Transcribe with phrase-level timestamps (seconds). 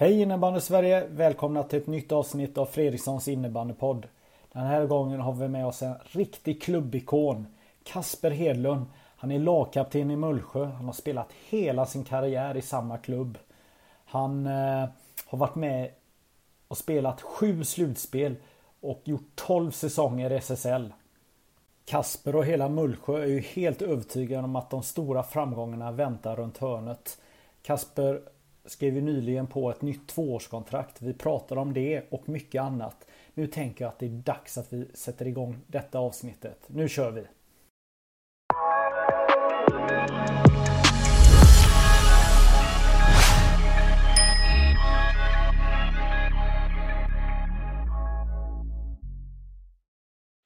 [0.00, 1.06] Hej innebandy Sverige!
[1.10, 4.06] Välkomna till ett nytt avsnitt av Fredrikssons innebandypodd.
[4.52, 7.46] Den här gången har vi med oss en riktig klubbikon.
[7.84, 8.86] Kasper Hedlund.
[8.94, 10.64] Han är lagkapten i Mullsjö.
[10.64, 13.38] Han har spelat hela sin karriär i samma klubb.
[14.04, 14.88] Han eh,
[15.26, 15.90] har varit med
[16.68, 18.36] och spelat sju slutspel
[18.80, 20.92] och gjort 12 säsonger i SSL.
[21.84, 26.58] Kasper och hela Mullsjö är ju helt övertygade om att de stora framgångarna väntar runt
[26.58, 27.18] hörnet.
[27.62, 28.22] Kasper
[28.68, 31.02] skrev ju nyligen på ett nytt tvåårskontrakt.
[31.02, 33.06] Vi pratar om det och mycket annat.
[33.34, 36.58] Nu tänker jag att det är dags att vi sätter igång detta avsnittet.
[36.66, 37.22] Nu kör vi!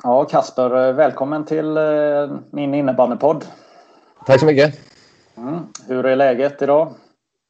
[0.05, 3.45] Ja, Kasper, välkommen till eh, min innebandypodd.
[4.27, 4.79] Tack så mycket.
[5.37, 5.59] Mm.
[5.89, 6.95] Hur är läget idag?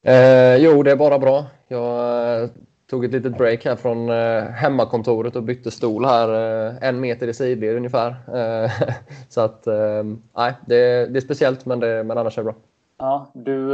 [0.05, 1.45] Eh, jo, det är bara bra.
[1.67, 2.49] Jag eh,
[2.89, 6.29] tog ett litet break här från eh, hemmakontoret och bytte stol här
[6.67, 8.09] eh, en meter i sidled ungefär.
[8.09, 8.71] Eh,
[9.29, 10.03] så att, eh,
[10.37, 12.55] nej, det, det, är speciellt men, det, men annars är det bra.
[12.97, 13.69] Ja, du,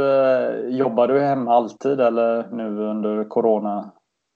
[0.68, 3.90] jobbar du hemma alltid eller nu under Corona?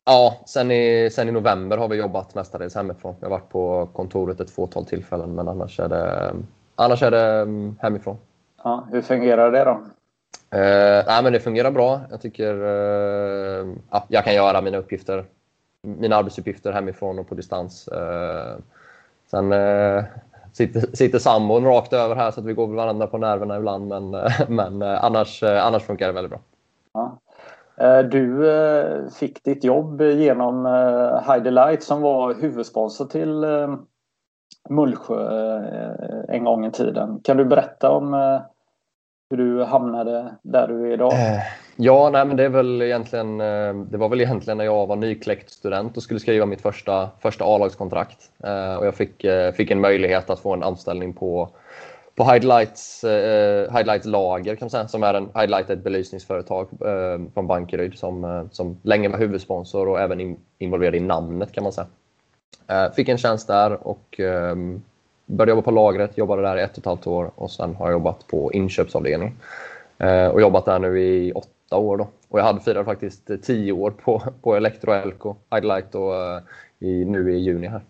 [0.04, 3.14] Ja, sen i, sen i november har vi jobbat mestadels hemifrån.
[3.20, 6.32] Jag har varit på kontoret ett fåtal tillfällen men annars är det,
[6.74, 8.16] annars är det mm, hemifrån.
[8.64, 9.80] Ja, hur fungerar det då?
[10.54, 12.00] Uh, nej, men det fungerar bra.
[12.10, 15.24] Jag tycker uh, ja, jag kan göra mina uppgifter,
[15.82, 17.88] mina arbetsuppgifter hemifrån och på distans.
[17.92, 18.60] Uh,
[19.30, 20.04] sen uh,
[20.52, 23.88] sitter, sitter sambon rakt över här så att vi går varandra på nerverna ibland.
[23.88, 24.10] Men,
[24.48, 26.40] men annars, annars funkar det väldigt bra.
[26.92, 27.18] Ja.
[28.02, 30.64] Du fick ditt jobb genom
[31.26, 33.44] Heidi Light som var huvudsponsor till
[34.68, 35.60] Mullsjö
[36.28, 37.20] en gång i tiden.
[37.24, 38.40] Kan du berätta om
[39.30, 41.12] hur du hamnade där du är idag?
[41.12, 41.42] Eh,
[41.76, 44.96] ja, nej, men det, är väl egentligen, eh, det var väl egentligen när jag var
[44.96, 48.30] nykläckt student och skulle skriva mitt första, första A-lagskontrakt.
[48.44, 49.24] Eh, och jag fick,
[49.54, 51.48] fick en möjlighet att få en anställning på,
[52.14, 53.04] på Highlights,
[53.76, 56.68] Highlights Lager kan man säga, som är en Highlight ett belysningsföretag
[57.34, 61.72] från Bankeryd som, som länge var huvudsponsor och även in, involverad i namnet kan man
[61.72, 61.86] säga.
[62.96, 64.82] Fick en tjänst där och ehm,
[65.26, 67.86] började jobba på lagret, jobbade där i ett och ett halvt år och sen har
[67.86, 69.34] jag jobbat på inköpsavdelning.
[69.98, 71.96] Eh, och jobbat där nu i åtta år.
[71.96, 72.08] Då.
[72.28, 76.40] Och jag hade firat faktiskt tio år på, på Electro Elco, Highlight och, uh,
[76.78, 77.66] i, nu i juni.
[77.66, 77.80] här.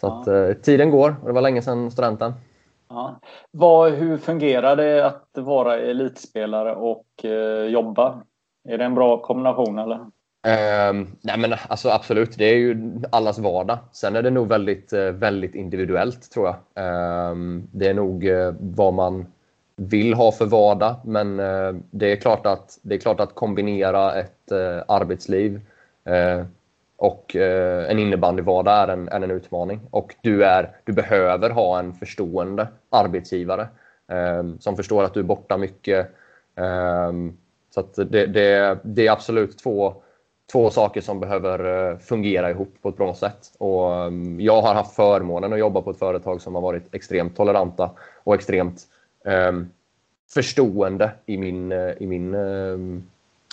[0.00, 2.32] Så att, uh, tiden går och det var länge sedan studenten.
[2.88, 3.20] Ja.
[3.50, 8.22] Vad, hur fungerar det att vara elitspelare och uh, jobba?
[8.68, 10.06] Är det en bra kombination eller?
[10.46, 13.78] Uh, nej men alltså absolut, det är ju allas vardag.
[13.92, 16.54] Sen är det nog väldigt, eh, väldigt individuellt tror jag.
[16.84, 19.26] Uh, det är nog eh, vad man
[19.76, 20.96] vill ha för vardag.
[21.04, 25.60] Men eh, det, är klart att, det är klart att kombinera ett eh, arbetsliv
[26.96, 29.80] och en innebandyvardag är en, är en utmaning.
[29.90, 33.68] Och du, är, du behöver ha en förstående arbetsgivare
[34.08, 36.10] ehm, som förstår att du är borta mycket.
[37.74, 40.02] Så det, det, det är absolut två
[40.52, 43.52] två saker som behöver eh, fungera ihop på ett bra sätt.
[43.58, 47.36] Och mm, jag har haft förmånen att jobba på ett företag som har varit extremt
[47.36, 47.90] toleranta
[48.24, 48.82] och extremt
[49.24, 49.70] um,
[50.34, 53.08] förstående i min, eh, i, min, um,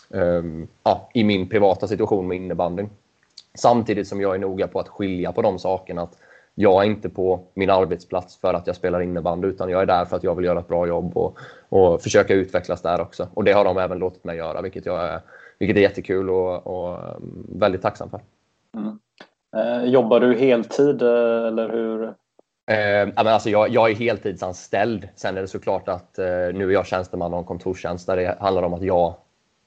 [0.09, 2.89] um, ja, i min privata situation med innebandyn.
[3.53, 6.01] Samtidigt som jag är noga på att skilja på de sakerna.
[6.01, 6.17] Att
[6.55, 10.05] jag är inte på min arbetsplats för att jag spelar innebandy utan jag är där
[10.05, 11.37] för att jag vill göra ett bra jobb och,
[11.69, 13.27] och försöka utvecklas där också.
[13.33, 15.21] Och det har de även låtit mig göra vilket jag är
[15.59, 18.21] vilket är jättekul och, och mm, väldigt tacksam för.
[18.77, 18.99] Mm.
[19.55, 22.03] Eh, jobbar du heltid eh, eller hur?
[22.71, 25.09] Eh, men alltså jag, jag, är heltidsanställd.
[25.15, 28.37] Sen är det såklart att eh, nu är jag tjänsteman och en kontorstjänst där det
[28.39, 29.15] handlar om att jag,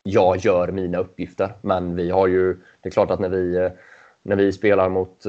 [0.02, 1.52] jag gör mina uppgifter.
[1.62, 3.70] Men vi har ju, det är klart att när vi, eh,
[4.22, 5.24] när vi spelar mot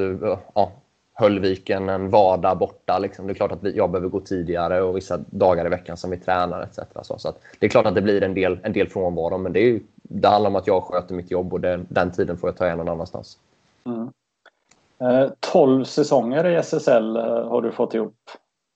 [0.53, 0.71] ja,
[1.19, 2.99] Höllviken en vardag borta.
[2.99, 3.27] Liksom.
[3.27, 6.09] Det är klart att vi, jag behöver gå tidigare och vissa dagar i veckan som
[6.09, 6.79] vi tränar etc.
[7.01, 9.59] Så, så det är klart att det blir en del, en del frånvaro men det,
[9.59, 12.57] är, det handlar om att jag sköter mitt jobb och det, den tiden får jag
[12.57, 13.37] ta igen någon annanstans.
[13.85, 14.09] Mm.
[14.99, 18.15] Eh, 12 säsonger i SSL eh, har du fått ihop.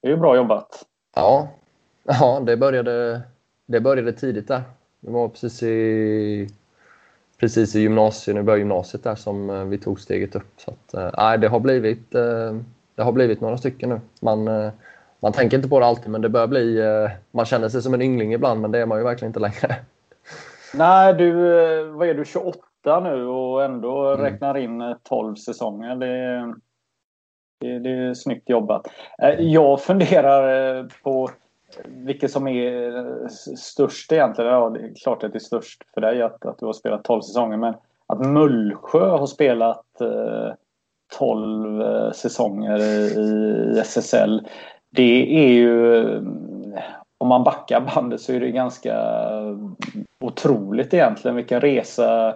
[0.02, 0.86] Det är ju bra jobbat.
[1.16, 1.48] Ja,
[2.04, 3.22] ja det, började,
[3.66, 4.62] det började tidigt där.
[5.00, 6.50] Det var precis i
[7.44, 10.54] precis i gymnasiet, nu börjar gymnasiet där som eh, vi tog steget upp.
[10.58, 12.12] Så att, nej, det, har blivit,
[12.96, 14.00] det har blivit några stycken nu.
[14.22, 14.72] Man,
[15.20, 16.82] man tänker inte på det alltid, men det börjar bli...
[17.32, 19.76] Man känner sig som en yngling ibland, men det är man ju verkligen inte längre.
[20.74, 21.34] Nej, du,
[21.84, 24.26] vad är du, 28 nu och ändå mm.
[24.26, 25.96] räknar in 12 säsonger.
[25.96, 26.56] Det,
[27.60, 28.88] det, det är snyggt jobbat.
[29.40, 31.30] Jag funderar på
[31.86, 33.28] vilket som är eh,
[33.58, 34.52] störst egentligen?
[34.52, 37.04] Ja, det är klart att det är störst för dig att, att du har spelat
[37.04, 37.58] 12 säsonger.
[37.58, 37.74] Men
[38.08, 40.54] att Mullsjö har spelat eh,
[41.18, 44.48] 12 eh, säsonger i, SSL.
[44.90, 45.98] Det är ju...
[45.98, 46.22] Eh,
[47.18, 48.96] om man backar bandet så är det ganska
[50.20, 52.30] otroligt egentligen vilken resa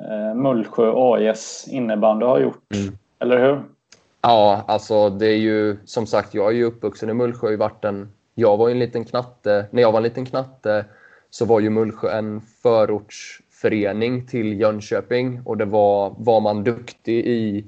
[0.00, 2.74] eh, Mullsjö AIS innebandy har gjort.
[2.74, 2.98] Mm.
[3.18, 3.62] Eller hur?
[4.20, 7.46] Ja, alltså det är ju som sagt, jag är ju uppvuxen i Mullsjö.
[7.46, 10.26] Jag har ju varit en jag var en liten knatte, när jag var en liten
[10.26, 10.84] knatte
[11.30, 17.64] så var ju Mullsjö en förortsförening till Jönköping och det var, var man duktig i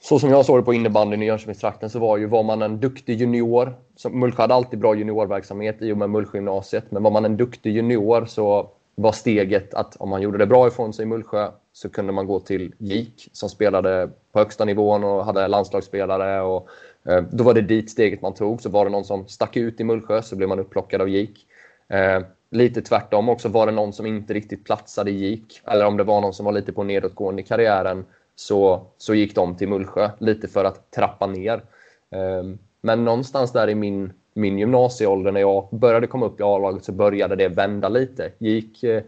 [0.00, 2.80] så som jag såg det på innebandyn i Jönköpingstrakten så var ju var man en
[2.80, 3.74] duktig junior.
[4.10, 6.90] Mullsjö hade alltid bra juniorverksamhet i och med Mullsjögymnasiet.
[6.90, 10.68] Men var man en duktig junior så var steget att om man gjorde det bra
[10.68, 15.04] ifrån sig i Mullsjö så kunde man gå till GIK som spelade på högsta nivån
[15.04, 16.68] och hade landslagsspelare och
[17.10, 18.62] Eh, då var det dit steget man tog.
[18.62, 21.46] Så var det någon som stack ut i Mullsjö så blev man upplockad av GIK.
[21.88, 23.48] Eh, lite tvärtom också.
[23.48, 26.44] Var det någon som inte riktigt platsade i GIK eller om det var någon som
[26.44, 28.04] var lite på nedåtgående i karriären
[28.36, 31.62] så, så gick de till Mullsjö lite för att trappa ner.
[32.10, 32.44] Eh,
[32.82, 36.92] men någonstans där i min, min gymnasieålder när jag började komma upp i A-laget så
[36.92, 38.32] började det vända lite.
[38.38, 39.02] Gick, eh,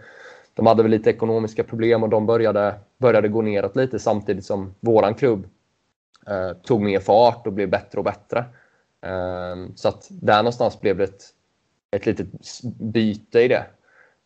[0.55, 4.75] de hade väl lite ekonomiska problem och de började, började gå neråt lite samtidigt som
[4.81, 5.47] våran klubb
[6.27, 8.45] Eh, tog mer fart och blev bättre och bättre.
[9.07, 11.25] Eh, så att där någonstans blev det ett,
[11.91, 12.27] ett litet
[12.81, 13.67] byte i det.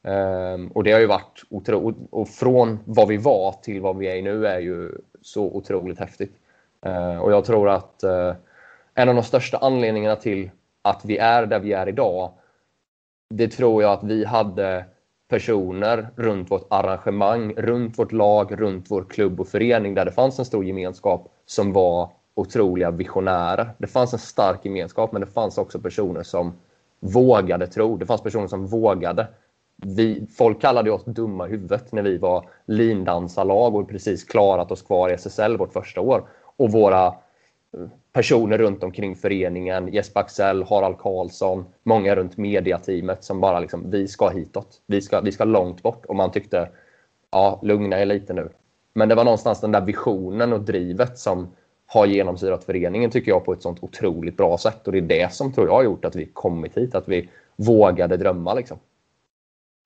[0.07, 1.99] Eh, och det har ju varit otroligt.
[2.11, 6.37] Och från vad vi var till vad vi är nu är ju så otroligt häftigt.
[6.87, 8.35] Eh, och jag tror att eh,
[8.95, 10.51] en av de största anledningarna till
[10.83, 12.33] att vi är där vi är idag,
[13.35, 14.85] det tror jag att vi hade
[15.29, 20.39] personer runt vårt arrangemang, runt vårt lag, runt vår klubb och förening där det fanns
[20.39, 23.71] en stor gemenskap som var otroliga visionärer.
[23.79, 26.53] Det fanns en stark gemenskap men det fanns också personer som
[27.01, 27.97] vågade tro.
[27.97, 29.27] Det fanns personer som vågade.
[29.77, 34.83] Vi, folk kallade oss dumma i huvudet när vi var lindansarlag och precis klarat oss
[34.83, 36.29] kvar i SSL vårt första år.
[36.57, 37.13] Och våra eh,
[38.13, 44.09] personer runt omkring föreningen, Jesper Axell, Harald Karlsson, många runt mediateamet som bara liksom, vi
[44.09, 44.83] ska hitåt.
[44.87, 46.07] Vi ska, vi ska långt bort.
[46.07, 46.69] Och man tyckte,
[47.31, 48.49] ja, lugna er lite nu.
[48.97, 51.49] Men det var någonstans den där visionen och drivet som
[51.87, 54.87] har genomsyrat föreningen tycker jag på ett sånt otroligt bra sätt.
[54.87, 57.29] Och det är det som tror jag har gjort att vi kommit hit, att vi
[57.57, 58.79] vågade drömma liksom.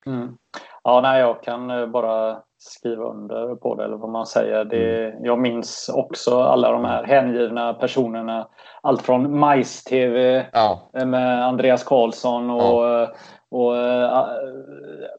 [0.07, 0.37] Mm.
[0.85, 4.65] Ja, nej, jag kan eh, bara skriva under på det, eller vad man säger.
[4.65, 5.25] Det, mm.
[5.25, 8.49] Jag minns också alla de här hängivna personerna.
[8.83, 10.91] Allt från Majs-TV ja.
[10.93, 13.15] med Andreas Karlsson och, ja.
[13.50, 14.26] Och eh,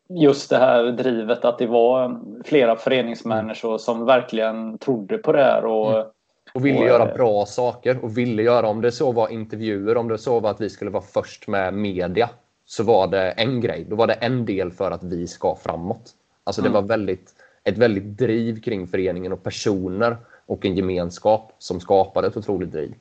[0.09, 5.65] just det här drivet att det var flera föreningsmänniskor som verkligen trodde på det här.
[5.65, 6.07] Och, mm.
[6.53, 9.97] och ville och, göra eh, bra saker och ville göra, om det så var intervjuer,
[9.97, 12.29] om det så var att vi skulle vara först med media,
[12.65, 13.85] så var det en grej.
[13.89, 16.11] Då var det en del för att vi ska framåt.
[16.43, 16.81] Alltså det mm.
[16.81, 17.31] var väldigt,
[17.63, 22.93] ett väldigt driv kring föreningen och personer och en gemenskap som skapade ett otroligt driv.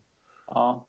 [0.46, 0.86] Ja,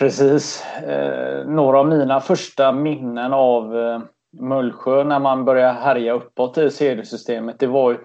[0.00, 0.64] precis.
[0.86, 4.00] Eh, några av mina första minnen av eh,
[4.40, 7.98] Mullsjö när man började härja uppåt i seriesystemet, det var ju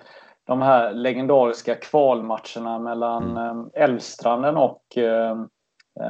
[0.47, 3.59] de här legendariska kvalmatcherna mellan mm.
[3.75, 5.37] eh, Älvstranden och eh,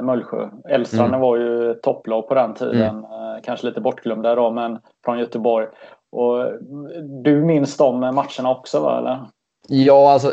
[0.02, 0.48] Mullsjö.
[0.68, 1.20] Älvstranden mm.
[1.20, 2.98] var ju topplag på den tiden.
[2.98, 3.04] Mm.
[3.04, 5.66] Eh, kanske lite bortglömda idag, men från Göteborg.
[6.12, 6.52] Och
[7.22, 8.98] du minns de matcherna också, va?
[8.98, 9.26] Eller?
[9.68, 10.32] Ja, alltså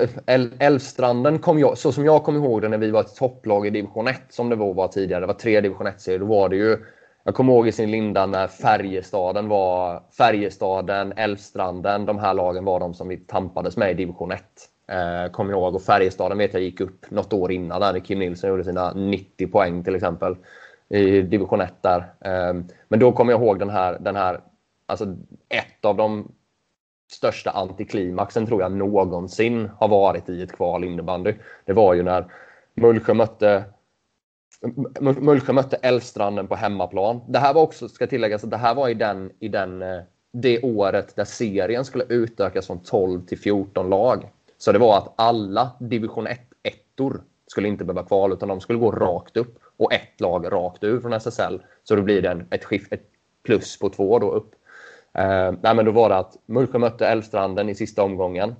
[0.59, 3.69] Älvstranden kom jag, så som jag kommer ihåg det när vi var ett topplag i
[3.69, 5.21] division 1 som det var tidigare.
[5.21, 6.19] Det var tre division 1-serier.
[6.19, 6.77] Då var det ju
[7.23, 12.05] jag kommer ihåg i sin linda när Färjestaden var Färjestaden, Älvstranden.
[12.05, 14.43] De här lagen var de som vi tampades med i division 1.
[14.87, 15.75] Eh, kommer jag ihåg.
[15.75, 18.93] Och Färjestaden vet jag gick upp något år innan där när Kim Nilsson gjorde sina
[18.93, 20.35] 90 poäng till exempel.
[20.89, 22.13] I division 1 där.
[22.21, 22.53] Eh,
[22.87, 24.41] men då kommer jag ihåg den här, den här
[24.85, 25.05] alltså
[25.49, 26.31] ett av de
[27.13, 31.33] största antiklimaxen tror jag någonsin har varit i ett kval innebandy.
[31.65, 32.25] Det var ju när
[32.75, 33.63] Mullsjö mötte
[34.99, 37.21] Mullsjö mötte Älvstranden på hemmaplan.
[37.27, 40.01] Det här var också, ska tilläggas, att det här var i den, i den, eh,
[40.33, 44.29] det året där serien skulle utökas från 12 till 14 lag.
[44.57, 48.79] Så det var att alla division 1 ettor skulle inte behöva kval utan de skulle
[48.79, 51.61] gå rakt upp och ett lag rakt ur från SSL.
[51.83, 53.09] Så då blir det en, ett, skift, ett
[53.43, 54.55] plus på två då upp.
[55.13, 58.55] Eh, nej, men då var det att Mullsjö mötte Älvstranden i sista omgången.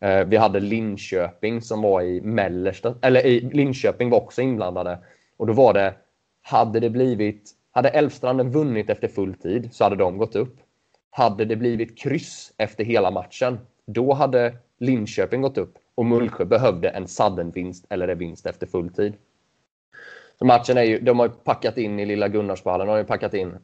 [0.00, 4.98] Eh, vi hade Linköping som var i mellersta, eller i Linköping var också inblandade.
[5.36, 5.94] Och då var det,
[6.42, 10.56] hade det blivit, hade Älvstranden vunnit efter full tid så hade de gått upp.
[11.10, 16.88] Hade det blivit kryss efter hela matchen, då hade Linköping gått upp och Mullsjö behövde
[16.88, 19.14] en sudden vinst eller en vinst efter full tid.
[20.38, 23.34] Så matchen är ju, de har packat in i lilla Gunnarsvallen, de har ju packat
[23.34, 23.58] in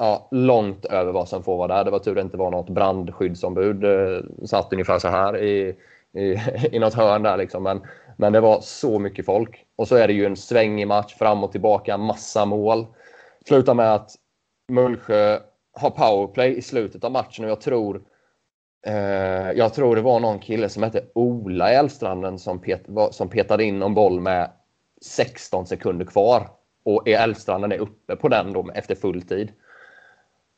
[0.00, 1.84] ja, långt över vad som får vara där.
[1.84, 3.84] Det var tur det inte var något brandskyddsombud.
[3.84, 5.76] Eh, satt ungefär så här i,
[6.12, 6.36] i,
[6.72, 7.62] i något hörn där liksom.
[7.62, 7.80] Men,
[8.16, 9.64] men det var så mycket folk.
[9.76, 12.86] Och så är det ju en svängig match fram och tillbaka, massa mål.
[13.46, 14.10] Slutar med att
[14.68, 15.38] Mullsjö
[15.72, 18.02] har powerplay i slutet av matchen och jag tror
[18.86, 23.28] eh, jag tror det var någon kille som hette Ola i Älvstranden som, pet, som
[23.28, 24.50] petade in en boll med
[25.02, 26.48] 16 sekunder kvar.
[26.84, 29.52] Och Älvstranden är uppe på den då efter full tid.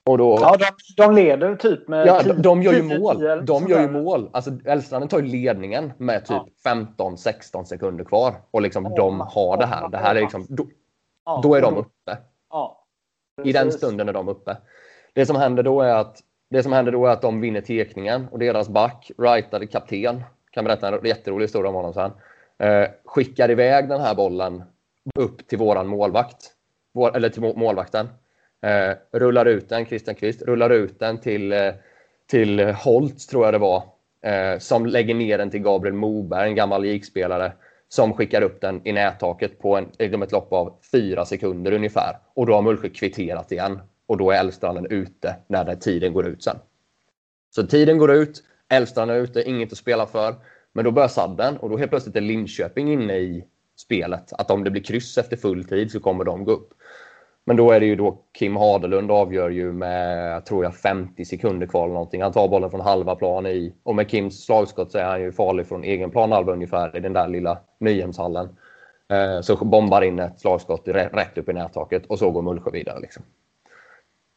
[0.05, 0.67] Och då, ja, de,
[0.97, 2.07] de leder typ med...
[2.07, 3.45] Ja, de, de gör ju mål.
[3.45, 4.31] De gör ju mål.
[4.33, 6.87] Alltså, Älvstranden tar ju ledningen med typ ja.
[6.99, 8.35] 15-16 sekunder kvar.
[8.51, 9.89] Och liksom oh, de har det här.
[9.89, 10.67] Det här är liksom, då,
[11.25, 12.19] ja, då är de uppe.
[12.51, 12.85] Ja,
[13.45, 14.57] I den stunden är de uppe.
[15.13, 18.29] Det som händer då är att det som händer då är att de vinner tekningen
[18.31, 22.13] och deras back, rightade kapten, kan berätta en jätterolig historia om honom sen,
[22.59, 24.63] eh, skickar iväg den här bollen
[25.19, 26.53] upp till våran målvakt.
[26.95, 28.09] Vår, eller till målvakten.
[28.63, 31.73] Eh, rullar ut den, Christian Kvist, rullar ut den till, eh,
[32.31, 33.83] till Holt, tror jag det var.
[34.23, 37.53] Eh, som lägger ner den till Gabriel Moberg, en gammal gikspelare
[37.89, 42.19] som skickar upp den i nättaket på en, liksom ett lopp av fyra sekunder ungefär.
[42.35, 43.79] Och då har Mullsjö kvitterat igen.
[44.07, 46.57] Och då är Älvstranden ute när den tiden går ut sen.
[47.55, 50.35] Så tiden går ut, Älvstranden är ute, inget att spela för.
[50.73, 53.45] Men då börjar sadden och då helt plötsligt är Linköping inne i
[53.77, 54.33] spelet.
[54.33, 56.75] Att om det blir kryss efter full tid så kommer de gå upp.
[57.45, 61.67] Men då är det ju då Kim Hadelund avgör ju med, tror jag, 50 sekunder
[61.67, 62.23] kvar eller någonting.
[62.23, 63.75] Han tar bollen från halva plan i.
[63.83, 67.13] Och med Kims slagskott så är han ju farlig från egen planhalva ungefär i den
[67.13, 68.57] där lilla Nyhemshallen.
[69.09, 73.01] Eh, så bombar in ett slagskott rätt upp i nättaket och så går Mullsjö vidare.
[73.01, 73.25] Liksom.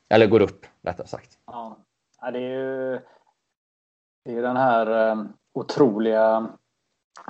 [0.09, 1.31] Eller går upp, rättare sagt.
[1.47, 1.77] Ja,
[2.31, 2.99] det är ju
[4.25, 6.47] det är den här eh, otroliga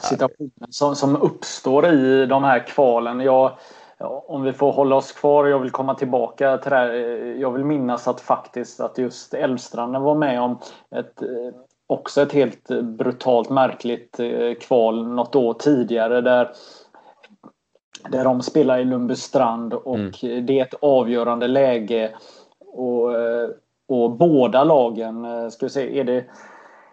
[0.01, 3.19] situationen som, som uppstår i de här kvalen.
[3.19, 3.57] Jag,
[3.99, 6.93] om vi får hålla oss kvar, jag vill komma tillbaka till det här.
[7.39, 10.59] Jag vill minnas att faktiskt att just Älvstranden var med om
[10.95, 11.23] ett,
[11.87, 16.51] också ett helt brutalt märkligt eh, kval något år tidigare där
[18.09, 20.45] där de spelar i Lundbystrand och mm.
[20.45, 22.15] det är ett avgörande läge.
[22.59, 23.49] Och, eh,
[23.87, 26.25] och båda lagen, eh, ska vi se, är det,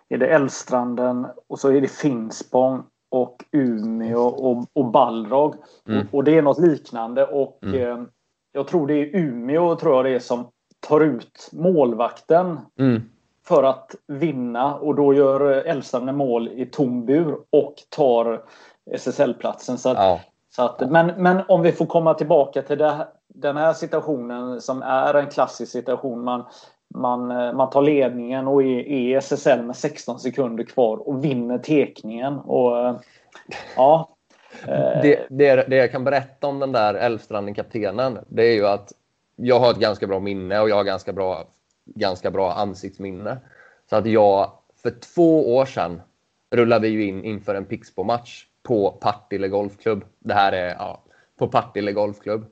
[0.09, 2.83] är det Älvstranden och så är det Finspång
[3.13, 5.55] och Umeå och, och Balrog.
[5.89, 6.01] Mm.
[6.01, 7.27] Och, och, det är något liknande.
[7.27, 7.81] Och mm.
[7.81, 8.05] eh,
[8.53, 10.47] jag tror det är Umeå tror jag det är som
[10.81, 13.03] tar ut målvakten mm.
[13.47, 14.75] för att vinna.
[14.75, 18.45] Och då gör Älvstranden mål i tom bur och tar
[18.91, 19.79] SSL-platsen.
[19.79, 20.21] Så att, ja.
[20.57, 24.83] så att, men, men om vi får komma tillbaka till det, den här situationen som
[24.83, 26.25] är en klassisk situation.
[26.25, 26.45] Man,
[26.95, 31.25] man, eh, man tar ledningen och e- är i SSL med 16 sekunder kvar och
[31.25, 32.39] vinner tekningen.
[32.39, 32.97] Och, eh,
[33.77, 34.17] ja,
[34.69, 38.93] eh, det, det, det, jag kan berätta om den där Älvstranden-kaptenen, det är ju att
[39.37, 41.45] jag har ett ganska bra minne och jag har ganska bra,
[41.85, 43.39] ganska bra ansiktsminne.
[43.91, 44.51] Så att jag,
[44.83, 46.01] för två år sedan,
[46.51, 50.05] rullade vi in inför en Pixbo-match på Partille Golfklubb.
[50.19, 51.03] Det här är ja,
[51.39, 52.47] på Partille Golfklubb.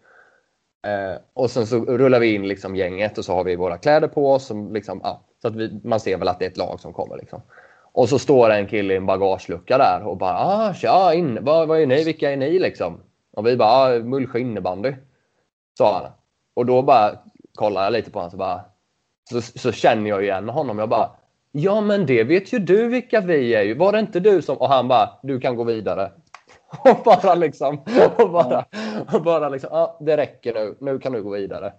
[0.83, 4.09] Eh, och sen så rullar vi in liksom gänget och så har vi våra kläder
[4.09, 4.47] på oss.
[4.47, 6.93] Som liksom, ja, så att vi, man ser väl att det är ett lag som
[6.93, 7.17] kommer.
[7.17, 7.43] Liksom.
[7.93, 11.69] Och så står en kille i en bagagelucka där och bara ah, tja, in, vad,
[11.69, 12.05] vad är ni?
[12.05, 13.01] Vilka är ni liksom?
[13.33, 14.95] Och vi bara ah, Mullsjö innebandy.
[15.79, 16.13] Sa han.
[16.55, 17.13] Och då bara
[17.55, 18.65] kollar jag lite på honom så bara
[19.31, 20.79] så, så känner jag igen honom.
[20.79, 21.11] Jag bara
[21.53, 23.75] Ja men det vet ju du vilka vi är ju.
[23.75, 24.57] Var det inte du som...
[24.57, 26.11] Och han bara du kan gå vidare.
[26.85, 27.81] Och bara liksom,
[28.17, 28.65] och bara,
[29.13, 30.75] och bara liksom, ja, det räcker nu.
[30.81, 31.73] Nu kan du gå vidare.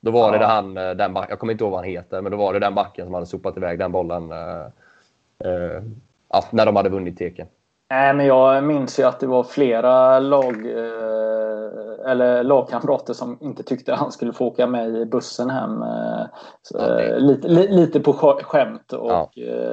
[0.00, 0.38] Då var ja.
[0.38, 2.52] det han, eh, den backen, jag kommer inte ihåg vad han heter, men då var
[2.52, 5.82] det den backen som hade sopat iväg den bollen uh,
[6.28, 7.46] ja, när de hade vunnit teken.
[7.90, 10.66] Nej, men jag minns ju att det var flera lag
[12.06, 15.84] eller lagkamrater som inte tyckte att han skulle få åka med i bussen hem.
[16.62, 18.12] Så, ja, lite, lite på
[18.42, 19.30] skämt och ja.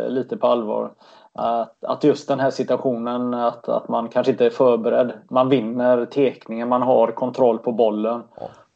[0.07, 0.91] lite på allvar.
[1.35, 5.13] Att, att just den här situationen, att, att man kanske inte är förberedd.
[5.29, 8.23] Man vinner tekningen, man har kontroll på bollen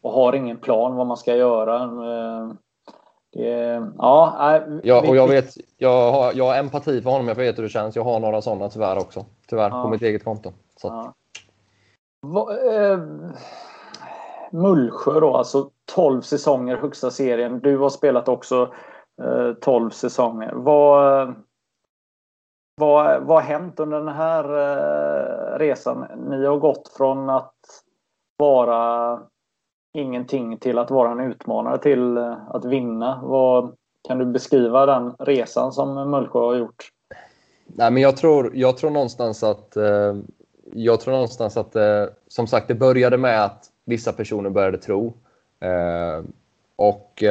[0.02, 1.84] och har ingen plan vad man ska göra.
[1.84, 2.52] Eh,
[3.34, 7.58] det, ja, ja, och jag vet, jag har, jag har empati för honom, jag vet
[7.58, 7.96] hur det känns.
[7.96, 9.26] Jag har några sådana tyvärr också.
[9.50, 9.84] Tyvärr, ja.
[9.84, 10.52] på mitt eget konto.
[10.82, 10.88] Så.
[10.88, 11.14] Ja.
[12.22, 13.00] Va, eh,
[14.52, 17.60] Mullsjö då, alltså 12 säsonger högsta serien.
[17.60, 18.74] Du har spelat också
[19.62, 20.52] 12 säsonger.
[20.56, 21.34] Vad,
[22.80, 26.08] vad, vad har hänt under den här eh, resan?
[26.30, 27.56] Ni har gått från att
[28.38, 29.20] vara
[29.94, 33.22] ingenting till att vara en utmanare till eh, att vinna.
[33.24, 33.76] Vad,
[34.08, 36.90] kan du beskriva den resan som Mullsjö har gjort?
[37.66, 40.16] Nej, men jag, tror, jag tror någonstans att eh,
[40.74, 41.76] jag tror någonstans att
[42.28, 45.14] som sagt det började med att vissa personer började tro.
[46.76, 47.24] Och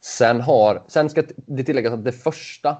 [0.00, 2.76] sen har, sen ska det tilläggas att det första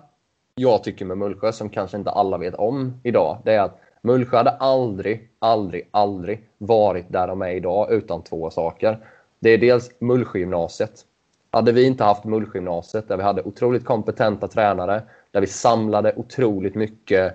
[0.61, 4.37] jag tycker med Mullsjö som kanske inte alla vet om idag, det är att Mullsjö
[4.37, 8.99] hade aldrig, aldrig, aldrig varit där de är idag utan två saker.
[9.39, 11.05] Det är dels Mullsjögymnasiet.
[11.51, 16.75] Hade vi inte haft Mullsjögymnasiet där vi hade otroligt kompetenta tränare, där vi samlade otroligt
[16.75, 17.35] mycket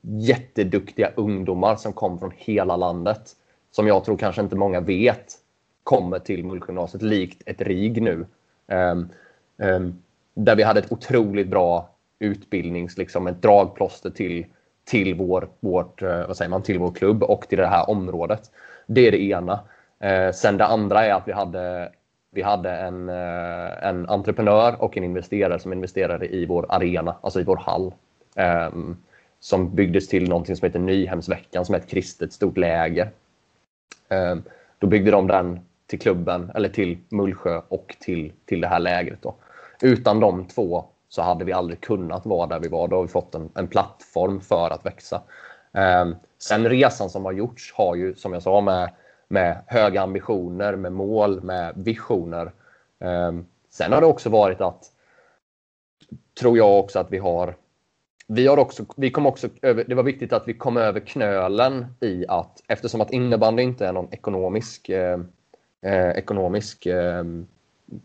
[0.00, 3.30] jätteduktiga ungdomar som kom från hela landet.
[3.70, 5.34] Som jag tror kanske inte många vet
[5.84, 8.26] kommer till Mullsjögymnasiet likt ett RIG nu.
[8.66, 9.08] Um,
[9.56, 10.02] um,
[10.34, 11.92] där vi hade ett otroligt bra
[12.22, 14.46] utbildnings, liksom ett dragplåster till,
[14.84, 18.50] till, vår, vårt, eh, vad säger man, till vår klubb och till det här området.
[18.86, 19.60] Det är det ena.
[20.00, 21.92] Eh, sen det andra är att vi hade
[22.34, 27.40] vi hade en, eh, en entreprenör och en investerare som investerade i vår arena, alltså
[27.40, 27.92] i vår hall.
[28.34, 28.96] Ehm,
[29.40, 33.10] som byggdes till någonting som heter Nyhemsveckan som är ett kristet stort läger.
[34.08, 34.42] Ehm,
[34.78, 39.22] då byggde de den till klubben, eller till Mullsjö och till, till det här lägret.
[39.22, 39.34] Då.
[39.82, 42.88] Utan de två så hade vi aldrig kunnat vara där vi var.
[42.88, 45.22] Då har vi fått en, en plattform för att växa.
[45.72, 48.90] Eh, sen resan som har gjorts har ju, som jag sa, med,
[49.28, 52.52] med höga ambitioner, med mål, med visioner.
[53.00, 53.32] Eh,
[53.70, 54.84] sen har det också varit att,
[56.40, 57.54] tror jag också att vi har
[58.26, 61.86] vi, har också, vi kom också över, det var viktigt att vi kom över knölen
[62.00, 65.20] i att eftersom att innebandy inte är någon ekonomisk eh,
[65.82, 67.24] eh, ekonomisk eh,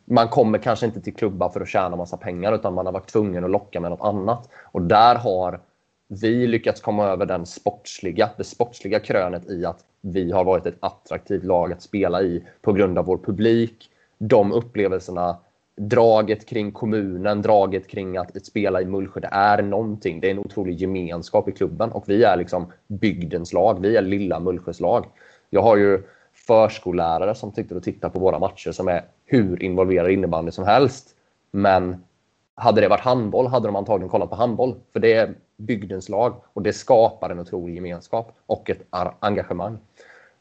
[0.06, 3.08] man kommer kanske inte till klubbar för att tjäna massa pengar utan man har varit
[3.08, 4.50] tvungen att locka med något annat.
[4.64, 5.60] Och där har
[6.08, 10.78] vi lyckats komma över den sportsliga, det sportsliga krönet i att vi har varit ett
[10.80, 15.38] attraktivt lag att spela i på grund av vår publik, de upplevelserna
[15.78, 20.20] draget kring kommunen, draget kring att spela i Mullsjö, det är någonting.
[20.20, 23.82] Det är en otrolig gemenskap i klubben och vi är liksom bygdens lag.
[23.82, 25.06] Vi är lilla Mullsjös lag.
[25.50, 26.04] Jag har ju
[26.48, 30.66] förskollärare som tyckte och titta på våra matcher som är hur involverade i innebandy som
[30.66, 31.10] helst.
[31.52, 32.04] Men
[32.56, 34.76] hade det varit handboll hade de antagligen kollat på handboll.
[34.94, 38.82] För det är bygdens lag och det skapar en otrolig gemenskap och ett
[39.20, 39.78] engagemang.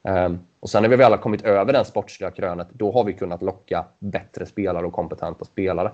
[0.08, 3.12] Ehm, och sen när vi väl har kommit över den sportsliga krönet, då har vi
[3.12, 5.92] kunnat locka bättre spelare och kompetenta spelare.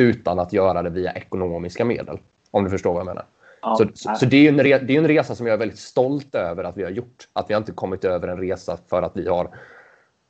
[0.00, 2.18] Utan att göra det via ekonomiska medel.
[2.50, 3.24] Om du förstår vad jag menar.
[3.64, 5.58] Ja, så, så, så, det, är en re, det är en resa som jag är
[5.58, 7.28] väldigt stolt över att vi har gjort.
[7.32, 9.48] Att vi inte kommit över en resa för att vi har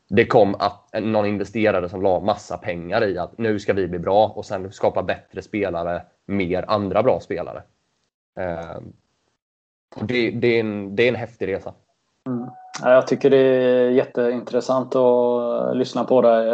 [0.08, 3.98] det kom att någon investerare som la massa pengar i att nu ska vi bli
[3.98, 7.62] bra och sen skapa bättre spelare, mer andra bra spelare.
[8.40, 8.82] Uh,
[10.00, 11.72] det, det, är en, det är en häftig resa.
[12.26, 12.48] Mm.
[12.82, 16.48] Jag tycker det är jätteintressant att lyssna på dig.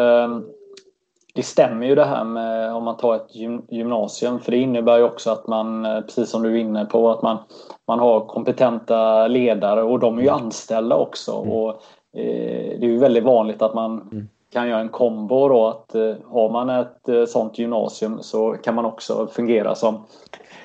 [1.35, 3.35] Det stämmer ju det här med om man tar ett
[3.69, 4.41] gymnasium.
[4.41, 7.39] För det innebär ju också att man, precis som du är inne på, att man,
[7.87, 11.43] man har kompetenta ledare och de är ju anställda också.
[11.43, 11.53] Mm.
[11.53, 11.71] Och,
[12.17, 14.29] eh, det är ju väldigt vanligt att man mm.
[14.53, 15.67] kan göra en kombo då.
[15.67, 20.05] Att, eh, har man ett eh, sånt gymnasium så kan man också fungera som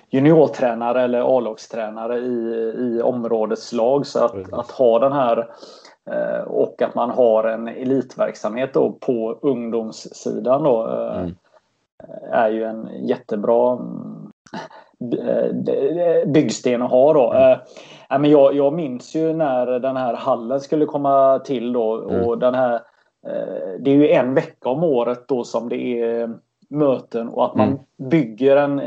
[0.09, 4.05] juniortränare eller A-lagstränare i, i områdets lag.
[4.05, 5.45] Så att, att ha den här eh,
[6.45, 11.35] och att man har en elitverksamhet då på ungdomssidan då, eh, mm.
[12.31, 13.79] är ju en jättebra
[15.19, 17.31] eh, byggsten att ha då.
[17.31, 17.59] Mm.
[18.21, 22.25] men jag, jag minns ju när den här hallen skulle komma till då mm.
[22.25, 22.81] och den här
[23.79, 26.29] det är ju en vecka om året då som det är
[26.69, 27.79] möten och att man mm.
[27.97, 28.81] bygger en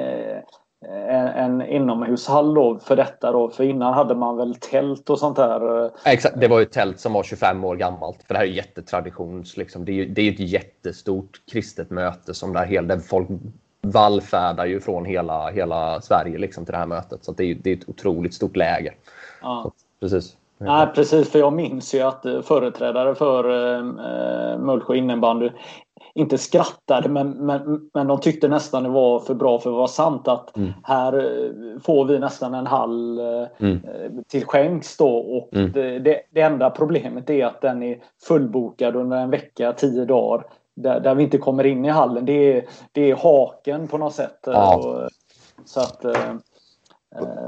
[0.87, 3.51] en, en inomhushall då för detta då.
[3.51, 5.91] För innan hade man väl tält och sånt där.
[6.05, 8.23] Exakt, det var ju tält som var 25 år gammalt.
[8.27, 9.57] För det här är jättetraditions.
[9.57, 9.85] Liksom.
[9.85, 13.29] Det är ju det är ett jättestort kristet möte som där, hel, där folk
[13.81, 17.25] vallfärdar ju från hela, hela Sverige liksom, till det här mötet.
[17.25, 18.95] Så det är, det är ett otroligt stort läger.
[19.43, 19.63] Ja.
[19.65, 20.37] Så, precis.
[20.59, 21.31] Nej, precis.
[21.31, 25.51] För jag minns ju att företrädare för eh, Mullsjö innebandy
[26.15, 29.89] inte skrattade men, men, men de tyckte nästan det var för bra för att vara
[29.89, 30.73] sant att mm.
[30.85, 33.81] här eh, får vi nästan en hall eh, mm.
[34.29, 35.73] till skänks då och mm.
[35.73, 40.47] det, det, det, enda problemet är att den är fullbokad under en vecka, tio dagar
[40.75, 42.25] där, där vi inte kommer in i hallen.
[42.25, 44.39] Det är, det är haken på något sätt.
[44.47, 44.77] Ja.
[44.77, 45.11] Och,
[45.65, 46.05] så att,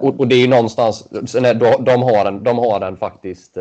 [0.02, 1.08] och, och, det är ju någonstans,
[1.80, 3.56] de har den, de har den faktiskt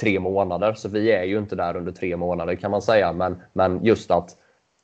[0.00, 3.12] tre månader, så vi är ju inte där under tre månader kan man säga.
[3.12, 4.36] Men, men just att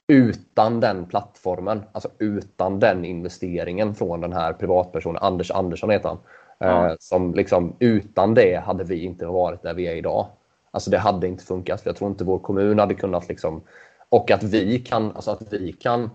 [0.08, 6.18] utan den plattformen, alltså utan den investeringen från den här privatpersonen, Anders Andersson heter han.
[6.58, 6.86] Ja.
[6.86, 10.26] Eh, som liksom, utan det hade vi inte varit där vi är idag.
[10.70, 11.80] Alltså det hade inte funkat.
[11.80, 13.62] För jag tror inte vår kommun hade kunnat liksom,
[14.08, 16.10] och att vi kan, alltså att vi kan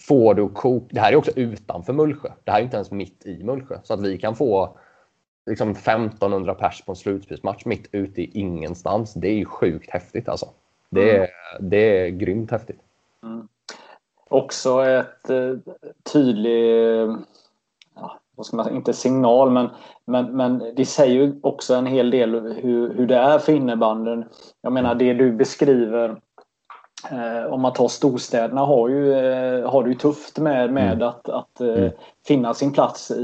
[0.00, 0.86] få det att koka.
[0.90, 2.28] Det här är också utanför Mullsjö.
[2.44, 3.78] Det här är inte ens mitt i Mullsjö.
[3.82, 4.78] Så att vi kan få
[5.46, 9.14] liksom 1500 pers på en slutspelsmatch mitt ute i ingenstans.
[9.14, 10.46] Det är ju sjukt häftigt alltså.
[10.90, 11.70] Det är, mm.
[11.70, 12.80] det är grymt häftigt.
[13.22, 13.48] Mm.
[14.28, 15.54] Också ett eh,
[16.12, 17.26] tydligt,
[17.94, 19.68] ja, vad ska man säga, inte signal men,
[20.04, 24.24] men, men det säger ju också en hel del hur, hur det är för innebanden.
[24.60, 26.20] Jag menar det du beskriver
[27.50, 31.08] om man tar storstäderna har ju, eh, har det ju tufft med, med mm.
[31.08, 31.90] att, att eh, mm.
[32.26, 33.14] finna sin plats i,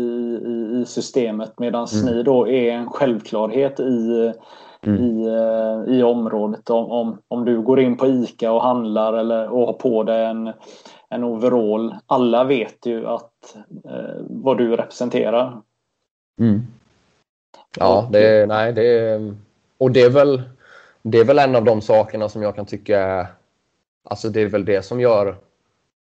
[0.47, 2.15] i, i systemet medan mm.
[2.15, 4.33] ni då är en självklarhet i,
[4.87, 5.05] mm.
[5.05, 6.71] i, eh, i området.
[6.71, 10.25] Om, om, om du går in på ICA och handlar eller, och har på dig
[10.25, 10.53] en,
[11.09, 11.95] en overall.
[12.07, 15.61] Alla vet ju att, eh, vad du representerar.
[16.41, 16.61] Mm.
[17.79, 19.21] Ja, det, nej, det,
[19.79, 20.43] och det är väl
[21.03, 23.27] det är väl en av de sakerna som jag kan tycka
[24.03, 25.37] Alltså det är väl det som gör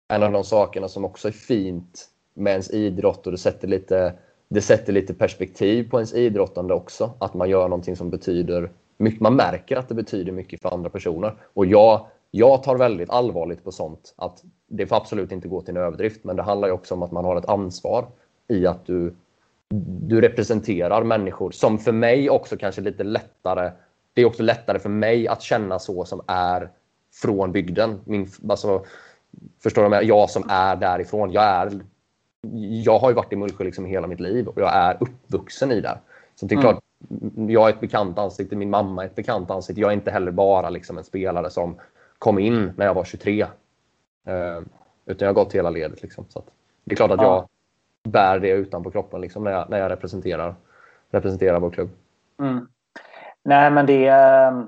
[0.09, 4.15] en av de sakerna som också är fint med ens idrott och det sätter lite,
[4.49, 7.13] det sätter lite perspektiv på ens idrottande också.
[7.19, 9.21] Att man gör någonting som betyder mycket.
[9.21, 11.35] Man märker att det betyder mycket för andra personer.
[11.55, 14.15] Och jag, jag tar väldigt allvarligt på sånt.
[14.17, 17.03] Att det får absolut inte gå till en överdrift, men det handlar ju också om
[17.03, 18.07] att man har ett ansvar
[18.49, 19.15] i att du,
[20.01, 23.71] du representerar människor som för mig också kanske lite lättare.
[24.15, 26.71] Det är också lättare för mig att känna så som är
[27.13, 28.01] från bygden.
[28.05, 28.85] Min, alltså,
[29.63, 30.07] förstår du?
[30.07, 31.33] Jag som är därifrån.
[31.33, 31.81] Jag, är,
[32.85, 35.81] jag har ju varit i Mullsjö liksom hela mitt liv och jag är uppvuxen i
[35.81, 35.99] det.
[36.35, 37.51] Så det är klart, mm.
[37.51, 39.81] jag är ett bekant ansikte, min mamma är ett bekant ansikte.
[39.81, 41.77] Jag är inte heller bara liksom en spelare som
[42.19, 43.41] kom in när jag var 23.
[43.41, 43.49] Eh,
[45.07, 46.03] utan jag har gått hela ledet.
[46.03, 46.25] Liksom.
[46.29, 46.43] Så
[46.85, 47.49] det är klart att jag
[48.09, 50.55] bär det utanpå kroppen liksom, när, jag, när jag representerar,
[51.11, 51.91] representerar vår klubb.
[52.41, 52.69] Mm.
[53.43, 54.67] Nej, men det är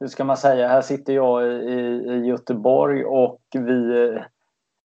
[0.00, 1.74] hur ska man säga, här sitter jag i,
[2.08, 4.18] i Göteborg och vi,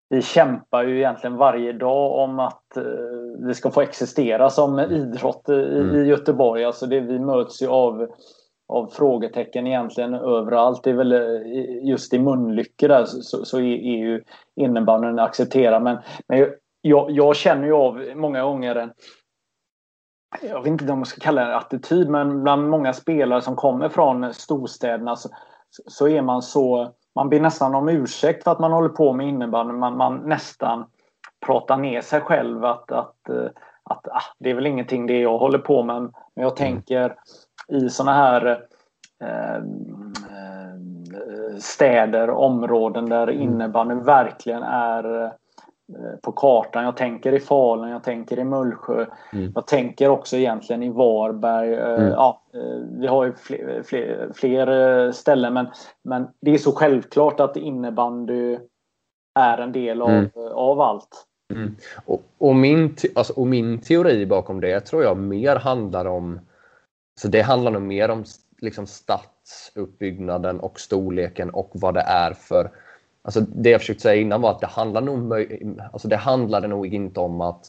[0.08, 5.48] vi kämpar ju egentligen varje dag om att uh, vi ska få existera som idrott
[5.48, 5.96] i, mm.
[5.96, 6.64] i Göteborg.
[6.64, 8.08] Alltså det, vi möts ju av,
[8.68, 10.84] av frågetecken egentligen överallt.
[10.84, 14.22] Det är väl eh, just i Munlycke där så, så är, är ju
[14.56, 15.82] innebandyn accepterad.
[15.82, 16.46] Men, men
[16.82, 18.90] jag, jag känner ju av många gånger en
[20.42, 23.88] jag vet inte om man ska kalla det attityd, men bland många spelare som kommer
[23.88, 25.28] från storstäderna så,
[25.86, 26.92] så är man så...
[27.14, 29.72] Man ber nästan om ursäkt för att man håller på med innebandy.
[29.72, 30.84] Man, man nästan
[31.46, 35.38] pratar ner sig själv att, att, att, att ah, det är väl ingenting det jag
[35.38, 36.02] håller på med.
[36.02, 37.14] Men jag tänker
[37.68, 38.46] i såna här
[39.22, 39.60] eh, eh
[41.58, 43.42] städer, områden där mm.
[43.42, 45.30] innebandy verkligen är Eh,
[46.22, 46.84] på kartan.
[46.84, 49.06] Jag tänker i Falun, jag tänker i Mullsjö.
[49.32, 49.52] Mm.
[49.54, 51.74] Jag tänker också egentligen i Varberg.
[51.74, 52.08] Eh, mm.
[52.08, 55.66] Ja, eh, vi har ju fler, fler, fler, ställen men,
[56.04, 58.58] men det är så självklart att innebandy
[59.38, 60.30] är en del av, mm.
[60.52, 61.26] av allt.
[61.54, 61.76] Mm.
[62.04, 66.40] Och, och, min alltså, och min teori bakom det tror jag mer handlar om
[67.20, 68.24] så det handlar nog mer om
[68.58, 72.70] liksom stadsuppbyggnaden och storleken och vad det är för
[73.22, 75.32] Alltså det jag försökte säga innan var att det, handlar nog,
[75.92, 77.66] alltså det handlade nog inte om att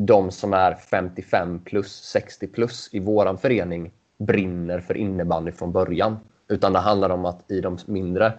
[0.00, 6.18] de som är 55 plus, 60 plus i våran förening brinner för innebandy från början.
[6.48, 8.32] Utan det handlar om att i de mindre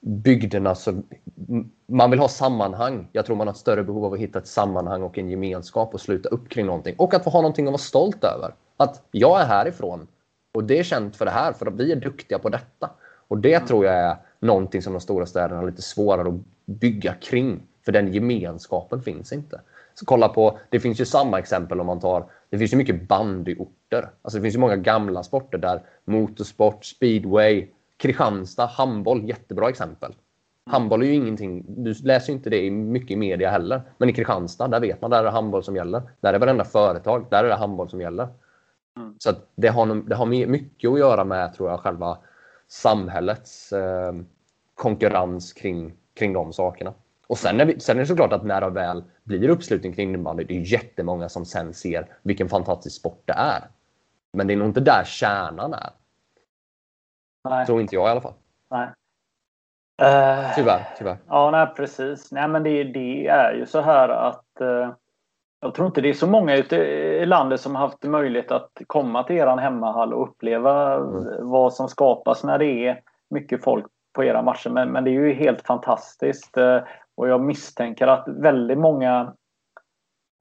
[0.00, 1.02] bygderna så
[1.86, 3.08] man vill ha sammanhang.
[3.12, 5.94] Jag tror man har ett större behov av att hitta ett sammanhang och en gemenskap
[5.94, 6.94] och sluta upp kring någonting.
[6.98, 8.54] Och att få ha någonting att vara stolt över.
[8.76, 10.06] Att jag är härifrån
[10.54, 12.90] och det är känt för det här för att vi är duktiga på detta.
[13.28, 17.14] Och det tror jag är någonting som de stora städerna har lite svårare att bygga
[17.14, 17.62] kring.
[17.84, 19.60] För den gemenskapen finns inte.
[19.94, 23.08] Så kolla på, det finns ju samma exempel om man tar, det finns ju mycket
[23.08, 24.10] bandyorter.
[24.22, 30.14] Alltså det finns ju många gamla sporter där motorsport, speedway, Kristianstad, handboll, jättebra exempel.
[30.66, 33.82] Handboll är ju ingenting, du läser ju inte det mycket i media heller.
[33.98, 36.02] Men i Kristianstad, där vet man, där är det handboll som gäller.
[36.20, 38.28] Där är varenda företag, där är det handboll som gäller.
[38.96, 39.14] Mm.
[39.18, 42.18] Så det har, det har mycket att göra med, tror jag, själva
[42.68, 44.12] samhällets eh,
[44.76, 46.92] konkurrens kring, kring de sakerna.
[47.26, 50.08] Och sen är, vi, sen är det såklart att när det väl blir uppslutning kring
[50.08, 53.64] innebandy, det är jättemånga som sen ser vilken fantastisk sport det är.
[54.32, 55.90] Men det är nog inte där kärnan är.
[57.48, 57.66] Nej.
[57.66, 58.34] Tror inte jag i alla fall.
[58.70, 58.88] Nej.
[60.02, 61.18] Uh, tyvärr, tyvärr.
[61.28, 62.32] Ja, nej, precis.
[62.32, 64.92] Nej, men det, det är ju så här att uh,
[65.60, 69.22] jag tror inte det är så många ute i landet som haft möjlighet att komma
[69.22, 71.50] till eran hemmahall och uppleva mm.
[71.50, 73.86] vad som skapas när det är mycket folk
[74.16, 74.70] på era matcher.
[74.70, 76.56] Men, men det är ju helt fantastiskt.
[76.56, 76.78] Eh,
[77.14, 79.32] och jag misstänker att väldigt många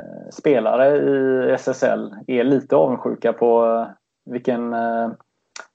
[0.03, 3.87] eh, spelare i SSL är lite avundsjuka på eh,
[4.31, 4.75] vilken,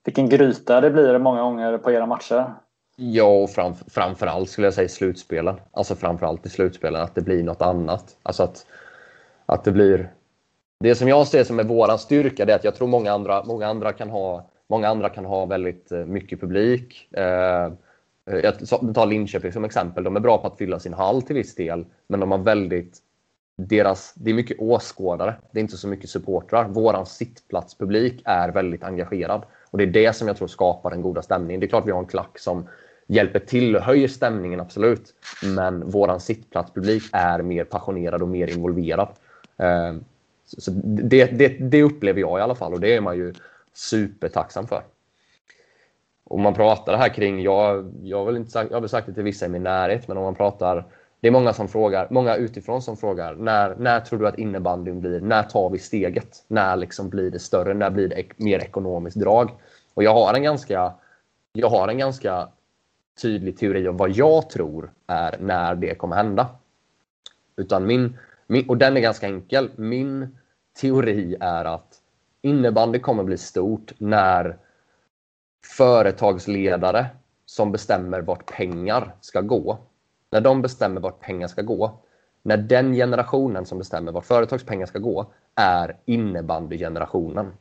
[0.05, 2.55] vilken gryta det blir många gånger på era matcher.
[2.97, 5.61] Ja, och fram, framförallt skulle jag säga slutspelen.
[5.73, 8.17] Alltså framförallt i slutspelen, att det blir något annat.
[8.23, 8.67] Alltså att,
[9.47, 10.11] att det blir...
[10.81, 13.45] Det som jag ser som är våran styrka, det är att jag tror många andra,
[13.45, 17.09] många andra kan ha Många andra kan ha väldigt mycket publik.
[17.13, 17.73] Eh,
[18.31, 18.59] Eh, jag
[18.95, 20.05] tar Linköping som exempel.
[20.05, 22.99] De är bra på att fylla sin hall till viss del, men de har väldigt
[23.69, 25.35] deras, det är mycket åskådare.
[25.53, 26.69] Det är inte så mycket supportrar.
[26.69, 29.43] Våran sittplatspublik är väldigt engagerad.
[29.71, 31.61] Och Det är det som jag tror skapar den goda stämningen.
[31.61, 32.69] Det är klart vi har en klack som
[33.07, 35.15] hjälper till och höjer stämningen, absolut.
[35.57, 39.09] Men våran sittplatspublik är mer passionerad och mer involverad.
[39.57, 39.95] Eh,
[40.59, 43.35] så det, det, det upplever jag i alla fall och det är man ju
[43.75, 44.83] supertacksam för.
[46.31, 49.07] Och man pratar här kring, jag, jag, har väl inte sagt, jag har väl sagt
[49.07, 50.85] det till vissa i min närhet, men om man pratar
[51.21, 55.01] det är många som frågar, många utifrån som frågar när, när tror du att innebandyn
[55.01, 56.45] blir, när tar vi steget?
[56.49, 57.75] När liksom blir det större?
[57.75, 59.51] När blir det ek mer ekonomiskt drag?
[59.95, 60.93] Och jag har en ganska,
[61.53, 62.49] jag har en ganska
[63.23, 66.47] tydlig teori om vad jag tror är när det kommer hända.
[67.57, 69.71] Utan min, min, och den är ganska enkel.
[69.77, 70.39] Min
[70.81, 71.95] teori är att
[72.43, 74.57] innebandy kommer bli stort när
[75.67, 77.07] företagsledare
[77.47, 79.79] som bestämmer vart pengar ska gå,
[80.31, 82.01] när de bestämmer vart pengar ska gå,
[82.43, 87.53] när den generationen som bestämmer vart företagspengar ska gå är innebandygenerationen.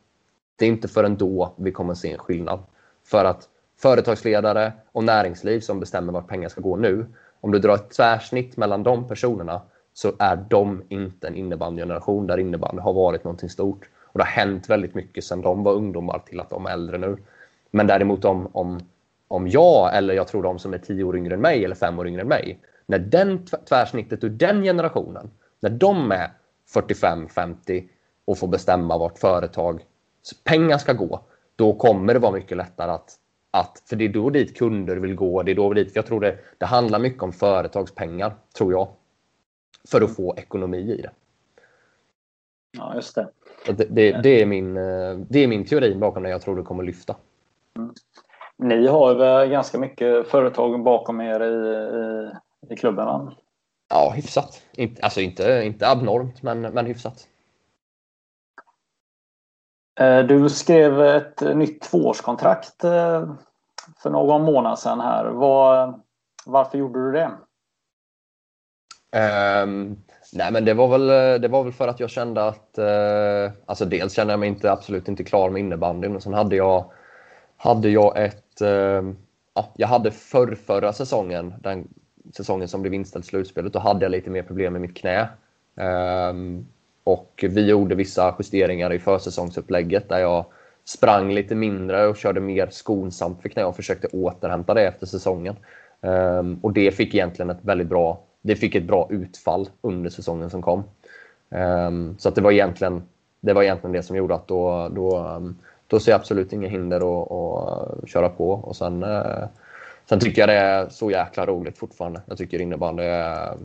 [0.56, 2.60] Det är inte förrän då vi kommer se en skillnad.
[3.06, 7.06] För att företagsledare och näringsliv som bestämmer vart pengar ska gå nu,
[7.42, 9.62] om du drar ett tvärsnitt mellan de personerna
[9.94, 13.90] så är de inte en innebandygeneration där innebandy har varit någonting stort.
[14.06, 16.98] Och det har hänt väldigt mycket sedan de var ungdomar till att de är äldre
[16.98, 17.18] nu.
[17.72, 18.80] Men däremot om, om,
[19.28, 22.00] om jag, eller jag tror de som är tio år yngre än mig eller fem
[22.00, 26.32] år yngre än mig, när den tvärsnittet ur den generationen, när de är
[26.74, 27.88] 45-50
[28.26, 29.82] och får bestämma vart företag
[30.44, 31.20] pengar ska gå,
[31.56, 33.16] då kommer det vara mycket lättare att,
[33.52, 35.44] att för det är då dit kunder vill gå.
[35.44, 38.88] Det är då dit, jag tror det, det handlar mycket om företagspengar, tror jag,
[39.88, 41.12] för att få ekonomi i det.
[42.72, 43.30] Ja, just det.
[43.66, 46.64] Det, det, det, är min, eh, det är min teori bakom det jag tror det
[46.64, 47.16] kommer lyfta.
[47.80, 47.94] Mm.
[48.58, 51.54] Ni har väl ganska mycket företag bakom er i,
[51.98, 53.32] i, i klubben?
[53.90, 54.62] Ja, hyfsat.
[55.02, 57.28] Alltså inte, inte abnormt, men, men hyfsat.
[60.00, 63.34] Eh, du skrev ett nytt tvåårskontrakt eh,
[64.04, 65.26] för någon månad sedan här.
[65.26, 66.00] Var,
[66.46, 67.32] varför gjorde du det?
[69.64, 69.98] Um,
[70.34, 71.08] Nej, men det var väl,
[71.42, 72.78] det var väl för att jag kände att...
[72.78, 76.16] Eh, alltså dels kände jag mig inte, absolut inte klar med innebandyn.
[76.16, 76.92] Och sen hade jag,
[77.60, 78.62] hade jag ett...
[78.62, 79.04] Eh,
[79.54, 81.88] ja, jag hade förr, förra säsongen, den
[82.34, 85.28] säsongen som blev inställd slutspelet, då hade jag lite mer problem med mitt knä.
[85.76, 86.34] Eh,
[87.04, 90.46] och vi gjorde vissa justeringar i försäsongsupplägget där jag
[90.86, 95.56] sprang lite mindre och körde mer skonsamt för knä och försökte återhämta det efter säsongen.
[96.02, 100.50] Um, och det fick egentligen ett väldigt bra det fick ett bra utfall under säsongen
[100.50, 100.84] som kom.
[101.50, 103.04] Um, så att det var egentligen
[103.42, 105.58] det var egentligen det som gjorde att då, då, um,
[105.90, 108.52] då ser jag absolut inga hinder att, att köra på.
[108.52, 109.48] Och sen, uh,
[110.06, 112.22] sen tycker jag det är så jäkla roligt fortfarande.
[112.26, 113.58] Jag tycker innebandy är...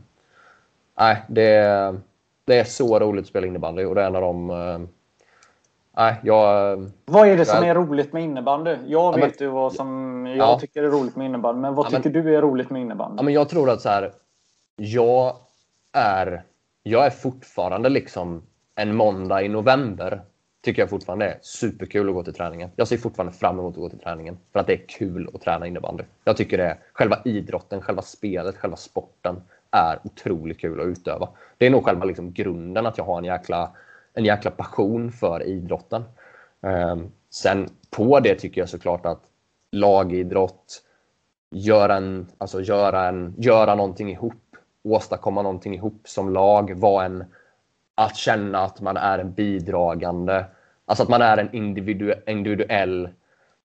[0.98, 2.00] Nej, det, är,
[2.44, 4.50] det är så roligt att spela innebandy och det är en av de...
[4.50, 4.80] Uh,
[5.96, 6.90] nej, jag...
[7.04, 8.70] Vad är det som är roligt med innebandy?
[8.70, 10.58] Jag ja, vet men, ju vad som jag ja.
[10.60, 13.16] tycker är roligt med innebandy, men vad ja, tycker men, du är roligt med innebandy?
[13.16, 14.12] Ja, men jag tror att så här,
[14.76, 15.36] jag
[15.92, 16.42] är,
[16.82, 18.42] jag är fortfarande liksom
[18.74, 20.22] en måndag i november
[20.64, 22.70] tycker jag fortfarande är superkul att gå till träningen.
[22.76, 25.40] Jag ser fortfarande fram emot att gå till träningen för att det är kul att
[25.40, 26.04] träna innebandy.
[26.24, 31.28] Jag tycker det är själva idrotten, själva spelet, själva sporten är otroligt kul att utöva.
[31.58, 33.70] Det är nog själva liksom grunden att jag har en jäkla,
[34.14, 36.04] en jäkla passion för idrotten.
[36.60, 39.22] Um, sen på det tycker jag såklart att
[39.72, 40.82] lagidrott,
[41.50, 44.34] göra, en, alltså göra, en, göra någonting ihop
[44.84, 46.74] åstadkomma någonting ihop som lag.
[46.74, 47.24] Vara en,
[47.94, 50.44] att känna att man är en bidragande,
[50.86, 53.08] alltså att man är en individu, individuell,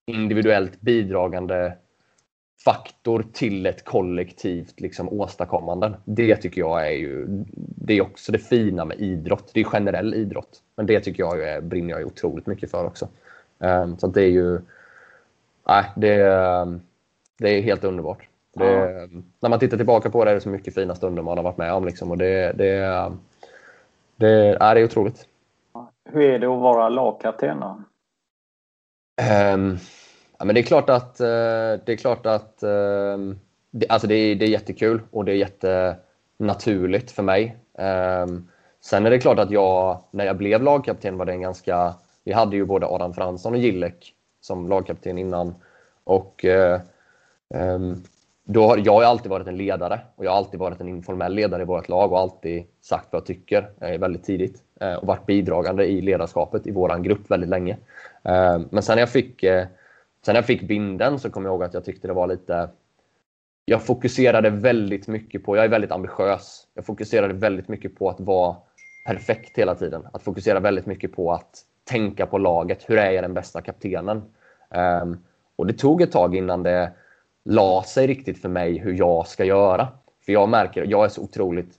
[0.06, 1.74] individuellt bidragande
[2.66, 5.94] faktor till ett kollektivt liksom, åstadkommande.
[6.06, 7.28] Det tycker jag är ju
[7.90, 9.52] det är också det fina med idrott.
[9.54, 10.62] Det är generell idrott.
[10.76, 13.08] Men det tycker jag är, brinner jag otroligt mycket för också.
[13.58, 14.60] Um, så det är ju...
[15.68, 16.18] Nej, det,
[17.38, 18.28] det är helt underbart.
[18.56, 19.08] Det, ja.
[19.40, 21.58] När man tittar tillbaka på det är det så mycket fina stunder man har varit
[21.58, 21.86] med om.
[21.86, 23.12] Liksom, och det, det,
[24.16, 25.28] det, är, det är otroligt.
[26.12, 27.64] Hur är det att vara lagkapten?
[29.54, 29.78] Um,
[30.40, 31.28] Ja, men det är klart att, eh,
[31.86, 33.40] det är, klart att ehm,
[33.72, 37.58] det, alltså det, är, det är jättekul och det är jättenaturligt för mig.
[37.74, 38.48] Um,
[38.82, 41.94] sen är det klart att jag, när jag blev lagkapten var det en ganska...
[42.24, 45.56] Vi hade ju både Adam Fransson och Gillek som lagkapten innan.
[46.04, 46.80] Och uh,
[47.60, 48.04] um,
[48.44, 51.34] då har, jag har alltid varit en ledare och jag har alltid varit en informell
[51.34, 55.08] ledare i vårt lag och alltid sagt vad jag tycker eh, väldigt tidigt Eh, och
[55.08, 57.78] varit bidragande i ledarskapet i vår grupp väldigt länge.
[58.24, 59.68] Eh, men sen när jag fick, eh,
[60.26, 62.70] sen när jag fick binden så kom jag ihåg att jag tyckte det var lite
[63.70, 68.20] jag fokuserade väldigt mycket på, jag är väldigt ambitiös, jag fokuserade väldigt mycket på att
[68.20, 68.56] vara
[69.08, 70.08] perfekt hela tiden.
[70.14, 72.90] Att fokusera väldigt mycket på att tänka på laget.
[72.90, 74.22] Hur är jag den bästa kaptenen?
[75.04, 75.24] Um,
[75.56, 76.92] och det tog ett tag innan det
[77.44, 79.88] la sig riktigt för mig hur jag ska göra.
[80.26, 81.79] För jag märker, jag är så otroligt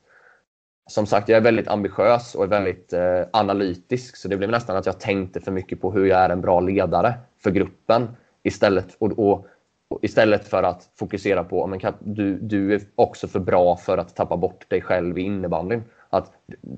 [0.91, 4.17] som sagt, jag är väldigt ambitiös och är väldigt eh, analytisk.
[4.17, 6.61] Så det blev nästan att jag tänkte för mycket på hur jag är en bra
[6.61, 8.09] ledare för gruppen.
[8.43, 9.47] Istället, och, och,
[9.89, 14.17] och istället för att fokusera på att du, du är också för bra för att
[14.17, 15.83] tappa bort dig själv i innebandyn.
[16.11, 16.33] Att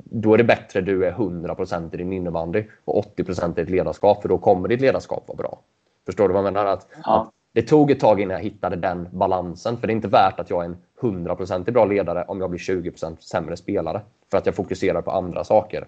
[0.04, 4.22] då är det bättre du är 100% i din innebandy och 80% i ditt ledarskap,
[4.22, 5.60] för då kommer ditt ledarskap vara bra.
[6.06, 6.66] Förstår du vad jag menar?
[6.66, 7.20] Att, ja.
[7.20, 9.76] att det tog ett tag innan jag hittade den balansen.
[9.76, 12.60] För det är inte värt att jag är en 100% bra ledare om jag blir
[12.60, 14.00] 20% sämre spelare.
[14.30, 15.86] För att jag fokuserar på andra saker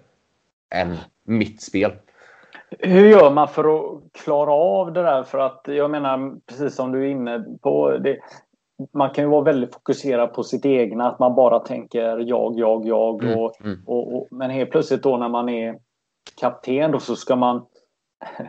[0.69, 1.91] än mitt spel.
[2.79, 5.23] Hur gör man för att klara av det där?
[5.23, 8.19] För att jag menar, precis som du är inne på, det,
[8.93, 12.85] man kan ju vara väldigt fokuserad på sitt egna, att man bara tänker jag, jag,
[12.85, 13.23] jag.
[13.23, 13.83] Mm, och, mm.
[13.85, 15.79] Och, och, men helt plötsligt då när man är
[16.39, 17.65] kapten då så ska man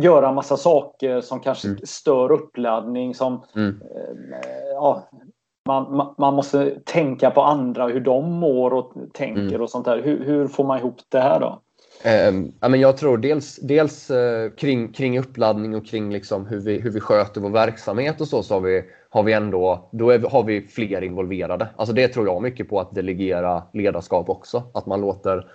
[0.00, 1.80] göra massa saker som kanske mm.
[1.84, 3.14] stör uppladdning.
[3.14, 3.82] Som, mm.
[3.82, 5.08] eh, ja,
[5.66, 9.60] man, man måste tänka på andra, hur de mår och tänker mm.
[9.60, 10.02] och sånt där.
[10.02, 11.60] Hur, hur, får man ihop det här då?
[12.60, 16.80] Ja, men jag tror dels, dels uh, kring, kring uppladdning och kring liksom hur, vi,
[16.80, 20.18] hur vi sköter vår verksamhet och så, så har vi, har vi ändå då är,
[20.18, 21.68] har vi fler involverade.
[21.76, 24.62] Alltså det tror jag mycket på att delegera ledarskap också.
[24.74, 25.46] Att man låter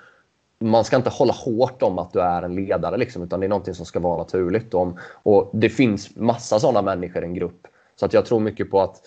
[0.59, 3.49] man ska inte hålla hårt om att du är en ledare, liksom, utan det är
[3.49, 4.73] någonting som ska vara naturligt.
[4.73, 7.67] Om, och det finns massa sådana människor i en grupp.
[7.95, 9.01] Så att jag tror mycket på att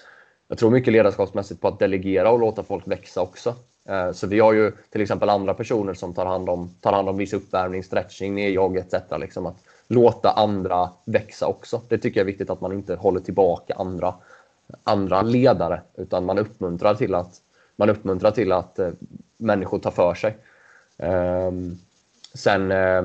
[0.52, 3.54] jag tror mycket ledarskapsmässigt på att delegera och låta folk växa också.
[3.88, 7.08] Eh, så vi har ju till exempel andra personer som tar hand om, tar hand
[7.08, 8.94] om viss uppvärmning, stretching, nedjogg etc.
[9.20, 9.56] Liksom att
[9.88, 11.80] låta andra växa också.
[11.88, 14.14] Det tycker jag är viktigt att man inte håller tillbaka andra,
[14.84, 17.40] andra ledare utan man uppmuntrar till att,
[17.76, 18.90] man uppmuntrar till att eh,
[19.36, 20.36] människor tar för sig.
[20.98, 21.78] Ehm,
[22.34, 23.04] sen, eh,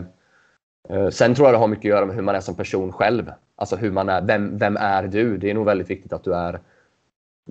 [0.90, 2.92] eh, sen tror jag det har mycket att göra med hur man är som person
[2.92, 3.32] själv.
[3.56, 5.38] Alltså hur man är, vem, vem är du?
[5.38, 6.60] Det är nog väldigt viktigt att du är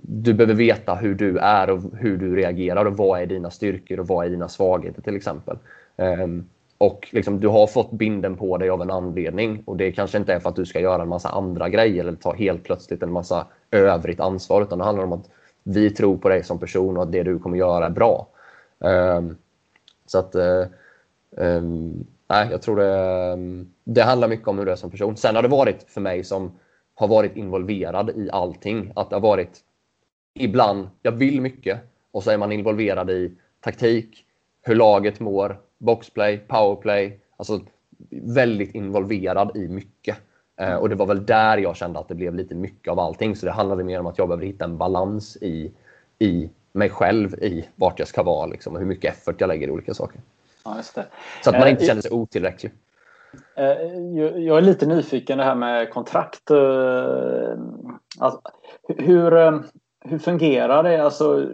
[0.01, 3.99] du behöver veta hur du är och hur du reagerar och vad är dina styrkor
[3.99, 5.57] och vad är dina svagheter till exempel.
[5.95, 10.17] Um, och liksom, du har fått binden på dig av en anledning och det kanske
[10.17, 13.03] inte är för att du ska göra en massa andra grejer eller ta helt plötsligt
[13.03, 15.29] en massa övrigt ansvar utan det handlar om att
[15.63, 18.27] vi tror på dig som person och att det du kommer göra är bra.
[18.79, 19.37] Um,
[20.05, 20.35] så att,
[21.31, 25.17] um, nej, jag tror det, det handlar mycket om hur du är som person.
[25.17, 26.51] Sen har det varit för mig som
[26.95, 28.91] har varit involverad i allting.
[28.95, 29.63] Att det har varit
[30.41, 31.79] ibland, jag vill mycket
[32.11, 34.25] och så är man involverad i taktik,
[34.61, 37.19] hur laget mår, boxplay, powerplay.
[37.37, 37.61] Alltså
[38.09, 40.17] väldigt involverad i mycket.
[40.61, 43.35] Uh, och det var väl där jag kände att det blev lite mycket av allting.
[43.35, 45.71] Så det handlade mer om att jag behöver hitta en balans i,
[46.19, 49.67] i mig själv i vart jag ska vara liksom, och hur mycket effort jag lägger
[49.67, 50.21] i olika saker.
[50.63, 50.81] Ja,
[51.43, 52.71] Så att man inte eh, känner sig otillräcklig.
[53.55, 53.65] Eh,
[54.37, 56.51] jag är lite nyfiken det här med kontrakt.
[56.51, 57.57] Eh,
[58.19, 58.41] alltså,
[58.87, 59.61] hur,
[60.07, 61.03] hur fungerar det?
[61.03, 61.45] Alltså,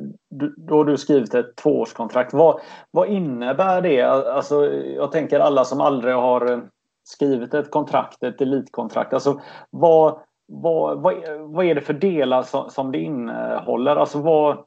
[0.58, 2.34] då har du skrivit ett tvåårskontrakt.
[2.34, 2.62] Vad,
[2.92, 4.02] vad innebär det?
[4.02, 6.70] Alltså, jag tänker alla som aldrig har
[7.04, 9.14] skrivit ett kontrakt, ett elitkontrakt.
[9.14, 13.96] Alltså, vad, vad, vad, vad är det för delar som, som det innehåller?
[13.96, 14.58] Alltså, vad,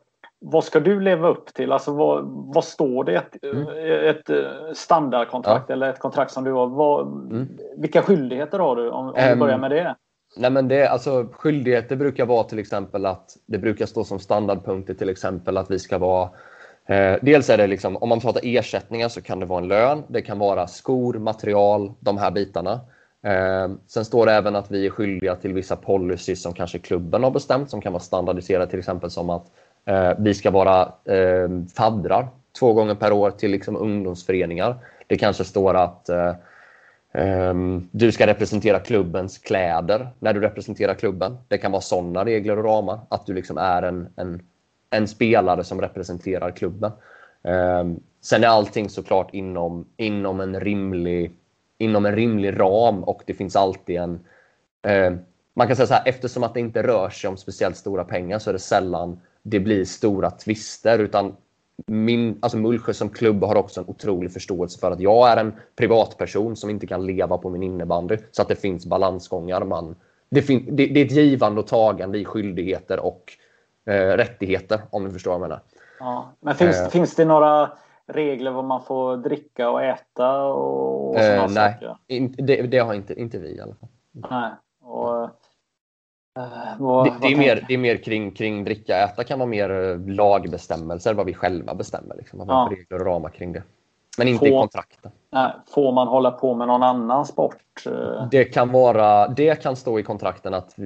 [0.41, 1.73] vad ska du leva upp till?
[1.73, 3.15] Alltså vad, vad står det?
[3.15, 3.67] Ett, mm.
[4.11, 5.73] ett eh, standardkontrakt ja.
[5.73, 6.67] eller ett kontrakt som du har.
[6.67, 7.49] Vad, mm.
[7.77, 9.97] Vilka skyldigheter har du om, om um, vi börjar med det?
[10.37, 14.95] Nej, men det, alltså, skyldigheter brukar vara till exempel att det brukar stå som standardpunkter
[14.95, 16.31] till exempel att vi ska vara
[16.87, 20.03] eh, Dels är det liksom, om man pratar ersättningar så kan det vara en lön.
[20.09, 22.81] Det kan vara skor, material, de här bitarna.
[23.27, 27.23] Eh, sen står det även att vi är skyldiga till vissa policies som kanske klubben
[27.23, 29.47] har bestämt som kan vara standardiserade till exempel som att
[29.87, 34.77] Eh, vi ska vara eh, faddrar två gånger per år till liksom ungdomsföreningar.
[35.07, 36.35] Det kanske står att eh,
[37.17, 41.37] Ehm, du ska representera klubbens kläder när du representerar klubben.
[41.49, 43.01] Det kan vara sådana regler och ramar.
[43.09, 44.43] Att du liksom är en, en,
[44.91, 46.93] en spelare som representerar klubben.
[47.43, 51.33] Ehm, sen är allting såklart inom, inom, en rimlig,
[51.79, 54.21] inom en rimlig ram och det finns alltid en
[54.83, 55.13] eh,
[55.55, 58.39] man kan säga så här, eftersom att det inte rör sig om speciellt stora pengar
[58.39, 60.99] så är det sällan det blir stora tvister.
[60.99, 61.37] Utan
[61.87, 65.55] min, alltså Mullsjö som klubb har också en otrolig förståelse för att jag är en
[65.77, 68.17] privatperson som inte kan leva på min innebandy.
[68.31, 69.65] Så att det finns balansgångar.
[69.65, 69.97] Man,
[70.29, 73.33] det, fin, det, det är ett givande och tagande i skyldigheter och
[73.87, 75.61] eh, rättigheter om du förstår vad jag menar.
[75.99, 77.71] Ja, men finns, eh, finns det några
[78.07, 80.45] regler vad man får dricka och äta?
[80.45, 83.89] Och, och eh, nej, in, det, det, har inte, inte vi i alla fall.
[84.31, 84.51] Nej.
[84.81, 85.31] Och,
[86.79, 89.71] vad, det, det, är mer, det är mer kring, kring dricka äta kan vara mer
[89.71, 92.15] eh, lagbestämmelser, vad vi själva bestämmer.
[92.17, 92.69] Liksom, vad ja.
[92.71, 93.63] regler och ramar kring det.
[94.19, 95.11] Men inte får, i kontrakten.
[95.31, 97.57] Nej, får man hålla på med någon annan sport?
[98.31, 100.77] Det kan, vara, det kan stå i kontrakten att,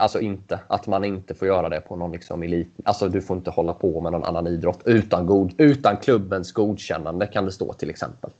[0.00, 2.74] alltså inte, att man inte får göra det på någon liksom elit.
[2.84, 7.26] Alltså du får inte hålla på med någon annan idrott utan, god, utan klubbens godkännande
[7.26, 8.30] kan det stå till exempel.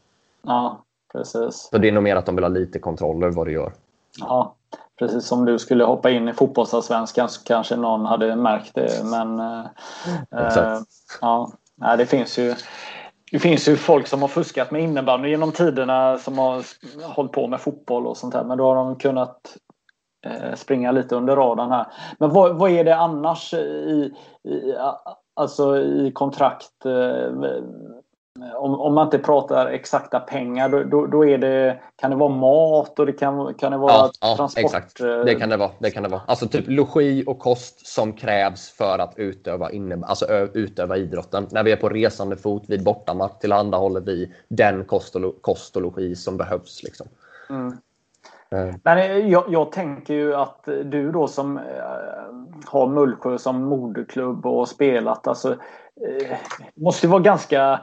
[0.43, 0.83] Ja,
[1.13, 1.69] precis.
[1.73, 3.73] Så det är nog mer att de vill ha lite kontroll över vad du gör.
[4.19, 4.55] Ja,
[5.01, 9.05] Precis som du skulle hoppa in i fotbollsallsvenskan så kanske någon hade märkt det.
[9.05, 10.79] Men äh,
[11.21, 11.53] ja,
[11.99, 12.55] det finns ju
[13.33, 16.65] det finns ju folk som har fuskat med innebandy genom tiderna som har
[17.03, 18.45] hållit på med fotboll och sånt här.
[18.45, 19.57] Men då har de kunnat
[20.27, 21.87] eh, springa lite under radarn här.
[22.19, 24.13] Men vad, vad är det annars i,
[24.45, 24.75] i,
[25.37, 26.87] alltså i kontrakt?
[26.87, 27.33] Eh,
[28.57, 32.29] om, om man inte pratar exakta pengar då, då, då, är det, kan det vara
[32.29, 34.63] mat och det kan, kan det vara ja, transport?
[34.63, 35.01] Ja, exakt.
[35.01, 35.71] Eh, det kan det vara.
[35.79, 36.23] Det kan det vara.
[36.27, 41.47] Alltså typ logi och kost som krävs för att utöva, inne, alltså, utöva idrotten.
[41.51, 45.83] När vi är på resande fot vid bortamatch tillhandahåller vi den kost och, kost och
[45.83, 46.83] logi som behövs.
[46.83, 47.07] Liksom.
[47.51, 47.73] Mm.
[48.51, 48.75] Eh.
[48.85, 51.63] Men jag, jag, tänker ju att du då som äh,
[52.67, 56.37] har Mullsjö som moderklubb och spelat, alltså, äh,
[56.75, 57.81] måste vara ganska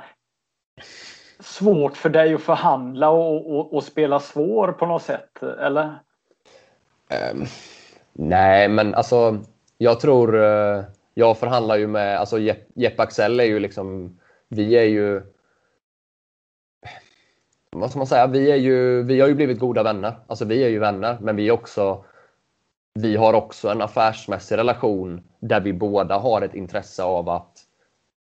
[1.40, 6.00] svårt för dig att förhandla och, och, och spela svår på något sätt, eller?
[7.34, 7.46] Um,
[8.14, 9.40] nej, men alltså
[9.78, 10.36] jag tror...
[10.36, 10.84] Uh,
[11.18, 12.20] jag förhandlar ju med...
[12.20, 14.20] Alltså Jeppe Jepp Axel är ju liksom...
[14.48, 15.22] Vi är ju...
[17.72, 18.28] Vad ska man säga?
[18.28, 20.16] Vi, är ju, vi har ju blivit goda vänner.
[20.28, 22.06] Alltså vi är ju vänner, men vi är också...
[22.94, 27.57] Vi har också en affärsmässig relation där vi båda har ett intresse av att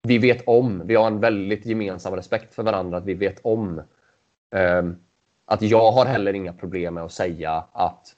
[0.02, 3.82] vi vet om, vi har en väldigt gemensam respekt för varandra, att vi vet om
[4.80, 4.96] um,
[5.44, 8.14] att jag har heller inga problem med att säga att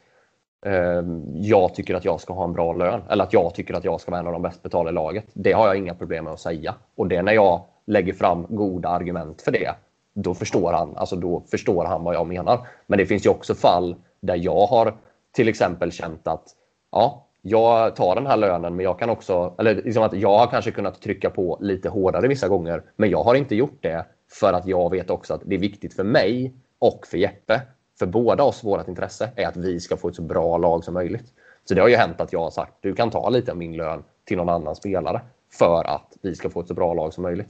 [0.66, 3.84] um, jag tycker att jag ska ha en bra lön eller att jag tycker att
[3.84, 5.24] jag ska vara en av de bäst betalda i laget.
[5.32, 6.74] Det har jag inga problem med att säga.
[6.94, 9.74] Och det är när jag lägger fram goda argument för det,
[10.14, 12.66] då förstår han, alltså då förstår han vad jag menar.
[12.86, 14.94] Men det finns ju också fall där jag har
[15.32, 16.44] till exempel känt att
[16.92, 20.46] ja, jag tar den här lönen, men jag kan också, eller liksom att jag har
[20.46, 24.52] kanske kunnat trycka på lite hårdare vissa gånger, men jag har inte gjort det för
[24.52, 27.62] att jag vet också att det är viktigt för mig och för Jeppe,
[27.98, 30.94] för båda oss, vårt intresse, är att vi ska få ett så bra lag som
[30.94, 31.32] möjligt.
[31.64, 33.76] Så det har ju hänt att jag har sagt, du kan ta lite av min
[33.76, 35.20] lön till någon annan spelare
[35.52, 37.48] för att vi ska få ett så bra lag som möjligt.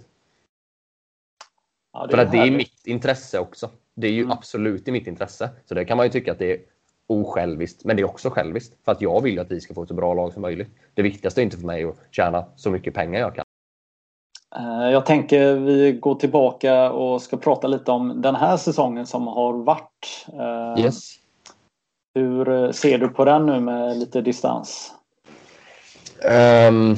[1.92, 3.70] Ja, för att det är mitt intresse också.
[3.95, 4.32] Det är ju mm.
[4.32, 5.51] absolut i mitt intresse.
[5.64, 6.59] Så det kan man ju tycka att det är
[7.07, 8.84] osjälviskt, men det är också själviskt.
[8.84, 10.68] För att jag vill att vi ska få ett så bra lag som möjligt.
[10.94, 13.44] Det viktigaste är inte för mig att tjäna så mycket pengar jag kan.
[14.57, 19.26] Eh, jag tänker vi går tillbaka och ska prata lite om den här säsongen som
[19.26, 20.26] har varit.
[20.32, 21.14] Eh, yes.
[22.14, 24.92] Hur ser du på den nu med lite distans?
[26.68, 26.96] Um,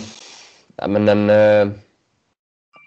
[0.77, 1.75] ja, men en,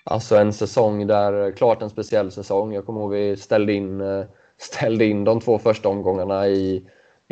[0.03, 2.73] alltså en säsong där, klart en speciell säsong.
[2.73, 4.01] Jag kommer ihåg vi ställde in,
[4.57, 6.85] ställde in de två första omgångarna i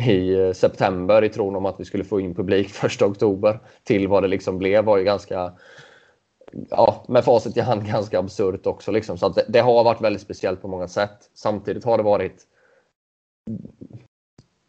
[0.06, 4.08] i eh, september i tron om att vi skulle få in publik första oktober till
[4.08, 5.54] vad det liksom blev var ju ganska
[6.70, 8.92] ja, med facit i hand ganska absurt också.
[8.92, 9.18] Liksom.
[9.18, 11.30] Så att det, det, har varit väldigt speciellt på många sätt.
[11.34, 12.48] Samtidigt har det varit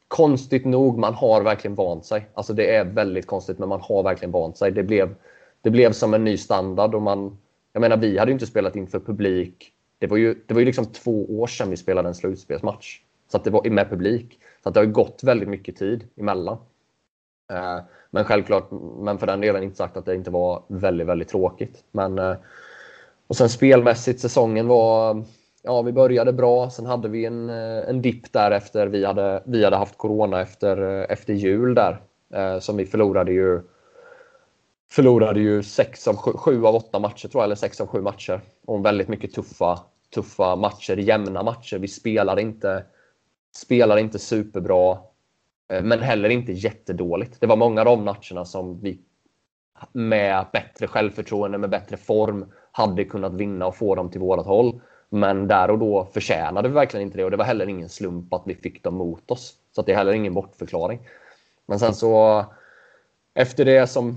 [0.08, 2.28] konstigt nog, man har verkligen vant sig.
[2.34, 4.72] Alltså det är väldigt konstigt, men man har verkligen vant sig.
[4.72, 5.14] Det blev,
[5.62, 7.38] det blev som en ny standard och man,
[7.72, 9.72] jag menar, vi hade ju inte spelat inför publik.
[9.98, 13.00] Det var ju, det var ju liksom två år sedan vi spelade en slutspelsmatch.
[13.28, 14.40] Så att det var med publik.
[14.62, 16.58] Så att det har gått väldigt mycket tid emellan.
[17.52, 17.78] Eh,
[18.10, 21.84] men självklart, men för den delen inte sagt att det inte var väldigt, väldigt tråkigt.
[21.90, 22.36] Men, eh,
[23.26, 25.24] och sen spelmässigt, säsongen var...
[25.62, 26.70] Ja, vi började bra.
[26.70, 30.40] Sen hade vi en, eh, en dipp där efter vi hade, vi hade haft corona
[30.40, 32.00] efter, eh, efter jul där.
[32.34, 33.60] Eh, som vi förlorade ju
[34.90, 38.00] förlorade ju sex av sju, sju, av åtta matcher, tror jag, eller sex av sju
[38.00, 38.40] matcher.
[38.66, 39.80] Och väldigt mycket tuffa,
[40.14, 41.78] tuffa matcher, jämna matcher.
[41.78, 42.84] Vi spelade inte
[43.54, 44.98] Spelar inte superbra,
[45.72, 47.40] eh, men heller inte jättedåligt.
[47.40, 49.00] Det var många av de matcherna som vi
[49.92, 54.80] med bättre självförtroende, med bättre form, hade kunnat vinna och få dem till vårat håll.
[55.08, 58.34] Men där och då förtjänade vi verkligen inte det och det var heller ingen slump
[58.34, 59.54] att vi fick dem mot oss.
[59.74, 61.00] Så det är heller ingen bortförklaring.
[61.66, 62.44] Men sen så
[63.34, 64.16] efter det som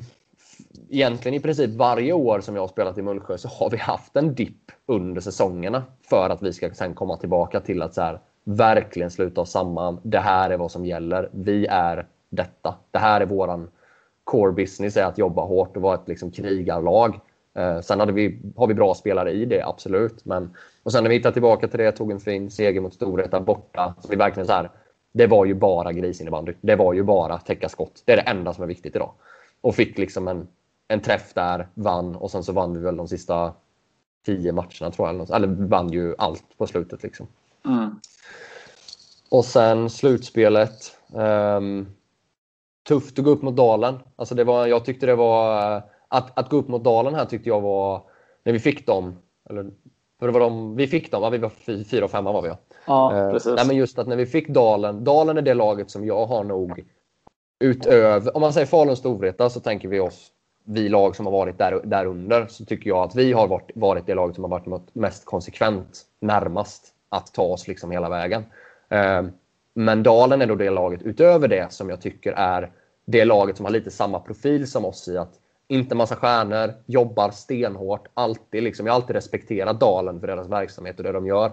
[0.90, 4.16] egentligen i princip varje år som jag har spelat i Mullsjö så har vi haft
[4.16, 8.20] en dipp under säsongerna för att vi ska sen komma tillbaka till att så här,
[8.44, 10.00] verkligen sluta oss samman.
[10.04, 11.30] Det här är vad som gäller.
[11.32, 12.76] Vi är detta.
[12.92, 13.70] Det här är våran
[14.24, 17.20] core business är att jobba hårt och vara ett liksom, krigarlag.
[17.54, 20.26] Eh, sen hade vi, har vi bra spelare i det, absolut.
[20.26, 23.39] Men, och sen när vi hittade tillbaka till det, tog en fin seger mot Storvreta
[23.39, 23.96] borta.
[24.00, 24.70] Så vi verkligen så här,
[25.12, 26.54] det var ju bara grisinnebandy.
[26.62, 28.04] Det var ju bara täcka skott.
[28.06, 29.12] Det är det enda som är viktigt idag.
[29.62, 30.48] Och fick liksom en,
[30.88, 33.54] en träff där, vann och sen så vann vi väl de sista
[34.26, 35.36] tio matcherna tror jag.
[35.36, 37.04] Eller vann ju allt på slutet.
[37.04, 37.28] Liksom.
[37.66, 37.99] Mm.
[39.30, 40.97] Och sen slutspelet.
[41.14, 41.88] Um,
[42.88, 43.99] tufft att gå upp mot Dalen.
[44.16, 45.76] Alltså det var, jag tyckte det var...
[46.07, 48.03] Att, att gå upp mot Dalen här tyckte jag var...
[48.43, 49.18] När vi fick dem.
[49.49, 49.72] Eller,
[50.20, 51.49] för det var de, vi fick dem, ja, vi var
[51.84, 52.57] fyra och femma var vi ja.
[52.86, 53.53] Ja, eh, precis.
[53.55, 55.03] nej, men just att när vi fick Dalen.
[55.03, 56.86] Dalen är det laget som jag har nog
[57.59, 58.36] utöver...
[58.36, 60.32] Om man säger Falun Storvreta så tänker vi oss
[60.64, 63.72] vi lag som har varit där, där under så tycker jag att vi har varit,
[63.76, 68.43] varit det laget som har varit mest konsekvent närmast att ta oss liksom hela vägen.
[68.89, 69.32] Ehm,
[69.74, 72.72] men Dalen är då det laget utöver det som jag tycker är
[73.05, 77.32] det laget som har lite samma profil som oss i att inte massa stjärnor, jobbar
[77.32, 78.86] stenhårt, alltid liksom.
[78.86, 81.51] Jag har alltid respekterat Dalen för deras verksamhet och det de gör.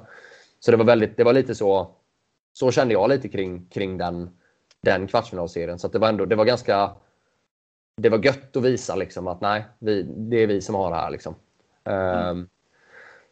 [0.61, 1.91] Så det var väldigt, det var lite så,
[2.53, 4.31] så kände jag lite kring, kring den,
[4.83, 5.79] den kvartsfinalserien.
[5.79, 6.91] Så det var ändå, det var ganska,
[7.97, 10.97] det var gött att visa liksom att nej, vi, det är vi som har det
[10.97, 11.35] här liksom.
[11.85, 12.29] Ehm, mm.
[12.29, 12.49] Um,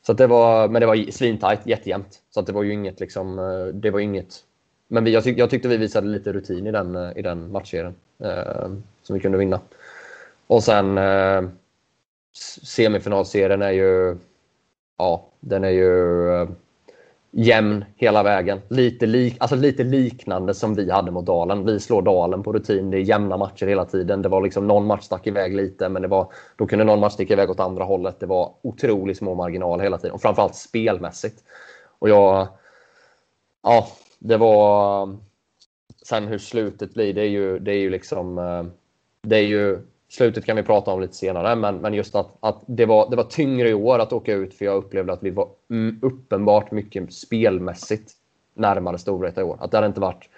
[0.07, 2.23] så det var, men det var svintajt, jättejämnt.
[2.31, 4.45] Så det var ju inget liksom, eh, det var inget
[4.89, 7.53] men vi, jag, tyck, jag, tyckte vi visade lite rutin i den, eh, i den
[7.53, 8.71] matchserien eh,
[9.03, 9.61] som vi kunde vinna.
[10.47, 11.43] Och sen eh,
[12.63, 14.17] semifinalserien är ju,
[14.99, 16.49] ja, den är ju eh,
[17.39, 18.61] jämn hela vägen.
[18.68, 21.66] Lite, lik, alltså lite liknande som vi hade mot Dalen.
[21.66, 22.91] Vi slår Dalen på rutin.
[22.91, 24.22] Det är jämna matcher hela tiden.
[24.22, 27.12] Det var liksom någon match stack iväg lite, men det var, då kunde någon match
[27.12, 28.20] sticka iväg åt andra hållet.
[28.20, 31.45] Det var otroligt små marginaler hela tiden och framförallt spelmässigt.
[31.99, 32.49] Och jag,
[33.62, 33.87] ja,
[34.18, 35.16] det var...
[36.07, 38.39] Sen hur slutet blir, det är ju, det är ju liksom...
[38.39, 38.64] Eh,
[39.22, 39.78] det är ju,
[40.17, 43.17] slutet kan vi prata om lite senare, men, men just att, att det, var, det
[43.17, 46.71] var tyngre i år att åka ut för jag upplevde att vi var mm, uppenbart
[46.71, 48.12] mycket spelmässigt
[48.55, 49.59] närmare Storvreta i år.
[49.61, 50.29] Att det hade inte varit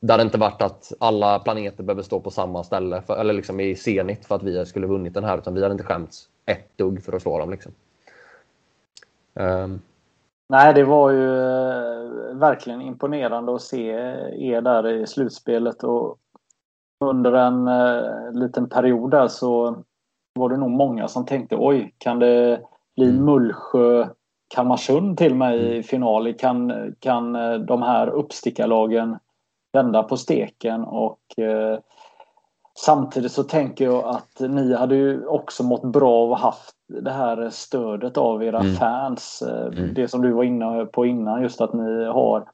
[0.00, 3.60] det hade inte varit att alla planeter behöver stå på samma ställe, för, eller liksom
[3.60, 6.78] i Zenit för att vi skulle vunnit den här, utan vi hade inte skämts ett
[6.78, 7.50] dugg för att slå dem.
[7.50, 7.72] Liksom.
[9.34, 9.80] Um,
[10.48, 13.88] Nej, det var ju eh, verkligen imponerande att se
[14.38, 15.84] er där i slutspelet.
[15.84, 16.18] Och
[17.04, 19.76] under en eh, liten period där så
[20.34, 22.60] var det nog många som tänkte oj, kan det
[22.96, 23.24] bli mm.
[23.24, 24.08] Mullsjö
[24.54, 25.82] Kalmarsund till mig i mm.
[25.82, 26.34] final?
[26.34, 29.18] Kan, kan eh, de här uppstickarlagen
[29.72, 30.84] vända på steken?
[30.84, 31.78] Och eh,
[32.78, 36.74] Samtidigt så tänker jag att ni hade ju också mått bra av att haft
[37.04, 38.74] det här stödet av era mm.
[38.74, 39.42] fans.
[39.42, 39.94] Eh, mm.
[39.94, 42.44] Det som du var inne på innan, just att ni har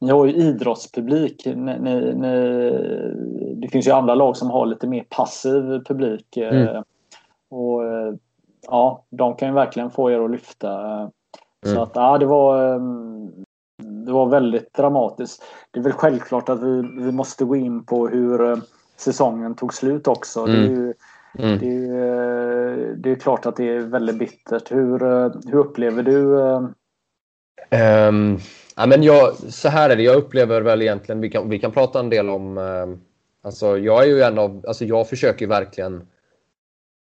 [0.00, 1.46] ni har ju idrottspublik.
[1.46, 2.70] Ni, ni, ni,
[3.54, 6.36] det finns ju andra lag som har lite mer passiv publik.
[6.36, 6.82] Eh, mm.
[7.50, 8.14] Och eh,
[8.66, 10.70] ja, de kan ju verkligen få er att lyfta.
[11.64, 11.82] Så mm.
[11.82, 12.80] att ja, det var
[14.06, 15.42] det var väldigt dramatiskt.
[15.70, 18.56] Det är väl självklart att vi, vi måste gå in på hur eh,
[18.96, 20.40] säsongen tog slut också.
[20.40, 20.52] Mm.
[20.52, 20.94] Det, är ju,
[21.38, 21.58] mm.
[21.58, 24.72] det, är, det är klart att det är väldigt bittert.
[24.72, 24.98] Hur,
[25.50, 26.36] hur upplever du?
[27.70, 28.38] Um,
[28.76, 30.02] ja, men jag, så här är det.
[30.02, 32.58] Jag upplever väl egentligen, vi kan, vi kan prata en del om...
[32.58, 32.96] uh,
[33.42, 34.64] alltså jag är ju en av...
[34.68, 36.06] Alltså jag försöker verkligen...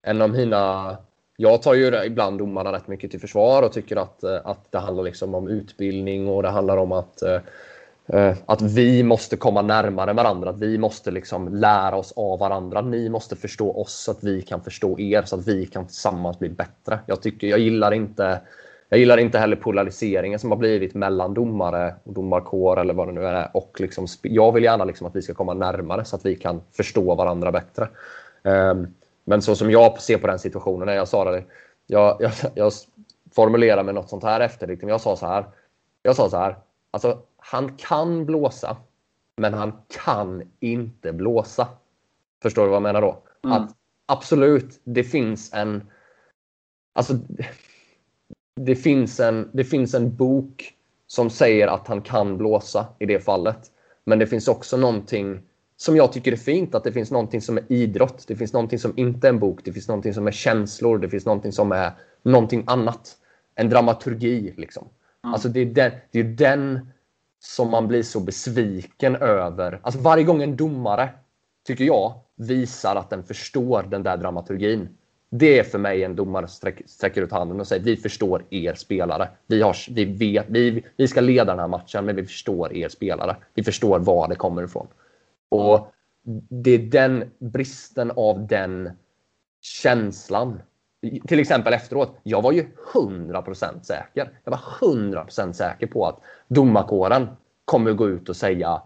[0.05, 0.97] En av mina
[1.37, 4.79] jag tar ju ibland domarna rätt mycket till försvar och tycker att, eh, att det
[4.79, 7.23] handlar liksom om utbildning och det handlar om att,
[8.15, 10.51] uh, att vi måste komma närmare varandra.
[10.51, 12.81] Att vi måste liksom lära oss av varandra.
[12.81, 16.39] Ni måste förstå oss så att vi kan förstå er så att vi kan tillsammans
[16.39, 16.99] bli bättre.
[17.07, 18.41] Jag, tycker, jag, gillar, inte,
[18.93, 23.13] jag gillar inte heller polariseringen som har blivit mellan domare och domarkår eller vad det
[23.13, 23.51] nu är.
[23.57, 26.61] Och liksom, jag vill gärna liksom att vi ska komma närmare så att vi kan
[26.73, 27.89] förstå varandra bättre.
[28.43, 31.45] Um, men så som jag ser på den situationen, när jag sa det,
[31.87, 32.73] jag, jag, jag
[33.35, 34.67] formulerade med något sånt här efter.
[34.67, 34.89] Liksom.
[34.89, 35.45] Jag sa så här.
[36.03, 36.57] Jag sa så här.
[36.91, 38.77] Alltså, han kan blåsa,
[39.37, 39.73] men han
[40.05, 41.69] kan inte blåsa.
[42.43, 43.23] Förstår du vad jag menar då?
[43.45, 43.57] Mm.
[43.57, 43.71] Att
[44.07, 45.91] absolut, det finns en...
[46.93, 47.15] Alltså,
[48.57, 50.75] det finns en, det finns en bok
[51.07, 53.71] som säger att han kan blåsa i det fallet.
[54.05, 55.41] Men det finns också någonting
[55.77, 58.25] som jag tycker är fint, att det finns någonting som är idrott.
[58.27, 59.61] Det finns någonting som inte är en bok.
[59.65, 60.99] Det finns någonting som är känslor.
[60.99, 61.93] Det finns någonting som är
[62.23, 63.17] någonting annat.
[63.55, 64.89] En dramaturgi liksom.
[65.25, 65.35] Mm.
[65.35, 66.93] Alltså det är den, det är den
[67.41, 69.81] som man blir så besviken över.
[69.83, 71.11] Alltså varje gång en domare,
[71.67, 74.89] tycker jag, visar att den förstår den där dramaturgin.
[75.35, 78.45] Det är för mig en domare som sträcker, sträcker ut handen och säger vi förstår
[78.51, 79.29] er spelare.
[79.47, 82.89] Vi, har, vi, vet, vi, vi ska leda den här matchen, men vi förstår er
[82.89, 83.37] spelare.
[83.55, 84.87] Vi förstår var det kommer ifrån.
[85.49, 85.93] Och
[86.49, 88.91] det är den bristen av den
[89.61, 90.61] känslan.
[91.27, 92.17] Till exempel efteråt.
[92.23, 94.31] Jag var ju 100% säker.
[94.45, 97.29] Jag var 100% säker på att domarkåren
[97.65, 98.83] kommer gå ut och säga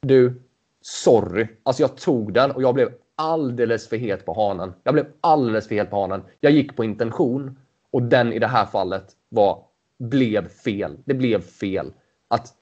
[0.00, 0.42] Du,
[0.80, 1.46] sorry.
[1.62, 4.72] Alltså jag tog den och jag blev alldeles för het på hanen.
[4.82, 6.22] Jag blev alldeles för het på hanen.
[6.40, 7.58] Jag gick på intention
[7.90, 9.64] och den i det här fallet var,
[9.98, 10.96] blev fel.
[11.04, 11.92] Det blev fel.
[12.28, 12.54] Att,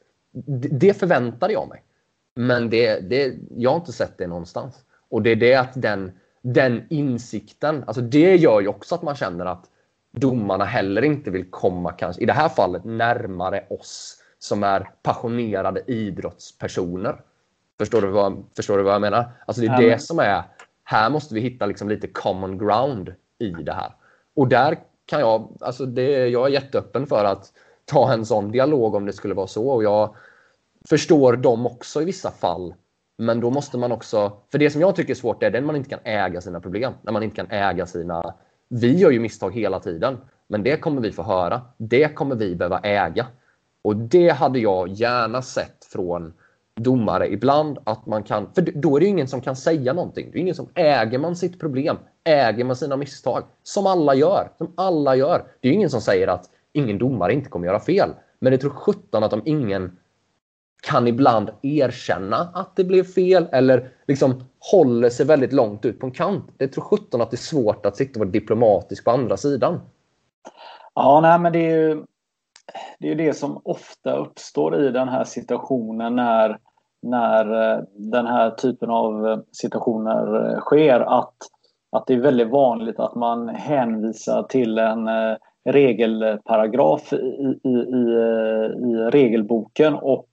[0.81, 1.83] det förväntade jag mig.
[2.35, 4.75] Men det, det, jag har inte sett det någonstans.
[5.11, 9.15] Och det är det att den, den insikten, alltså det gör ju också att man
[9.15, 9.65] känner att
[10.13, 15.83] domarna heller inte vill komma, kanske, i det här fallet, närmare oss som är passionerade
[15.87, 17.21] idrottspersoner.
[17.79, 19.31] Förstår du vad, förstår du vad jag menar?
[19.47, 20.43] Alltså det är det som är,
[20.85, 23.95] här måste vi hitta liksom lite common ground i det här.
[24.37, 27.53] Och där kan jag, alltså det, jag är jätteöppen för att
[27.85, 29.68] ta en sån dialog om det skulle vara så.
[29.68, 30.14] Och jag
[30.89, 32.74] förstår dem också i vissa fall.
[33.18, 35.76] Men då måste man också, för det som jag tycker är svårt är när man
[35.76, 36.93] inte kan äga sina problem.
[37.03, 38.35] När man inte kan äga sina,
[38.68, 40.18] vi gör ju misstag hela tiden.
[40.47, 41.62] Men det kommer vi få höra.
[41.76, 43.26] Det kommer vi behöva äga.
[43.83, 46.35] Och det hade jag gärna sett från
[46.79, 50.31] domare ibland att man kan, för då är det ingen som kan säga någonting.
[50.33, 54.51] Det är ingen som äger man sitt problem, äger man sina misstag, som alla gör,
[54.59, 55.43] som alla gör.
[55.61, 58.11] Det är ingen som säger att ingen domare inte kommer göra fel.
[58.39, 59.99] Men det tror sjutton att om ingen
[60.83, 66.07] kan ibland erkänna att det blev fel eller liksom håller sig väldigt långt ut på
[66.07, 66.45] en kant.
[66.57, 69.81] Det tror sjutton att det är svårt att sitta och vara diplomatisk på andra sidan.
[70.95, 72.05] Ja, nej, men det är ju
[72.99, 76.59] det, är det som ofta uppstår i den här situationen när,
[77.03, 81.01] när eh, den här typen av eh, situationer eh, sker.
[81.01, 81.37] Att,
[81.93, 85.09] att det är väldigt vanligt att man hänvisar till en
[85.65, 87.17] regelparagraf i,
[87.65, 88.03] i, i,
[88.91, 90.29] i regelboken och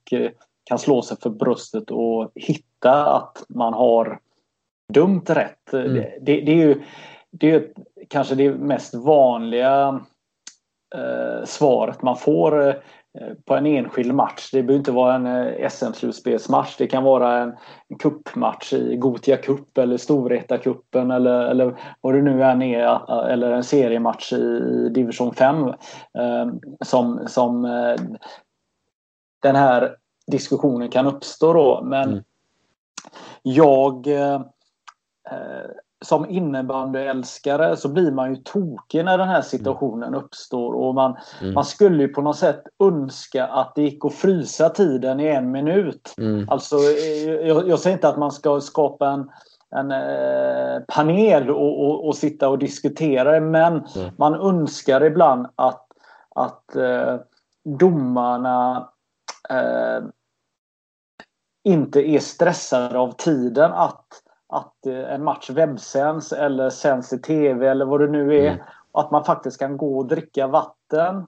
[0.64, 4.18] kan slå sig för bröstet och hitta att man har
[4.92, 5.72] dumt rätt.
[5.72, 5.94] Mm.
[5.94, 6.82] Det, det, det, är ju
[7.30, 7.68] det är
[8.08, 10.00] kanske det mest vanliga
[10.94, 12.82] eh, svaret man får
[13.44, 14.50] på en enskild match.
[14.52, 16.76] Det behöver inte vara en eh, SM-slutspelsmatch.
[16.78, 17.54] Det kan vara en,
[17.88, 23.26] en kuppmatch i Gotia Cup eller Storvreta-cupen eller, eller vad det nu än är.
[23.28, 25.68] Eller en seriematch i division 5.
[25.68, 25.74] Eh,
[26.84, 27.96] som, som eh,
[29.42, 29.96] den här
[30.26, 31.82] diskussionen kan uppstå då.
[31.84, 32.24] Men mm.
[33.42, 34.40] jag eh,
[36.04, 40.74] som innebandyälskare så blir man ju tokig när den här situationen uppstår.
[40.74, 41.54] Och man, mm.
[41.54, 45.50] man skulle ju på något sätt önska att det gick att frysa tiden i en
[45.50, 46.14] minut.
[46.18, 46.48] Mm.
[46.48, 49.30] Alltså, jag, jag, säger inte att man ska skapa en,
[49.70, 54.10] en eh, panel och, och, och, sitta och diskutera det, men mm.
[54.18, 55.86] man önskar ibland att,
[56.34, 57.16] att eh,
[57.78, 58.88] domarna
[59.50, 60.04] eh,
[61.64, 67.68] inte är stressade av tiden att att eh, en match webbsänds eller sänds i tv
[67.68, 68.50] eller vad det nu är.
[68.50, 68.64] Mm.
[68.92, 71.26] Att man faktiskt kan gå och dricka vatten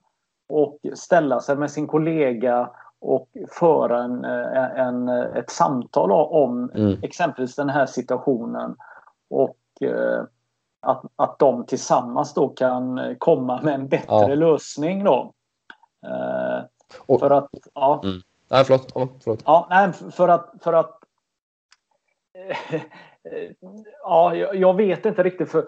[0.49, 6.99] och ställa sig med sin kollega och föra en, eh, en, ett samtal om mm.
[7.03, 8.77] exempelvis den här situationen.
[9.31, 10.25] Och eh,
[10.81, 14.35] att, att de tillsammans då kan komma med en bättre ja.
[14.35, 15.33] lösning då.
[16.07, 16.65] Eh,
[17.07, 17.51] och, för att...
[17.75, 18.01] Ja.
[18.05, 18.21] Mm.
[18.51, 18.93] Nej, förlåt.
[18.95, 19.43] Ja, förlåt.
[19.45, 20.99] Ja, nej, för att, för att
[24.03, 25.51] ja, jag vet inte riktigt.
[25.51, 25.65] för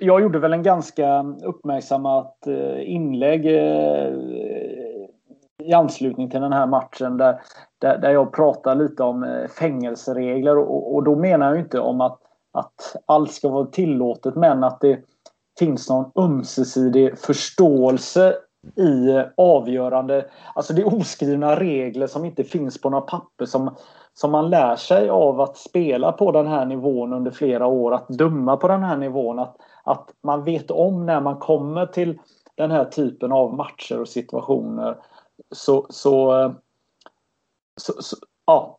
[0.00, 4.12] Jag gjorde väl en ganska uppmärksammat eh, inlägg eh,
[5.62, 7.40] i anslutning till den här matchen där,
[7.78, 12.18] där, jag pratar lite om eh, fängelseregler och, och då menar jag inte om att,
[12.52, 15.00] att allt ska vara tillåtet men att det
[15.58, 18.34] finns någon ömsesidig förståelse
[18.76, 23.74] i avgörande, alltså det är oskrivna regler som inte finns på några papper som,
[24.14, 28.08] som man lär sig av att spela på den här nivån under flera år, att
[28.08, 32.18] döma på den här nivån, att, att man vet om när man kommer till
[32.54, 34.96] den här typen av matcher och situationer.
[35.54, 36.52] Så, så, eh,
[37.80, 38.78] så, så ja,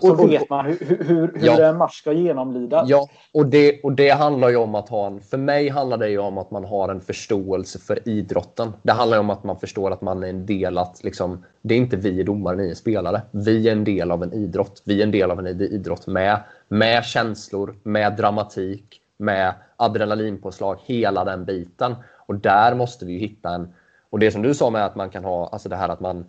[0.00, 1.68] så vet man hur, hur, hur ja.
[1.68, 2.88] en match ska genomlidas.
[2.88, 5.20] Ja, och det, och det handlar ju om att ha en...
[5.20, 8.72] För mig handlar det ju om att man har en förståelse för idrotten.
[8.82, 11.78] Det handlar om att man förstår att man är en del att liksom, Det är
[11.78, 13.22] inte vi domare, ni är spelare.
[13.30, 14.82] Vi är en del av en idrott.
[14.84, 21.24] Vi är en del av en idrott med, med känslor, med dramatik, med adrenalinpåslag, hela
[21.24, 21.94] den biten.
[22.26, 23.74] Och där måste vi hitta en...
[24.10, 26.24] Och det som du sa med att man kan ha, alltså det här att man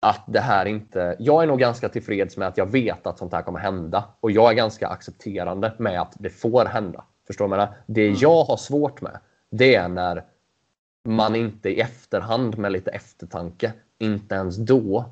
[0.00, 1.16] att det här inte...
[1.18, 4.04] Jag är nog ganska tillfreds med att jag vet att sånt här kommer hända.
[4.20, 7.04] Och jag är ganska accepterande med att det får hända.
[7.26, 7.66] Förstår du?
[7.86, 8.18] Det mm.
[8.20, 9.18] jag har svårt med,
[9.50, 10.24] det är när
[11.04, 15.04] man inte i efterhand med lite eftertanke, inte ens då,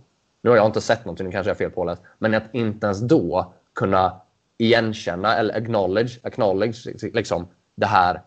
[0.42, 2.86] nu har jag inte sett någonting, nu kanske jag är fel påläst, men att inte
[2.86, 4.20] ens då kunna
[4.58, 8.22] igenkänna eller acknowledge, acknowledge liksom, det här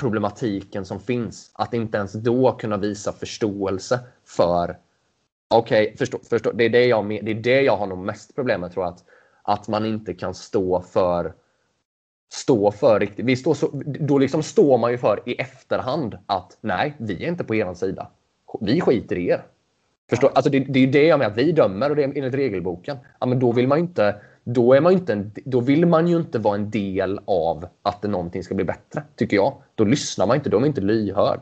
[0.00, 1.50] problematiken som finns.
[1.54, 4.78] Att inte ens då kunna visa förståelse för
[5.48, 8.34] Okej, okay, förstå, förstå, det, är det, jag, det är det jag har nog mest
[8.34, 8.94] problem med tror jag.
[8.94, 9.04] Att,
[9.42, 11.32] att man inte kan stå för
[12.28, 13.24] stå för riktigt.
[13.24, 17.28] Vi står så, då liksom står man ju för i efterhand att nej, vi är
[17.28, 18.08] inte på er sida.
[18.60, 19.42] Vi skiter i er.
[20.10, 20.30] Förstår?
[20.34, 22.34] Alltså det, det är ju det jag menar, att vi dömer och det är enligt
[22.34, 22.96] regelboken.
[23.20, 26.08] Ja, men då vill man ju inte, då är man inte en, då vill man
[26.08, 29.54] ju inte vara en del av att någonting ska bli bättre, tycker jag.
[29.74, 31.40] Då lyssnar man inte, då är man inte lyhörd.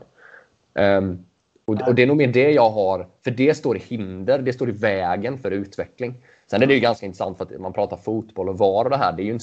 [0.73, 1.25] Um,
[1.65, 4.53] och, och, det är nog mer det jag har, för det står i hinder, det
[4.53, 6.23] står i vägen för utveckling.
[6.47, 8.97] Sen är det ju ganska intressant för att man pratar fotboll och VAR och det
[8.97, 9.13] här.
[9.13, 9.39] Det är ju en,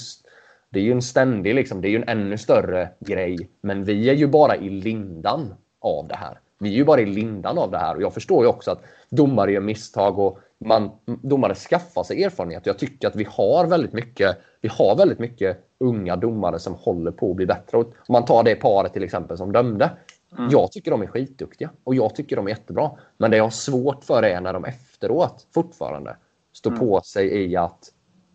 [0.71, 3.49] det är ju en ständig, liksom, det är ju en ännu större grej.
[3.61, 6.39] Men vi är ju bara i lindan av det här.
[6.59, 8.83] Vi är ju bara i lindan av det här och jag förstår ju också att
[9.11, 12.67] domare gör misstag och man, domare skaffar sig erfarenhet.
[12.67, 17.11] Jag tycker att vi har väldigt mycket, vi har väldigt mycket unga domare som håller
[17.11, 17.77] på att bli bättre.
[17.79, 19.91] Om man tar det paret till exempel som dömde.
[20.39, 20.51] Mm.
[20.51, 22.91] Jag tycker de är skitduktiga och jag tycker de är jättebra.
[23.17, 26.17] Men det jag har svårt för är när de efteråt fortfarande
[26.53, 26.81] står mm.
[26.81, 27.89] på sig i att,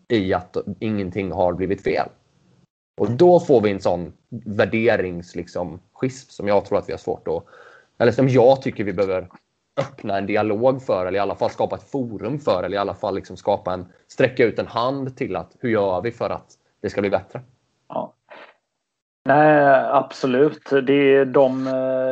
[0.08, 2.08] i att ingenting har blivit fel.
[3.00, 5.80] Och då får vi en sån värderings liksom,
[6.28, 7.44] som jag tror att vi har svårt att...
[7.98, 9.28] Eller som jag tycker vi behöver
[9.78, 12.94] öppna en dialog för eller i alla fall skapa ett forum för eller i alla
[12.94, 16.58] fall liksom skapa en, sträcka ut en hand till att hur gör vi för att
[16.80, 17.40] det ska bli bättre?
[17.88, 18.14] Ja.
[19.28, 20.70] Nej, absolut.
[20.70, 21.64] Det, de,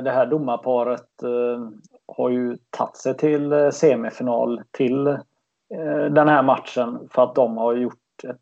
[0.05, 1.69] det här domarparet eh,
[2.17, 7.57] har ju tagit sig till eh, semifinal till eh, den här matchen för att de
[7.57, 8.41] har gjort ett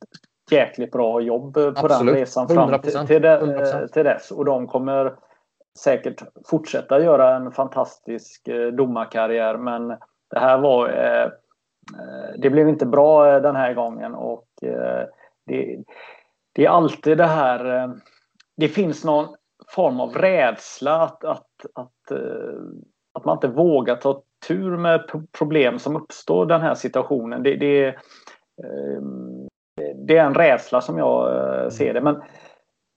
[0.50, 2.14] jäkligt bra jobb på absolut.
[2.14, 4.30] den resan fram till, till, de, till dess.
[4.30, 5.14] Och de kommer
[5.78, 9.88] säkert fortsätta göra en fantastisk domarkarriär men
[10.30, 10.88] det här var
[12.38, 14.46] det blev inte bra den här gången och
[15.46, 15.88] det,
[16.52, 17.90] det är alltid det här
[18.56, 19.26] det finns någon
[19.68, 22.18] form av rädsla att, att, att, eh,
[23.14, 27.42] att man inte vågar ta tur med problem som uppstår i den här situationen.
[27.42, 27.94] Det, det, ehm,
[30.06, 32.00] det är en rädsla som jag eh, ser det.
[32.00, 32.22] Men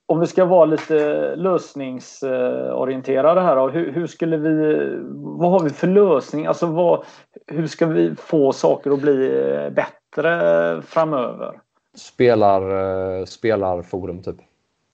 [0.06, 3.68] om vi ska vara lite lösningsorienterade här.
[3.68, 6.46] Hur, hur, skulle vi, vad har vi för lösning?
[6.46, 7.04] Alltså vad,
[7.46, 11.60] hur ska vi få saker att bli eh, bättre framöver?
[11.96, 14.36] Spelar, spelarforum typ.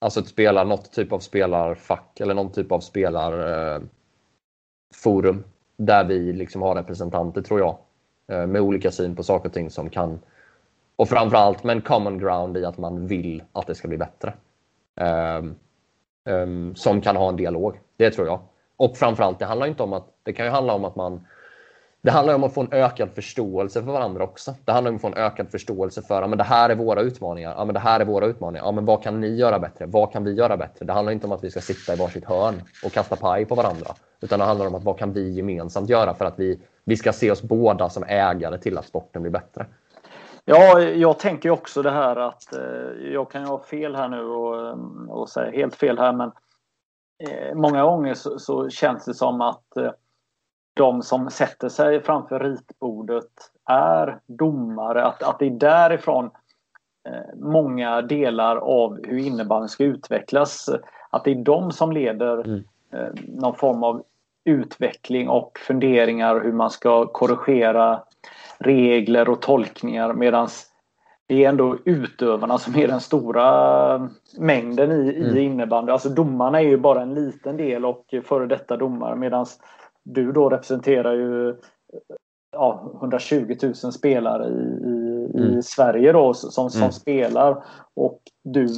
[0.04, 3.88] Alltså ett spelar, något typ av spelarfack eller någon typ av spelarforum.
[5.04, 5.34] Eh,
[5.76, 7.76] där vi liksom har representanter tror jag.
[8.28, 10.20] Eh, med olika syn på saker och ting som kan
[10.96, 14.34] och framförallt med en common ground i att man vill att det ska bli bättre.
[15.00, 15.56] Um,
[16.24, 17.80] um, som kan ha en dialog.
[17.96, 18.40] Det tror jag.
[18.76, 21.26] Och framförallt, det handlar inte om att det kan ju handla om att man
[22.04, 24.54] det handlar om att få en ökad förståelse för varandra också.
[24.64, 27.54] Det handlar om att få en ökad förståelse för att det här är våra utmaningar.
[27.56, 28.64] Ja, men det här är våra utmaningar.
[28.64, 29.86] Ja, men vad kan ni göra bättre?
[29.86, 30.84] Vad kan vi göra bättre?
[30.84, 33.54] Det handlar inte om att vi ska sitta i varsitt hörn och kasta paj på
[33.54, 33.86] varandra.
[34.20, 37.12] Utan det handlar om att vad kan vi gemensamt göra för att vi, vi ska
[37.12, 39.66] se oss båda som ägare till att sporten blir bättre.
[40.44, 44.24] Ja, jag tänker också det här att eh, jag kan ju ha fel här nu
[44.24, 44.78] och,
[45.08, 46.32] och säga helt fel här men
[47.28, 49.90] eh, många gånger så, så, känns det som att eh,
[50.74, 53.30] de som sätter sig framför ritbordet
[53.70, 55.04] är domare.
[55.04, 56.30] Att, att det är därifrån
[57.08, 60.70] eh, många delar av hur innebandyn ska utvecklas.
[61.10, 62.64] Att det är de som leder mm.
[62.92, 64.02] eh, någon form av
[64.44, 68.02] utveckling och funderingar hur man ska korrigera
[68.58, 70.48] regler och tolkningar medan
[71.26, 75.36] det är ändå utövarna som är den stora mängden i, mm.
[75.36, 75.92] i innebandy.
[75.92, 79.46] Alltså domarna är ju bara en liten del och före detta domare medan
[80.04, 81.56] du då representerar ju
[82.52, 85.58] ja, 120 000 spelare i, i, mm.
[85.58, 86.92] i Sverige då som, som mm.
[86.92, 88.68] spelar och du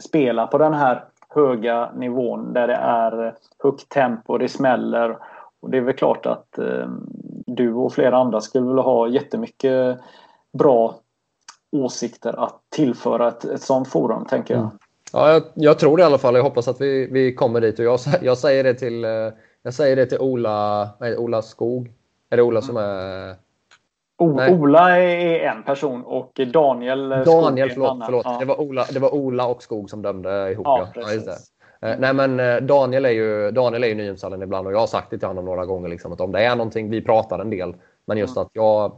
[0.00, 5.18] spelar på den här höga nivån där det är högt tempo, det smäller
[5.60, 6.88] och det är väl klart att eh,
[7.46, 9.98] du och flera andra skulle vilja ha jättemycket
[10.52, 10.94] bra
[11.72, 14.62] åsikter att tillföra ett, ett sånt forum, tänker jag.
[14.62, 14.78] Mm.
[15.12, 16.34] Ja, jag, jag, tror det i alla fall.
[16.34, 17.78] Jag hoppas att vi, vi kommer dit.
[17.78, 19.10] Och jag, jag säger det till eh,
[19.66, 21.92] jag säger det till Ola, nej, Ola Skog.
[22.30, 23.34] Är det Ola som är...
[24.18, 28.02] O, Ola är en person och Daniel Daniel, Skog förlåt.
[28.06, 28.24] förlåt.
[28.24, 28.36] Ja.
[28.40, 30.66] Det, var Ola, det var Ola och Skog som dömde ihop.
[30.66, 31.02] Ja, ja.
[31.80, 34.78] ja eh, Nej men eh, Daniel är ju, Daniel är ju nyhetshallen ibland och jag
[34.78, 37.38] har sagt det till honom några gånger liksom, att om det är någonting, vi pratar
[37.38, 37.74] en del,
[38.06, 38.92] Men just att jag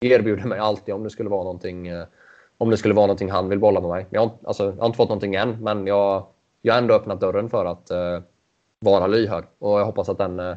[0.00, 2.04] erbjuder mig alltid om det skulle vara någonting, eh,
[2.58, 4.06] om det skulle vara någonting han vill bolla med mig.
[4.10, 6.26] Jag har, alltså, jag har inte fått någonting än, men jag,
[6.62, 8.22] jag har ändå öppnat dörren för att uh,
[8.80, 9.44] vara lyhörd.
[9.58, 10.56] Och jag hoppas att den uh,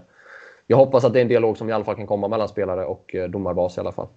[0.68, 2.86] jag hoppas att det är en dialog som i alla fall kan komma mellan spelare
[2.86, 4.08] och uh, domarbas i alla fall.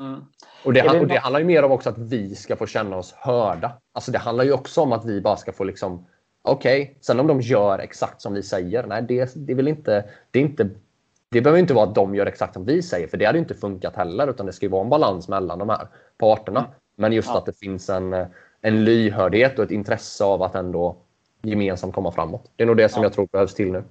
[0.00, 0.20] Mm.
[0.64, 2.96] Och, det, det, och det handlar ju mer om också att vi ska få känna
[2.96, 3.72] oss hörda.
[3.92, 6.06] Alltså det handlar ju också om att vi bara ska få liksom
[6.48, 6.94] Okej, okay.
[7.00, 10.42] sen om de gör exakt som vi säger, nej det, det, vill inte, det, är
[10.42, 10.70] inte,
[11.30, 13.54] det behöver inte vara att de gör exakt som vi säger, för det hade inte
[13.54, 15.88] funkat heller, utan det ska ju vara en balans mellan de här
[16.18, 16.60] parterna.
[16.60, 16.70] Mm.
[16.96, 17.38] Men just ja.
[17.38, 18.26] att det finns en,
[18.60, 20.96] en lyhördhet och ett intresse av att ändå
[21.48, 22.50] gemensamt komma framåt.
[22.56, 23.06] Det är nog det som ja.
[23.06, 23.84] jag tror behövs till nu.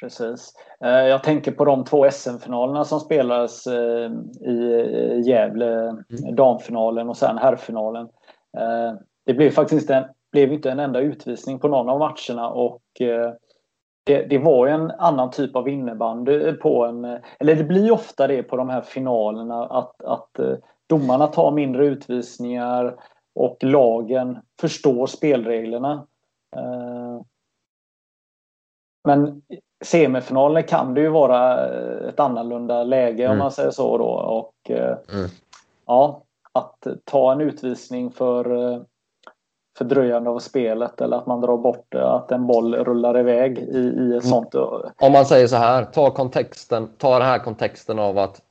[0.00, 0.54] Precis.
[0.84, 5.72] Eh, jag tänker på de två SM-finalerna som spelades eh, i Gävle.
[5.74, 6.34] Mm.
[6.36, 8.08] Damfinalen och sen herrfinalen.
[8.58, 8.94] Eh,
[9.26, 13.32] det blev faktiskt en blev inte en enda utvisning på någon av matcherna och eh,
[14.04, 17.04] det, det, var en annan typ av innebandy på en...
[17.38, 20.54] Eller det blir ofta det på de här finalerna att, att eh,
[20.86, 22.96] domarna tar mindre utvisningar
[23.34, 26.06] och lagen förstår spelreglerna.
[26.56, 27.20] Eh,
[29.04, 29.42] men
[29.84, 31.68] semifinaler kan det ju vara
[32.08, 33.32] ett annorlunda läge mm.
[33.32, 34.08] om man säger så då.
[34.08, 35.28] Och mm.
[35.86, 36.22] ja,
[36.52, 38.84] att ta en utvisning för
[39.78, 43.88] fördröjande av spelet eller att man drar bort att en boll rullar iväg i, i
[43.88, 44.20] ett mm.
[44.20, 44.54] sånt.
[44.96, 48.42] Om man säger så här, ta kontexten, ta den här kontexten av att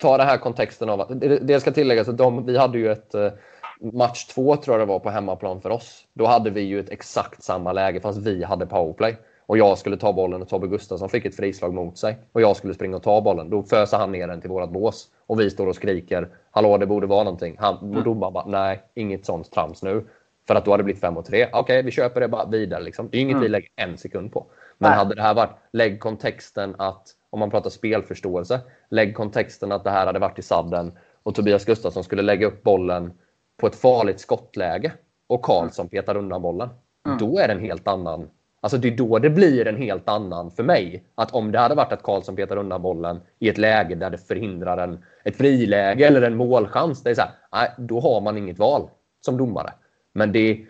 [0.00, 2.92] ta det här kontexten av att, det, det ska tilläggas att de, vi hade ju
[2.92, 3.32] ett eh,
[3.80, 6.06] match två tror jag det var på hemmaplan för oss.
[6.14, 9.16] Då hade vi ju ett exakt samma läge fast vi hade powerplay
[9.46, 12.56] och jag skulle ta bollen och Tobbe Gustafsson fick ett frislag mot sig och jag
[12.56, 13.50] skulle springa och ta bollen.
[13.50, 16.86] Då föser han ner den till vårat bås och vi står och skriker Hallå, det
[16.86, 17.56] borde vara någonting.
[17.58, 18.04] Han, mm.
[18.04, 20.04] domaren bara, nej, inget sånt trams nu.
[20.46, 21.46] För att då hade det blivit 5 och 3.
[21.46, 22.82] Okej, okay, vi köper det bara vidare.
[22.82, 23.08] Liksom.
[23.10, 23.42] Det är inget mm.
[23.42, 24.46] vi lägger en sekund på.
[24.78, 24.98] Men nej.
[24.98, 28.60] hade det här varit, lägg kontexten att, om man pratar spelförståelse,
[28.90, 32.62] lägg kontexten att det här hade varit i sadden och Tobias Gustafsson skulle lägga upp
[32.62, 33.12] bollen
[33.60, 34.92] på ett farligt skottläge
[35.26, 36.68] och Karlsson petar undan bollen.
[37.06, 37.18] Mm.
[37.18, 38.28] Då är det en helt annan
[38.62, 41.04] Alltså det är då det blir en helt annan för mig.
[41.14, 44.18] Att om det hade varit att Karlsson petar undan bollen i ett läge där det
[44.18, 47.02] förhindrar en, ett friläge eller en målchans.
[47.02, 48.90] Det är så här, nej, då har man inget val
[49.20, 49.72] som domare.
[50.12, 50.60] Men det,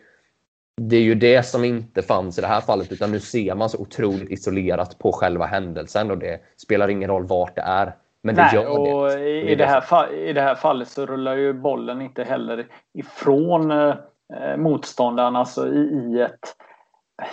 [0.76, 2.92] det är ju det som inte fanns i det här fallet.
[2.92, 7.26] Utan nu ser man så otroligt isolerat på själva händelsen och det spelar ingen roll
[7.26, 7.96] vart det är.
[8.22, 9.50] Men det Nej, gör och det.
[9.50, 12.66] I, det här, I det här fallet så rullar ju bollen inte heller
[12.98, 13.96] ifrån eh,
[14.56, 15.36] motståndaren.
[15.36, 16.56] Alltså i, i ett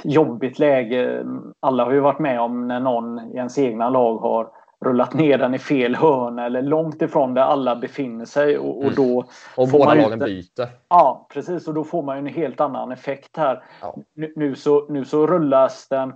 [0.03, 1.25] jobbigt läge.
[1.59, 4.49] Alla har ju varit med om när någon i ens egna lag har
[4.85, 8.57] rullat ner den i fel hörna eller långt ifrån där alla befinner sig.
[8.57, 9.25] Och, och då mm.
[9.57, 10.67] och båda lagen byter.
[10.89, 11.67] Ja, precis.
[11.67, 13.63] Och då får man en helt annan effekt här.
[13.81, 13.95] Ja.
[14.15, 16.15] Nu, nu, så, nu så rullas den eh,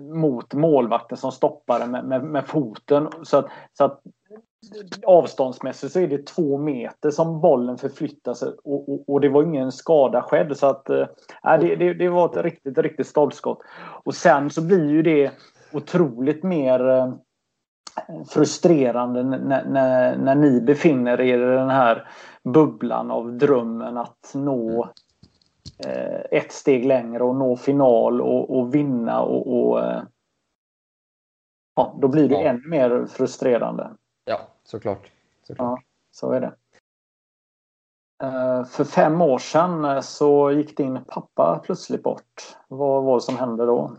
[0.00, 3.08] mot målvakten som stoppar den med, med, med foten.
[3.22, 4.00] Så att, så att
[5.06, 9.42] avståndsmässigt så är det två meter som bollen förflyttar sig och, och, och det var
[9.42, 10.56] ingen skada skedd.
[10.56, 11.06] Så att, äh,
[11.60, 13.58] det, det, det, var ett riktigt, riktigt stolpskott.
[14.04, 15.30] Och sen så blir ju det
[15.72, 17.12] otroligt mer eh,
[18.28, 22.08] frustrerande när, när, när ni befinner er i den här
[22.44, 24.88] bubblan av drömmen att nå
[26.30, 29.78] ett steg längre och nå final och, och vinna och, och
[31.76, 32.40] ja, då blir det ja.
[32.40, 33.90] ännu mer frustrerande.
[34.24, 35.10] Ja, såklart.
[35.42, 35.68] såklart.
[35.68, 36.52] Ja, så är det.
[38.24, 42.56] Uh, för fem år sedan eh, så gick din pappa plötsligt bort.
[42.68, 43.96] Vad var det som hände då?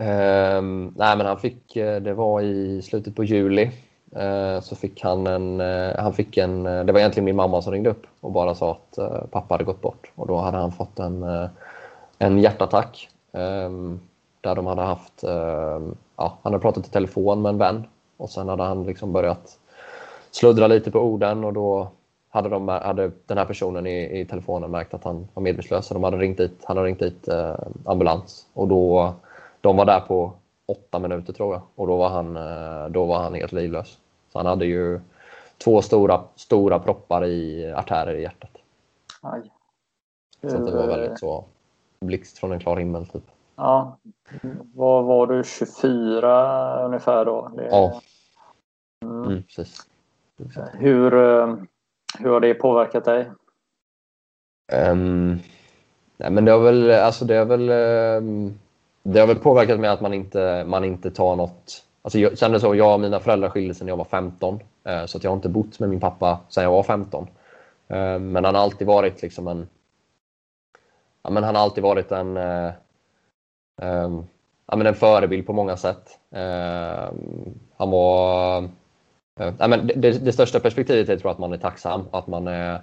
[0.00, 0.62] Uh,
[0.96, 3.70] nej, men han fick, eh, det var i slutet på juli,
[4.16, 7.62] Eh, så fick han en, eh, han fick en, eh, det var egentligen min mamma
[7.62, 8.98] som ringde upp och bara sa att
[9.30, 11.48] pappa hade gått bort och då hade han fått en,
[12.18, 13.08] en hjärtattack.
[13.32, 14.00] Ehm,
[14.40, 17.84] där de hade haft, ehm, ja, han hade pratat i telefon med en vän
[18.16, 19.58] och sen hade han liksom börjat
[20.30, 21.88] sluddra lite på orden och då
[22.30, 25.88] hade, de, hade den här personen i, i telefonen märkt att han var medvetslös.
[25.88, 27.28] De hade ringt dit, han hade ringt dit
[27.84, 29.14] ambulans och då,
[29.60, 30.32] de var där på
[30.66, 32.34] åtta minuter tror jag och då var han,
[32.92, 33.98] då var han helt livlös.
[34.34, 35.00] Så han hade ju
[35.64, 38.50] två stora, stora proppar i artärer i hjärtat.
[39.20, 39.50] Aj.
[40.50, 41.44] Så det var väldigt så
[42.00, 43.22] blixt från en klar himmel typ.
[43.56, 43.98] Ja.
[44.74, 47.52] Vad var du, 24 ungefär då?
[47.56, 47.68] Det...
[47.70, 48.00] Ja.
[49.02, 49.24] Mm.
[49.24, 49.86] Mm, precis.
[50.72, 51.56] Hur, eh,
[52.18, 53.30] hur har det påverkat dig?
[54.72, 55.38] Um,
[56.16, 57.70] nej, men det har väl, alltså det har väl,
[58.22, 58.58] um,
[59.02, 61.84] det har väl påverkat mig att man inte, man inte tar något...
[62.04, 64.60] Alltså jag, sen så, jag och mina föräldrar skildes när jag var 15.
[64.84, 67.28] Eh, så att jag har inte bott med min pappa sedan jag var 15.
[67.88, 69.68] Eh, men han har alltid varit liksom en...
[71.22, 72.36] Ja, men han har alltid varit en...
[72.36, 72.72] Eh,
[73.82, 74.10] eh,
[74.66, 76.18] ja, men en förebild på många sätt.
[76.30, 77.10] Eh,
[77.76, 78.62] han var...
[79.40, 82.04] Eh, ja, men det, det, största perspektivet är tror jag, att man är tacksam.
[82.10, 82.80] Att man, är,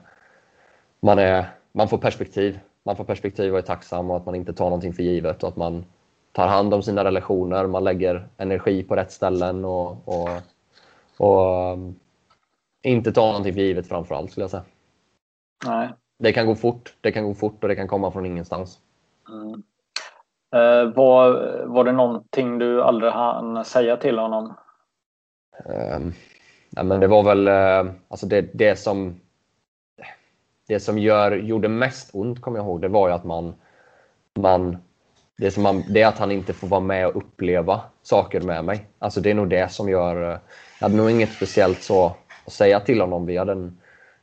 [1.00, 2.60] man, är, man får perspektiv.
[2.84, 5.44] Man får perspektiv och är tacksam och att man inte tar någonting för givet.
[5.44, 5.86] Och att man
[6.32, 10.30] tar hand om sina relationer, man lägger energi på rätt ställen och, och,
[11.18, 11.96] och um,
[12.82, 14.64] inte tar någonting för givet framför allt skulle jag säga.
[15.66, 15.90] Nej.
[16.20, 18.80] Det kan gå fort, det kan gå fort och det kan komma från ingenstans.
[19.30, 19.64] Mm.
[20.56, 21.32] Eh, var,
[21.66, 24.54] var det någonting du aldrig hann säga till honom?
[25.66, 26.00] Eh,
[26.70, 29.20] ja, men det var väl eh, alltså det, det som
[30.68, 33.54] det som gör, gjorde mest ont, kommer jag ihåg, det var ju att man,
[34.40, 34.78] man
[35.38, 38.66] det, som han, det är att han inte får vara med och uppleva saker med
[38.66, 38.86] mig.
[39.00, 40.24] Alltså det är nog det som gör...
[40.24, 40.40] Eh,
[40.80, 42.16] jag hade nog inget speciellt så
[42.46, 43.26] att säga till honom.
[43.26, 43.78] Vi hade en,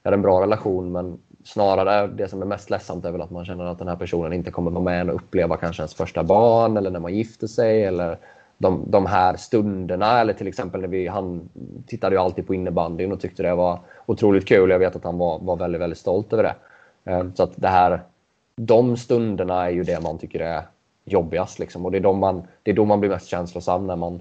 [0.04, 3.44] hade en bra relation men snarare det som är mest ledsamt är väl att man
[3.44, 6.76] känner att den här personen inte kommer vara med och uppleva kanske ens första barn
[6.76, 8.18] eller när man gifter sig eller
[8.58, 10.20] de, de här stunderna.
[10.20, 11.48] Eller till exempel när vi, han
[11.86, 14.70] tittade ju alltid på innebandyn och tyckte det var otroligt kul.
[14.70, 16.54] Jag vet att han var, var väldigt, väldigt stolt över det.
[17.12, 18.02] Eh, så att det här,
[18.56, 20.62] de stunderna är ju det man tycker är
[21.12, 21.58] jobbigast.
[21.58, 21.84] Liksom.
[21.84, 24.20] Och det är, då man, det är då man blir mest känslosam när man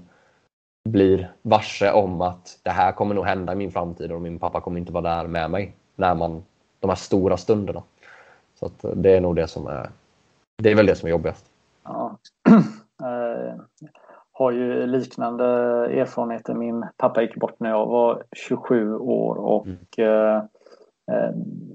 [0.88, 4.60] blir varse om att det här kommer nog hända i min framtid och min pappa
[4.60, 5.76] kommer inte vara där med mig.
[5.96, 6.44] När man,
[6.80, 7.82] de här stora stunderna.
[8.54, 9.90] Så att det är nog det som är,
[10.62, 11.44] det är väl det som är jobbigast.
[11.84, 12.16] Ja.
[13.02, 13.54] Eh,
[14.32, 15.44] har ju liknande
[15.86, 16.54] erfarenheter.
[16.54, 19.78] Min pappa gick bort när jag var 27 år och mm.
[19.96, 20.36] eh,
[21.12, 21.30] eh,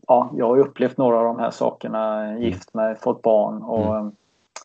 [0.08, 2.26] ja, jag har upplevt några av de här sakerna.
[2.26, 2.42] Mm.
[2.42, 4.12] Gift mig, fått barn och mm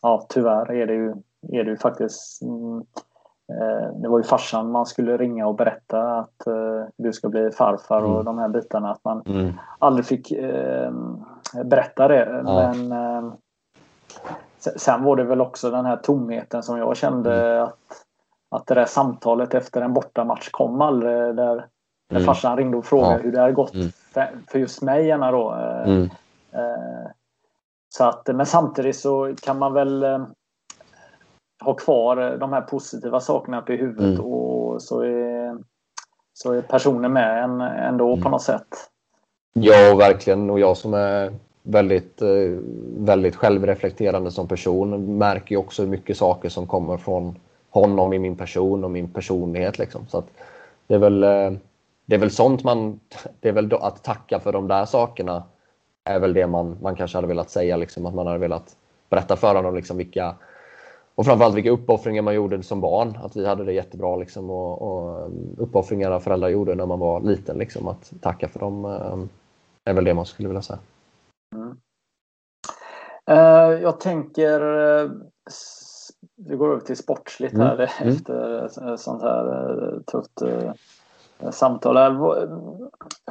[0.01, 1.09] ja, tyvärr är det ju,
[1.51, 2.83] är det ju faktiskt mm,
[3.49, 7.51] eh, det var ju farsan man skulle ringa och berätta att eh, du ska bli
[7.51, 8.25] farfar och mm.
[8.25, 8.91] de här bitarna.
[8.91, 9.53] Att man mm.
[9.79, 10.91] aldrig fick eh,
[11.63, 12.43] berätta det.
[12.45, 12.73] Ja.
[12.73, 13.33] Men eh,
[14.57, 17.63] sen var det väl också den här tomheten som jag kände mm.
[17.63, 17.77] att,
[18.51, 21.11] att det där samtalet efter en bortamatch kom aldrig.
[21.11, 21.65] Där, där
[22.15, 22.25] mm.
[22.25, 23.19] farsan ringde och frågade ja.
[23.19, 23.89] hur det hade gått mm.
[24.13, 25.55] för, för just mig gärna då.
[27.99, 30.25] Eh, eh, så att, men samtidigt så kan man väl eh,
[31.61, 34.25] ha kvar de här positiva sakerna på huvudet mm.
[34.25, 35.57] och så är,
[36.33, 38.23] så är personen med en ändå mm.
[38.23, 38.89] på något sätt.
[39.53, 40.49] Ja, verkligen.
[40.49, 41.33] Och jag som är
[41.63, 42.59] väldigt, eh,
[42.97, 47.35] väldigt självreflekterande som person märker ju också hur mycket saker som kommer från
[47.69, 49.79] honom i min person och min personlighet.
[49.79, 50.07] Liksom.
[50.07, 50.27] Så att
[50.87, 51.51] det, är väl, eh,
[52.05, 52.99] det är väl sånt man...
[53.39, 55.43] Det är väl att tacka för de där sakerna
[56.09, 57.77] är väl det man, man kanske hade velat säga.
[57.77, 58.75] Liksom, att man hade velat
[59.09, 60.35] berätta för honom liksom, vilka
[61.15, 63.17] och framförallt vilka uppoffringar man gjorde som barn.
[63.23, 67.21] Att vi hade det jättebra liksom, och, och um, uppoffringar föräldrar gjorde när man var
[67.21, 67.57] liten.
[67.57, 69.29] Liksom, att tacka för dem um,
[69.85, 70.79] är väl det man skulle vilja säga.
[71.55, 71.77] Mm.
[73.31, 75.11] Uh, jag tänker uh,
[76.35, 77.87] vi går över till sportsligt här mm.
[77.99, 78.13] mm.
[78.15, 80.41] efter uh, sånt här uh, tufft
[81.51, 81.97] samtal.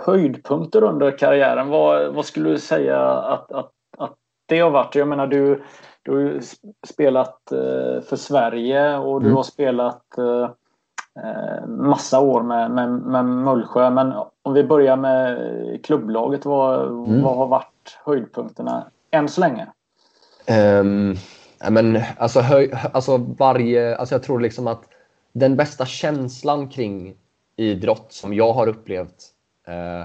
[0.00, 4.14] Höjdpunkter under karriären, vad, vad skulle du säga att, att, att
[4.46, 4.94] det har varit?
[4.94, 5.62] Jag menar du,
[6.02, 6.40] du har
[6.86, 9.36] spelat eh, för Sverige och du mm.
[9.36, 10.50] har spelat eh,
[11.24, 13.90] eh, massa år med, med, med Mullsjö.
[13.90, 15.38] Men om vi börjar med
[15.84, 17.22] klubblaget, vad, mm.
[17.22, 19.66] vad har varit höjdpunkterna än så länge?
[20.80, 21.16] Um,
[21.70, 24.88] men, alltså, höj, alltså varje, alltså jag tror liksom att
[25.32, 27.14] den bästa känslan kring
[27.58, 29.24] idrott som jag har upplevt
[29.66, 30.04] eh,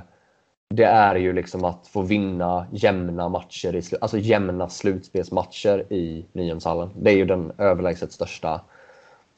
[0.76, 6.90] det är ju liksom att få vinna jämna matcher, i, alltså jämna slutspelsmatcher i Nyhemshallen.
[6.96, 8.62] Det är ju den överlägset största,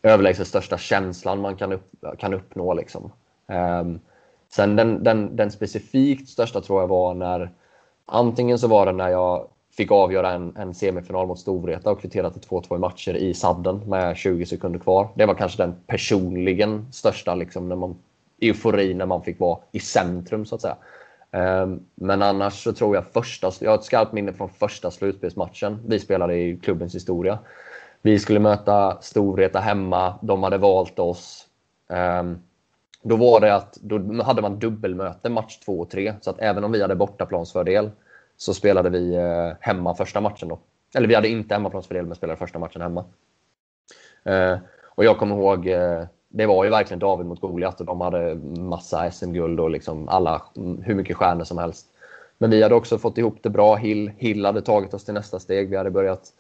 [0.04, 2.74] överlägset största känslan man kan, upp, kan uppnå.
[2.74, 3.12] Liksom.
[3.82, 4.00] Um,
[4.50, 7.52] sen den, den, den specifikt största tror jag var när
[8.06, 9.48] antingen så var det när jag
[9.78, 13.78] fick avgöra en, en semifinal mot Storvreta och kvitterade till 2-2 i matcher i sadden
[13.90, 15.08] med 20 sekunder kvar.
[15.16, 17.96] Det var kanske den personligen största liksom, när man,
[18.42, 20.78] eufori när man fick vara i centrum så att säga.
[21.32, 25.80] Um, men annars så tror jag första, jag har ett skarpt minne från första slutspelsmatchen
[25.88, 27.40] vi spelade i klubbens historia.
[28.02, 31.48] Vi skulle möta Storvreta hemma, de hade valt oss.
[32.20, 32.40] Um,
[33.02, 36.64] då var det att då hade man dubbelmöte match 2 och 3, så att även
[36.64, 37.92] om vi hade bortaplansfördel
[38.38, 40.60] så spelade vi eh, hemma första matchen då.
[40.96, 43.06] Eller vi hade inte hemmaplansfördel men spelade första matchen hemma.
[44.24, 48.02] Eh, och jag kommer ihåg, eh, det var ju verkligen David mot Goliat och de
[48.02, 51.88] hade massa SM-guld och liksom alla, mm, hur mycket stjärnor som helst.
[52.38, 53.76] Men vi hade också fått ihop det bra.
[53.76, 55.70] Hill, Hill hade tagit oss till nästa steg.
[55.70, 56.34] Vi hade börjat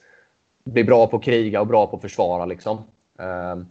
[0.63, 2.45] bli bra på att kriga och bra på att försvara.
[2.45, 2.77] Liksom.
[3.19, 3.65] Ehm,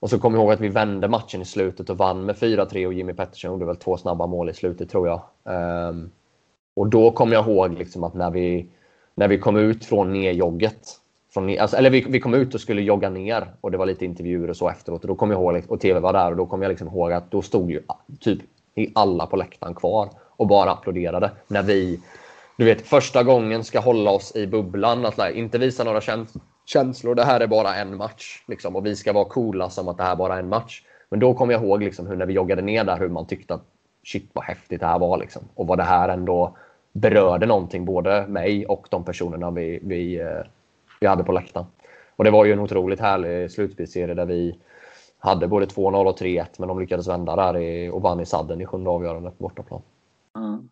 [0.00, 2.86] och så kommer jag ihåg att vi vände matchen i slutet och vann med 4-3
[2.86, 5.22] och Jimmy Pettersson gjorde väl två snabba mål i slutet tror jag.
[5.44, 6.10] Ehm,
[6.76, 8.66] och då kommer jag ihåg liksom att när vi,
[9.14, 11.00] när vi kom ut från nedjogget
[11.34, 14.04] från, alltså, eller vi, vi kom ut och skulle jogga ner och det var lite
[14.04, 15.02] intervjuer och så efteråt.
[15.02, 17.12] Och då kom jag ihåg, och TV var där och då kom jag liksom ihåg
[17.12, 17.82] att då stod ju
[18.20, 18.40] typ
[18.94, 22.00] alla på läktaren kvar och bara applåderade när vi
[22.56, 25.06] du vet, första gången ska hålla oss i bubblan.
[25.06, 26.34] Att inte visa några käns
[26.66, 27.14] känslor.
[27.14, 28.44] Det här är bara en match.
[28.48, 30.82] Liksom, och vi ska vara coola som att det här bara är en match.
[31.08, 33.54] Men då kommer jag ihåg liksom, hur när vi joggade ner där hur man tyckte
[33.54, 33.64] att
[34.04, 35.18] shit vad häftigt det här var.
[35.18, 35.42] Liksom.
[35.54, 36.56] Och vad det här ändå
[37.00, 40.42] berörde någonting, både mig och de personerna vi, vi, eh,
[41.00, 41.66] vi hade på läktaren.
[42.16, 44.58] Och det var ju en otroligt härlig slutspelsserie där vi
[45.18, 48.60] hade både 2-0 och 3-1 men de lyckades vända där i, och vann i sadden
[48.60, 49.82] i sjunde avgörandet på bortaplan.
[50.38, 50.68] Mm.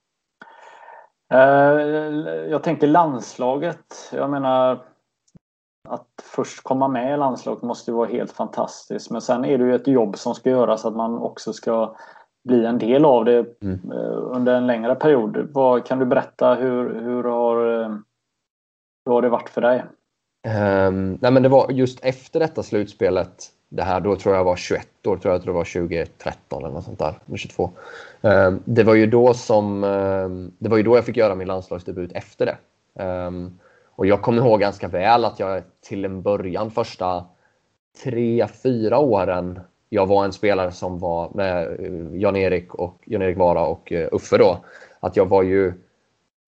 [1.32, 4.10] Eh, jag tänker landslaget.
[4.12, 4.84] Jag menar
[5.88, 9.10] att först komma med i landslaget måste ju vara helt fantastiskt.
[9.10, 11.96] Men sen är det ju ett jobb som ska göras att man också ska
[12.44, 13.92] bli en del av det mm.
[13.92, 15.48] Eh, under en längre period.
[15.52, 17.88] Vad, kan du berätta hur, hur, har, eh,
[19.06, 19.84] hur har det varit för dig?
[20.46, 24.56] Um, nej men det var just efter detta slutspelet, det här, då tror jag var
[24.56, 27.70] 21 år, tror jag, tror det var 2013 eller något sånt där, 22.
[28.20, 31.48] Um, det var ju då som, um, det var ju då jag fick göra min
[31.48, 32.56] landslagsdebut efter det.
[33.96, 37.24] Och jag kommer ihåg ganska väl att jag till en början, första
[38.04, 39.60] tre, fyra åren,
[39.94, 44.38] jag var en spelare som var med eh, Jan-Erik och Jan-Erik Vara och eh, Uffe
[44.38, 44.58] då.
[45.00, 45.72] Att jag var ju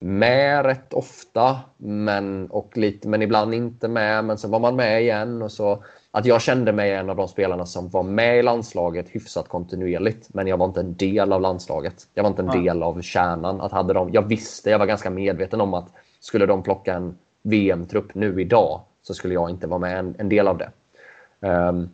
[0.01, 4.25] med rätt ofta, men, och lite, men ibland inte med.
[4.25, 5.43] Men sen var man med igen.
[5.43, 9.07] Och så, att jag kände mig en av de spelarna som var med i landslaget
[9.09, 10.35] hyfsat kontinuerligt.
[10.35, 11.95] Men jag var inte en del av landslaget.
[12.15, 12.61] Jag var inte en ja.
[12.61, 13.61] del av kärnan.
[13.61, 15.89] Att hade de, jag visste, jag var ganska medveten om att
[16.21, 20.29] skulle de plocka en VM-trupp nu idag så skulle jag inte vara med en, en
[20.29, 20.71] del av det.
[21.41, 21.91] Um,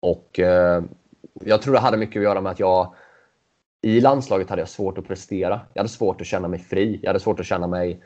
[0.00, 0.82] och uh,
[1.44, 2.94] jag tror det hade mycket att göra med att jag
[3.82, 5.60] i landslaget hade jag svårt att prestera.
[5.72, 6.98] Jag hade svårt att känna mig fri.
[7.02, 8.02] Jag hade svårt att känna mig...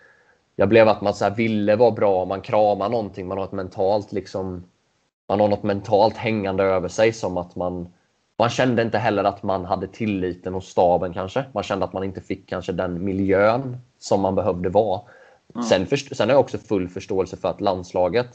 [0.57, 4.12] Jag blev att man så ville vara bra, man kramar någonting, man har ett mentalt
[4.12, 4.64] liksom...
[5.28, 7.88] Man har något mentalt hängande över sig som att man...
[8.38, 11.45] Man kände inte heller att man hade tilliten hos staben kanske.
[11.53, 15.01] Man kände att man inte fick kanske den miljön som man behövde vara.
[15.55, 15.66] Mm.
[15.66, 18.28] Sen, sen har jag också full förståelse för att landslaget,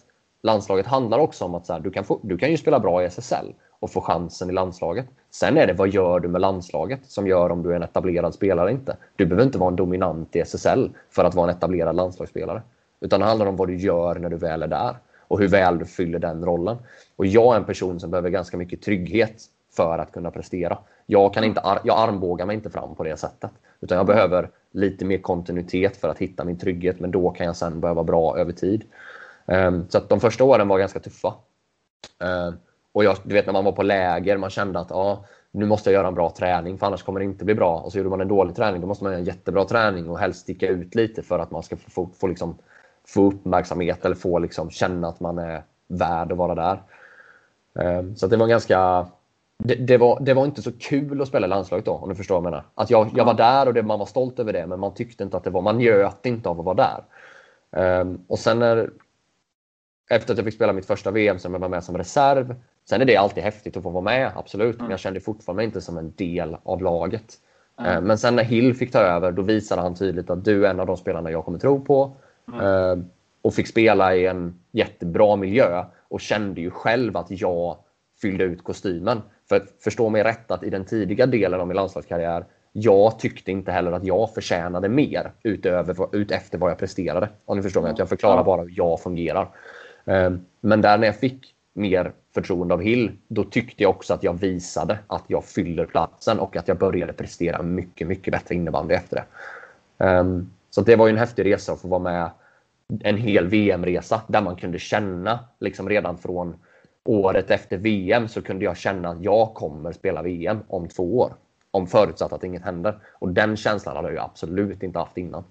[0.44, 3.04] landslaget handlar också om att så här, du, kan få, du kan ju spela bra
[3.04, 5.06] i SSL och få chansen i landslaget.
[5.32, 8.34] Sen är det vad gör du med landslaget som gör om du är en etablerad
[8.34, 8.98] spelare inte.
[9.16, 12.62] Du behöver inte vara en dominant i SSL för att vara en etablerad landslagsspelare.
[13.00, 14.96] Utan det handlar om vad du gör när du väl är där
[15.28, 16.78] och hur väl du fyller den rollen.
[17.16, 19.44] Och jag är en person som behöver ganska mycket trygghet
[19.76, 20.78] för att kunna prestera.
[21.06, 23.52] Jag, kan inte, jag armbågar mig inte fram på det sättet.
[23.82, 27.00] Utan jag behöver lite mer kontinuitet för att hitta min trygghet.
[27.00, 28.84] Men då kan jag sen börja vara bra över tid.
[29.52, 31.34] Ehm, så att de första åren var ganska tuffa.
[32.20, 32.54] Ehm,
[32.92, 35.90] och jag, du vet när man var på läger, man kände att ja, nu måste
[35.90, 37.80] jag göra en bra träning för annars kommer det inte bli bra.
[37.80, 40.20] Och så gjorde man en dålig träning, då måste man göra en jättebra träning och
[40.20, 42.58] helst sticka ut lite för att man ska få, få, få, liksom,
[43.08, 46.82] få uppmärksamhet eller få liksom, känna att man är värd att vara där.
[47.80, 49.08] Ehm, så det var ganska
[49.64, 52.16] det, det, var, det var inte så kul att spela i landslaget då, om du
[52.16, 52.66] förstår vad jag menar.
[52.76, 55.24] Att jag, jag var där och det, man var stolt över det, men man tyckte
[55.24, 57.04] inte att det var, man njöt inte av att vara där.
[58.28, 58.90] Och sen när,
[60.10, 62.56] efter att jag fick spela mitt första VM var jag med som reserv.
[62.90, 64.76] Sen är det alltid häftigt att få vara med, absolut.
[64.76, 64.84] Mm.
[64.84, 67.34] Men jag kände fortfarande inte som en del av laget.
[67.80, 68.04] Mm.
[68.04, 70.80] Men sen när Hill fick ta över, då visade han tydligt att du är en
[70.80, 72.16] av de spelarna jag kommer tro på.
[72.48, 72.66] Mm.
[72.66, 73.06] Uh,
[73.42, 77.78] och fick spela i en jättebra miljö och kände ju själv att jag
[78.22, 79.22] fyllde ut kostymen.
[79.50, 83.72] För förstå mig rätt att i den tidiga delen av min landslagskarriär jag tyckte inte
[83.72, 87.30] heller att jag förtjänade mer utöver, ut efter vad jag presterade.
[87.46, 87.92] Om ni förstår mig.
[87.92, 89.50] Att jag förklarar bara hur jag fungerar.
[90.10, 94.24] Ehm, men där när jag fick mer förtroende av Hill, då tyckte jag också att
[94.24, 98.94] jag visade att jag fyller platsen och att jag började prestera mycket, mycket bättre innebandy
[98.94, 99.26] efter det.
[100.06, 102.30] Ehm, så det var ju en häftig resa att få vara med
[103.00, 106.56] en hel VM-resa där man kunde känna liksom redan från
[107.06, 111.34] året efter VM så kunde jag känna att jag kommer spela VM om två år.
[111.72, 113.00] Om förutsatt att inget händer.
[113.20, 115.44] Och den känslan hade jag absolut inte haft innan.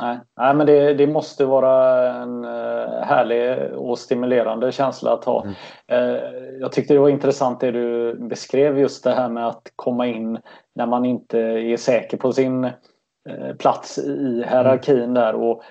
[0.00, 5.44] Nej, Nej men det, det måste vara en uh, härlig och stimulerande känsla att ha.
[5.44, 5.54] Mm.
[5.92, 6.20] Uh,
[6.60, 10.38] jag tyckte det var intressant det du beskrev just det här med att komma in
[10.74, 15.14] när man inte är säker på sin uh, plats i hierarkin mm.
[15.14, 15.62] där och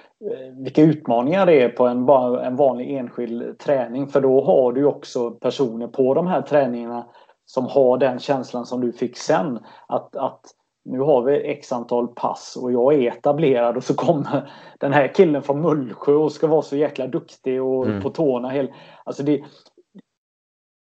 [0.64, 2.10] vilka utmaningar det är på en,
[2.46, 4.08] en vanlig enskild träning.
[4.08, 7.06] För då har du också personer på de här träningarna
[7.46, 9.60] som har den känslan som du fick sen.
[9.88, 10.42] Att, att
[10.86, 15.08] nu har vi x antal pass och jag är etablerad och så kommer den här
[15.16, 18.02] killen från Mullsjö och ska vara så jäkla duktig och mm.
[18.02, 18.68] på tårna.
[19.04, 19.44] Alltså det,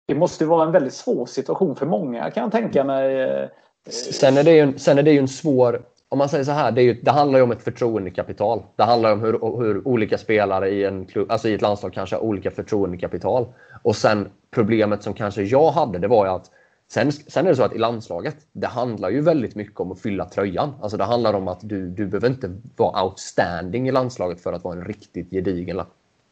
[0.07, 3.49] det måste vara en väldigt svår situation för många kan jag tänka mig.
[3.89, 6.51] Sen är det ju en, sen är det ju en svår om man säger så
[6.51, 8.63] här, det, ju, det, handlar ju om ett förtroendekapital.
[8.75, 12.15] Det handlar om hur, hur, olika spelare i, en klubb, alltså i ett landslag kanske
[12.15, 13.45] har olika förtroendekapital.
[13.83, 16.51] Och sen problemet som kanske jag hade, det var ju att
[16.89, 19.99] Sen, sen är det så att i landslaget, det handlar ju väldigt mycket om att
[19.99, 20.73] fylla tröjan.
[20.81, 24.63] Alltså det handlar om att du, du behöver inte vara outstanding i landslaget för att
[24.63, 25.81] vara en riktigt gedigen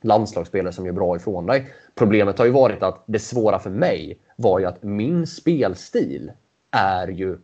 [0.01, 1.67] landslagsspelare som gör bra ifrån dig.
[1.95, 6.31] Problemet har ju varit att det svåra för mig var ju att min spelstil
[6.71, 7.37] är ju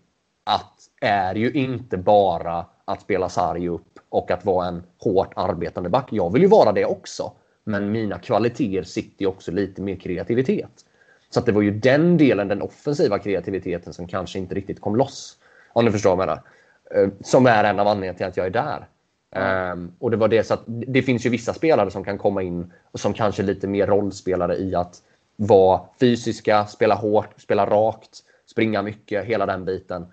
[0.44, 5.90] att är ju inte bara att spela sarg upp och att vara en hårt arbetande
[5.90, 6.08] back.
[6.12, 7.32] Jag vill ju vara det också.
[7.64, 10.86] Men mina kvaliteter sitter ju också lite mer kreativitet.
[11.34, 14.96] Så att det var ju den delen, den offensiva kreativiteten, som kanske inte riktigt kom
[14.96, 15.38] loss.
[15.74, 16.42] Om du förstår vad jag menar.
[16.96, 18.88] Eh, som är en av anledningarna till att jag är där.
[19.36, 22.42] Um, och det var det så att det finns ju vissa spelare som kan komma
[22.42, 25.02] in och som kanske är lite mer rollspelare i att
[25.36, 30.06] vara fysiska, spela hårt, spela rakt, springa mycket, hela den biten.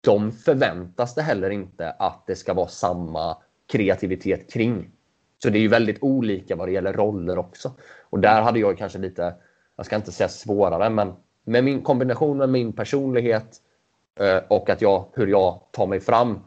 [0.00, 3.36] De förväntas det heller inte att det ska vara samma
[3.72, 4.90] kreativitet kring.
[5.42, 7.72] Så det är ju väldigt olika vad det gäller roller också.
[8.10, 9.34] Och där hade jag kanske lite
[9.76, 11.12] jag ska inte säga svårare, men
[11.44, 13.56] med min kombination med min personlighet
[14.20, 16.40] eh, och att jag, hur jag tar mig fram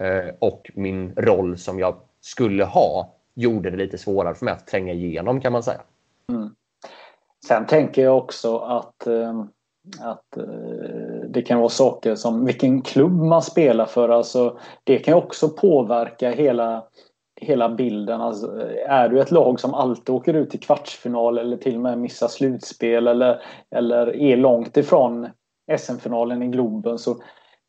[0.00, 4.66] eh, och min roll som jag skulle ha gjorde det lite svårare för mig att
[4.66, 5.80] tränga igenom kan man säga.
[6.32, 6.54] Mm.
[7.46, 9.44] Sen tänker jag också att, eh,
[10.00, 10.44] att eh,
[11.28, 14.08] det kan vara saker som vilken klubb man spelar för.
[14.08, 16.84] Alltså, det kan också påverka hela
[17.40, 18.20] hela bilden.
[18.20, 21.98] Alltså, är du ett lag som alltid åker ut i kvartsfinal eller till och med
[21.98, 25.28] missar slutspel eller, eller är långt ifrån
[25.78, 27.16] SM-finalen i Globen så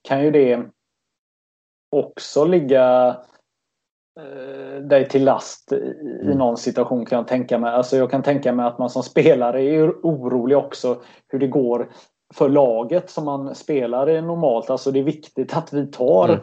[0.01, 0.63] kan ju det
[1.91, 3.07] också ligga
[4.19, 6.37] eh, dig till last i, mm.
[6.37, 7.71] någon situation kan jag tänka mig.
[7.71, 11.89] Alltså jag kan tänka mig att man som spelare är orolig också hur det går
[12.33, 14.69] för laget som man spelar i normalt.
[14.69, 16.41] Alltså det är viktigt att vi tar mm.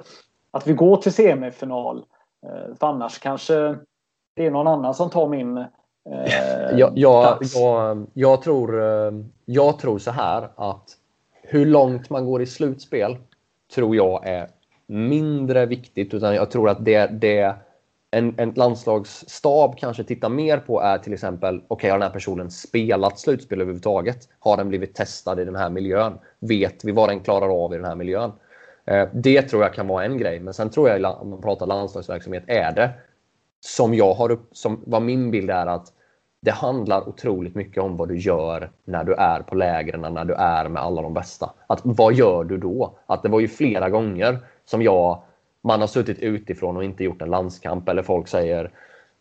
[0.50, 2.04] att vi går till semifinal.
[2.46, 3.76] Eh, för annars kanske
[4.36, 5.66] det är någon annan som tar min eh,
[6.76, 9.12] jag, jag, jag, jag, tror, eh,
[9.44, 10.96] jag tror så här att
[11.42, 13.16] hur långt man går i slutspel
[13.74, 14.48] tror jag är
[14.86, 16.14] mindre viktigt.
[16.14, 17.56] Utan jag tror att det, det
[18.10, 22.12] en, en landslagsstab kanske tittar mer på är till exempel, okej okay, har den här
[22.12, 24.28] personen spelat slutspel överhuvudtaget?
[24.38, 26.18] Har den blivit testad i den här miljön?
[26.38, 28.32] Vet vi vad den klarar av i den här miljön?
[28.86, 30.40] Eh, det tror jag kan vara en grej.
[30.40, 32.90] Men sen tror jag, om man pratar landslagsverksamhet, är det
[33.60, 35.92] som jag har upp, som vad min bild är att
[36.40, 40.34] det handlar otroligt mycket om vad du gör när du är på lägren, när du
[40.34, 41.50] är med alla de bästa.
[41.66, 42.98] Att vad gör du då?
[43.06, 45.22] Att det var ju flera gånger som jag,
[45.62, 48.70] man har suttit utifrån och inte gjort en landskamp eller folk säger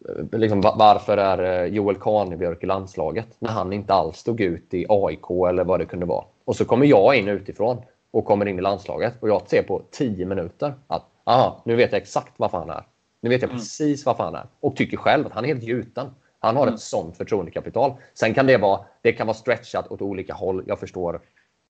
[0.10, 4.74] eh, liksom, varför är eh, Joel Kanebjörk i landslaget när han inte alls stod ut
[4.74, 6.26] i AIK eller vad det kunde vara.
[6.46, 7.82] Och så kommer jag in utifrån
[8.16, 11.92] och kommer in i landslaget och jag ser på 10 minuter att aha, nu vet
[11.92, 12.84] jag exakt vad han är.
[13.22, 13.60] Nu vet jag mm.
[13.60, 16.08] precis vad han är och tycker själv att han är helt gjuten.
[16.40, 16.76] Han har mm.
[16.76, 17.94] ett sånt förtroendekapital.
[18.14, 20.64] Sen kan det vara, det kan vara stretchat åt olika håll.
[20.68, 21.20] Jag förstår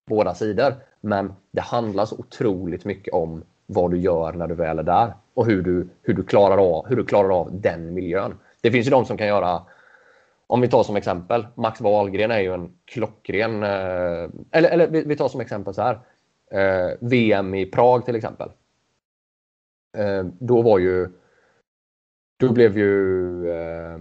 [0.07, 0.73] båda sidor.
[1.01, 5.13] Men det handlar så otroligt mycket om vad du gör när du väl är där
[5.33, 8.37] och hur du, hur du, klarar, av, hur du klarar av den miljön.
[8.61, 9.61] Det finns ju de som kan göra
[10.47, 13.63] om vi tar som exempel, Max Wahlgren är ju en klockren...
[13.63, 15.99] Eh, eller, eller vi tar som exempel så här
[16.99, 18.49] VM i Prag till exempel.
[19.97, 21.09] Eh, då var ju...
[22.37, 23.49] Då blev ju...
[23.49, 23.99] Eh,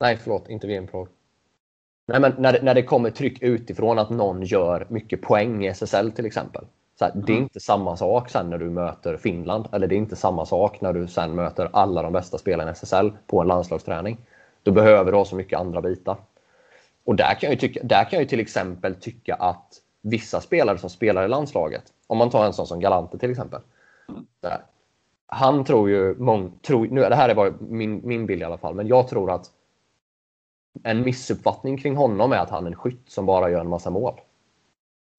[0.00, 1.08] nej, förlåt, inte VM i Prag.
[2.06, 5.68] Nej, men när, det, när det kommer tryck utifrån att någon gör mycket poäng i
[5.68, 6.64] SSL till exempel.
[6.98, 7.26] Så här, mm.
[7.26, 7.42] Det är mm.
[7.42, 9.68] inte samma sak sen när du möter Finland.
[9.72, 12.72] Eller det är inte samma sak när du sen möter alla de bästa spelarna i
[12.72, 14.18] SSL på en landslagsträning.
[14.62, 16.16] Då behöver du ha så mycket andra bitar.
[17.04, 20.90] Och där kan jag, tycka, där kan jag till exempel tycka att vissa spelare som
[20.90, 21.84] spelar i landslaget.
[22.06, 23.60] Om man tar en sån som Galante till exempel.
[24.40, 24.64] Där.
[25.26, 28.58] Han tror ju, mång, tror, nu, det här är bara min, min bild i alla
[28.58, 29.50] fall, men jag tror att
[30.82, 33.90] en missuppfattning kring honom är att han är en skytt som bara gör en massa
[33.90, 34.20] mål.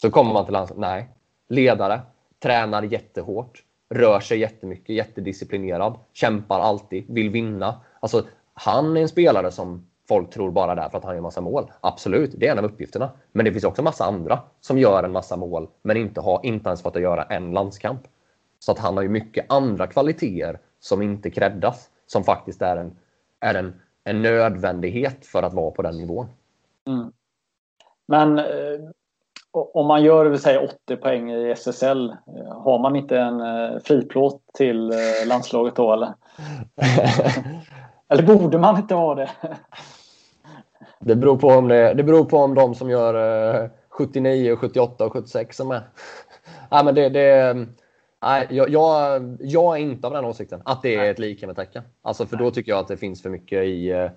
[0.01, 1.09] Så kommer man till landslaget, nej.
[1.49, 2.01] Ledare,
[2.39, 7.81] tränar jättehårt, rör sig jättemycket, jättedisciplinerad, kämpar alltid, vill vinna.
[7.99, 11.71] Alltså, han är en spelare som folk tror bara därför att han gör massa mål.
[11.81, 13.11] Absolut, det är en av uppgifterna.
[13.31, 16.69] Men det finns också massa andra som gör en massa mål men inte har inte
[16.69, 18.01] ens fått att göra en landskamp.
[18.59, 21.89] Så att han har ju mycket andra kvaliteter som inte kreddas.
[22.07, 22.97] Som faktiskt är en,
[23.39, 26.27] är en, en nödvändighet för att vara på den nivån.
[26.87, 27.11] Mm.
[28.07, 28.89] Men eh,
[29.51, 33.79] om man gör vill säga, 80 poäng i SSL, eh, har man inte en eh,
[33.79, 36.13] friplåt till eh, landslaget då eller?
[38.13, 39.29] eller borde man inte ha det?
[41.05, 45.13] Det beror på om, det, det beror på om de som gör 79, 78 och
[45.13, 45.81] 76 är med.
[46.69, 47.55] ja, men det, det,
[48.23, 51.83] Nej, jag, jag, jag, är inte av den åsikten att det är ett likhetecken.
[52.01, 54.09] Alltså för då tycker jag att det finns för mycket i uh,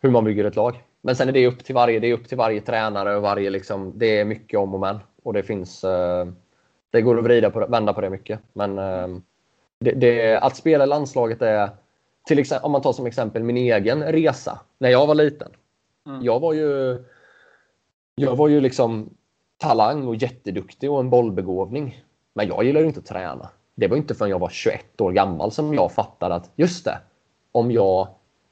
[0.00, 0.82] hur man bygger ett lag.
[1.02, 3.50] Men sen är det upp till varje, det är upp till varje tränare och varje
[3.50, 4.98] liksom, det är mycket om och men.
[5.22, 6.26] Och det finns, uh,
[6.90, 8.40] det går att vrida på, vända på det mycket.
[8.52, 8.76] Men
[9.80, 11.70] det, det, att spela i landslaget är,
[12.30, 15.48] till exempel, om man tar som exempel min egen resa när jag var liten.
[16.06, 16.22] Mm.
[16.22, 16.98] Jag var ju,
[18.14, 19.10] jag var ju liksom
[19.58, 22.04] talang och jätteduktig och en bollbegåvning.
[22.34, 23.48] Men jag gillar inte att träna.
[23.74, 26.98] Det var inte förrän jag var 21 år gammal som jag fattade att just det,
[27.52, 28.08] om jag,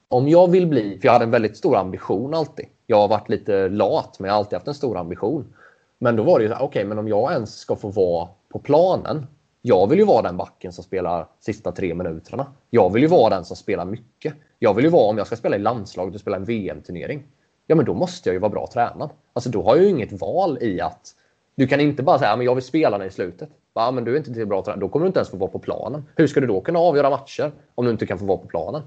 [0.08, 2.66] om jag vill bli, för jag hade en väldigt stor ambition alltid.
[2.86, 5.54] Jag har varit lite lat, men jag har alltid haft en stor ambition.
[5.98, 8.58] Men då var det ju okej, okay, men om jag ens ska få vara på
[8.58, 9.26] planen.
[9.62, 12.46] Jag vill ju vara den backen som spelar sista tre minuterna.
[12.70, 14.34] Jag vill ju vara den som spelar mycket.
[14.58, 17.22] Jag vill ju vara, om jag ska spela i landslaget och spela en VM-turnering.
[17.66, 19.10] Ja, men då måste jag ju vara bra tränad.
[19.32, 21.14] Alltså då har jag ju inget val i att
[21.54, 23.48] du kan inte bara säga men jag vill spela i slutet.
[23.74, 24.80] Ja, men du är inte till bra tränad.
[24.80, 26.04] Då kommer du inte ens få vara på planen.
[26.16, 28.82] Hur ska du då kunna avgöra matcher om du inte kan få vara på planen?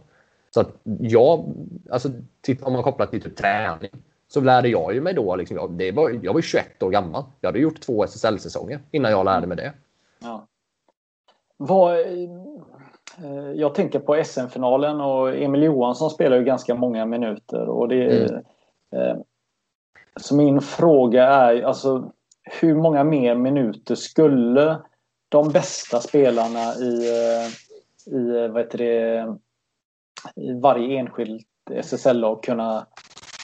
[0.54, 0.70] Så att
[1.00, 1.54] jag,
[1.90, 2.10] alltså,
[2.42, 3.92] titta om man kopplar till typ träning
[4.28, 5.36] så lärde jag ju mig då.
[5.36, 7.24] Liksom, jag, det var, jag var 21 år gammal.
[7.42, 9.74] Jag hade gjort två SSL-säsonger innan jag lärde mig det.
[10.20, 10.48] Ja.
[11.64, 17.70] Vad, eh, jag tänker på SM-finalen och Emil Johansson spelar ju ganska många minuter.
[17.70, 18.44] Och det, mm.
[18.96, 19.18] eh,
[20.16, 22.12] så min fråga är alltså
[22.44, 24.82] hur många mer minuter skulle
[25.30, 27.48] de bästa spelarna i, eh,
[28.16, 29.36] i, vad heter det,
[30.36, 32.88] i varje enskilt SSL-lag kunna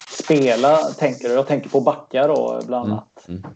[0.10, 0.78] spela?
[0.78, 1.34] Tänker du?
[1.34, 3.28] Jag tänker på backar då bland mm, annat.
[3.28, 3.40] Mm.
[3.40, 3.56] Mm.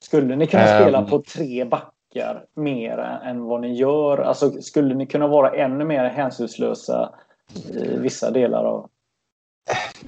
[0.00, 1.99] Skulle ni kunna spela um, på tre backar
[2.54, 4.18] mer än vad ni gör?
[4.18, 7.12] Alltså, skulle ni kunna vara ännu mer hänsynslösa
[7.54, 8.88] i vissa delar av...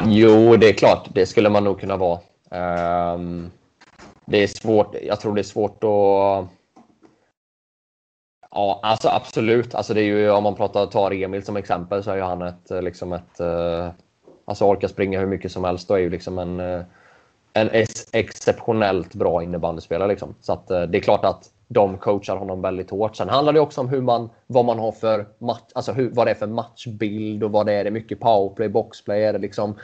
[0.04, 1.08] Jo, det är klart.
[1.14, 2.20] Det skulle man nog kunna vara.
[3.14, 3.50] Um,
[4.24, 4.94] det är svårt.
[5.02, 6.48] Jag tror det är svårt att...
[8.50, 9.74] Ja, alltså absolut.
[9.74, 12.42] Alltså det är ju, om man pratar, tar Emil som exempel så är ju han
[12.42, 13.40] ett, eh, liksom ett...
[13.40, 13.88] Eh,
[14.44, 16.82] alltså orkar springa hur mycket som helst och är ju liksom en, eh,
[17.52, 17.70] en
[18.12, 20.08] exceptionellt bra innebandyspelare.
[20.08, 20.34] Liksom.
[20.40, 23.16] Så att eh, det är klart att de coachar honom väldigt hårt.
[23.16, 26.26] Sen handlar det också om hur man, vad man har för match, alltså hur, vad
[26.26, 27.84] det är för matchbild och vad det är.
[27.84, 29.22] Det är mycket powerplay, boxplay.
[29.22, 29.74] Är det liksom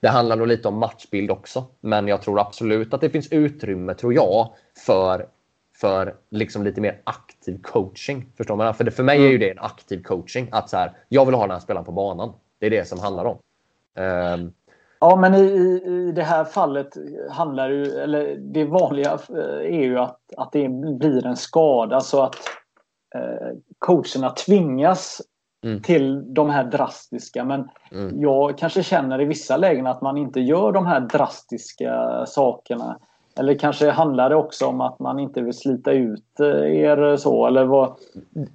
[0.00, 1.64] det handlar nog lite om matchbild också.
[1.80, 4.52] Men jag tror absolut att det finns utrymme, tror jag,
[4.86, 5.26] för,
[5.76, 8.26] för liksom lite mer aktiv coaching.
[8.36, 8.74] Förstår man?
[8.74, 9.40] För, det, för mig är ju mm.
[9.40, 10.48] det en aktiv coaching.
[10.52, 12.32] Att så här, jag vill ha den här spelaren på banan.
[12.58, 13.38] Det är det som handlar om.
[13.94, 14.52] Um,
[15.00, 16.96] Ja, men i, i det här fallet
[17.30, 20.68] handlar ju, eller det vanliga eh, är ju att, att det
[20.98, 22.36] blir en skada så att
[23.14, 25.22] eh, coacherna tvingas
[25.64, 25.82] mm.
[25.82, 27.44] till de här drastiska.
[27.44, 28.20] Men mm.
[28.20, 32.98] jag kanske känner i vissa lägen att man inte gör de här drastiska sakerna.
[33.38, 37.46] Eller kanske handlar det också om att man inte vill slita ut eh, er så
[37.46, 37.94] eller vad?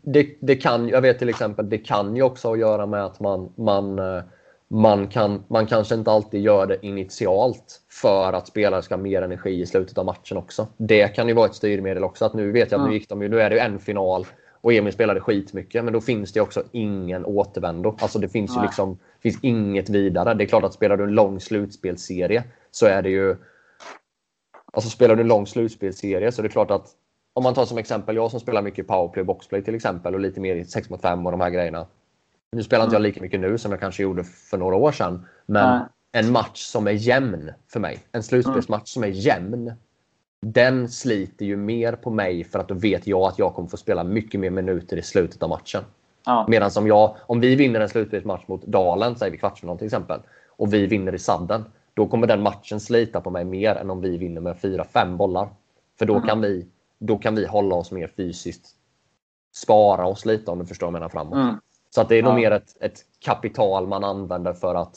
[0.02, 3.20] Det, det kan, jag vet till exempel, det kan ju också att göra med att
[3.20, 4.24] man, man, eh,
[4.68, 9.22] man, kan, man kanske inte alltid gör det initialt för att spelare ska ha mer
[9.22, 10.68] energi i slutet av matchen också.
[10.78, 12.26] Det kan ju vara ett styrmedel också.
[12.26, 14.26] Att nu vet jag att nu gick de ju, nu är det ju en final
[14.64, 17.98] och Emil spelade skitmycket, men då finns det också ingen återvändo.
[18.00, 20.34] Alltså det finns ju liksom, finns inget vidare.
[20.34, 23.36] Det är klart att spelar du en lång slutspelsserie så är det ju...
[24.74, 26.88] Alltså spelar du en lång slutspelsserie så är det klart att
[27.34, 30.20] om man tar som exempel jag som spelar mycket powerplay och boxplay till exempel och
[30.20, 31.88] lite mer 6 mot 5 och de här grejerna.
[32.54, 33.10] Nu spelar inte jag mm.
[33.10, 35.26] lika mycket nu som jag kanske gjorde för några år sedan.
[35.46, 35.88] Men Nej.
[36.12, 38.00] en match som är jämn för mig.
[38.12, 39.72] En slutspelsmatch som är jämn
[40.44, 43.78] den sliter ju mer på mig för att då vet jag att jag kommer få
[43.78, 45.84] spela mycket mer minuter i slutet av matchen.
[46.26, 46.46] Ja.
[46.50, 50.20] Medan om, jag, om vi vinner en slutspelsmatch mot Dalen, säger vi kvartsfinal till exempel,
[50.50, 54.02] och vi vinner i sadden, då kommer den matchen slita på mig mer än om
[54.02, 55.50] vi vinner med 4-5 bollar.
[56.00, 56.28] För då, mm.
[56.28, 56.68] kan vi,
[57.00, 58.70] då kan vi hålla oss mer fysiskt,
[59.56, 61.34] spara oss lite om du förstår vad jag menar framåt.
[61.34, 61.56] Mm.
[61.96, 62.26] Så att det är ja.
[62.26, 64.96] nog mer ett, ett kapital man använder för att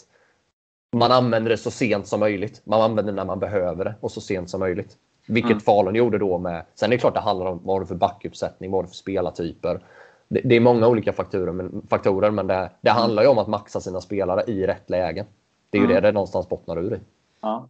[0.96, 2.62] man använder det så sent som möjligt.
[2.64, 4.96] Man använder det när man behöver det och så sent som möjligt.
[5.28, 5.60] Vilket mm.
[5.60, 6.64] Falun gjorde då med...
[6.74, 9.80] Sen är det klart det handlar om vad det för backuppsättning, vad det för spelartyper.
[10.28, 13.00] Det, det, är många olika faktorer, men, faktorer, men det, det mm.
[13.00, 15.26] handlar ju om att maxa sina spelare i rätt läge.
[15.70, 15.94] Det är ju mm.
[15.94, 17.00] det det någonstans bottnar ur i.
[17.40, 17.68] Ja.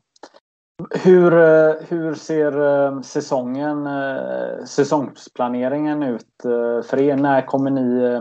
[0.90, 6.26] Hur, eh, hur ser eh, säsongen, eh, säsongsplaneringen ut
[6.86, 7.16] för er?
[7.16, 8.20] När kommer ni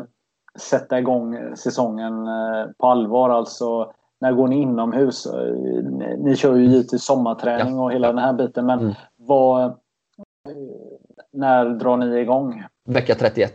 [0.56, 2.14] sätta igång säsongen
[2.78, 3.30] på allvar?
[3.30, 5.28] Alltså när går ni inomhus?
[6.18, 8.66] Ni kör ju givetvis sommarträning och hela den här biten.
[8.66, 8.94] Men mm.
[9.16, 9.80] vad,
[11.32, 12.64] när drar ni igång?
[12.86, 13.54] Vecka 31.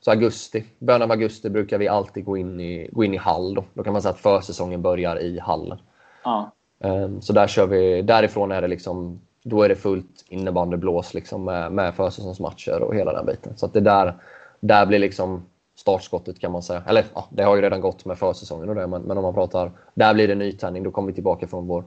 [0.00, 0.64] Så augusti.
[0.78, 3.54] Början av augusti brukar vi alltid gå in i, gå in i hall.
[3.54, 3.64] Då.
[3.74, 5.78] då kan man säga att försäsongen börjar i hallen.
[6.24, 6.50] Ja.
[6.80, 11.44] Ehm, så där kör vi, därifrån är det liksom då är det fullt innebandyblås liksom
[11.44, 13.56] med, med försäsongsmatcher och hela den biten.
[13.56, 14.14] Så att det där,
[14.60, 15.46] där blir liksom
[15.86, 16.82] startskottet kan man säga.
[16.86, 19.34] Eller ja, det har ju redan gått med försäsongen och det, men, men om man
[19.34, 20.82] pratar, där blir det nytändning.
[20.82, 21.84] Då kommer vi tillbaka från vår,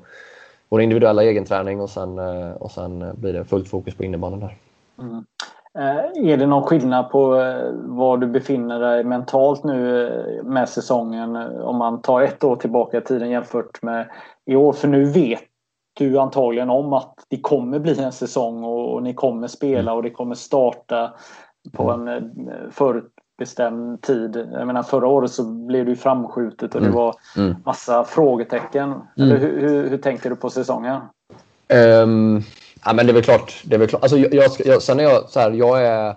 [0.69, 4.57] vår individuella egenträning och sen, eh, och sen blir det fullt fokus på innebandyn där.
[4.99, 5.25] Mm.
[5.79, 11.35] Eh, är det någon skillnad på eh, var du befinner dig mentalt nu med säsongen
[11.61, 14.09] om man tar ett år tillbaka i tiden jämfört med
[14.45, 14.73] i år?
[14.73, 15.43] För nu vet
[15.93, 19.95] du antagligen om att det kommer bli en säsong och ni kommer spela mm.
[19.95, 21.13] och det kommer starta
[21.73, 22.07] på mm.
[22.07, 22.31] en
[22.71, 24.47] förut bestämd tid.
[24.51, 26.91] Jag menar förra året så blev det ju framskjutet och mm.
[26.91, 27.55] det var mm.
[27.65, 28.89] massa frågetecken.
[28.91, 29.03] Mm.
[29.17, 31.01] Eller hur, hur, hur tänkte du på säsongen?
[32.03, 32.43] Um,
[32.85, 33.61] ja, men det är väl klart.
[33.65, 34.03] Det är väl klart.
[34.03, 36.15] Alltså, jag, jag, jag, sen är jag så här, jag är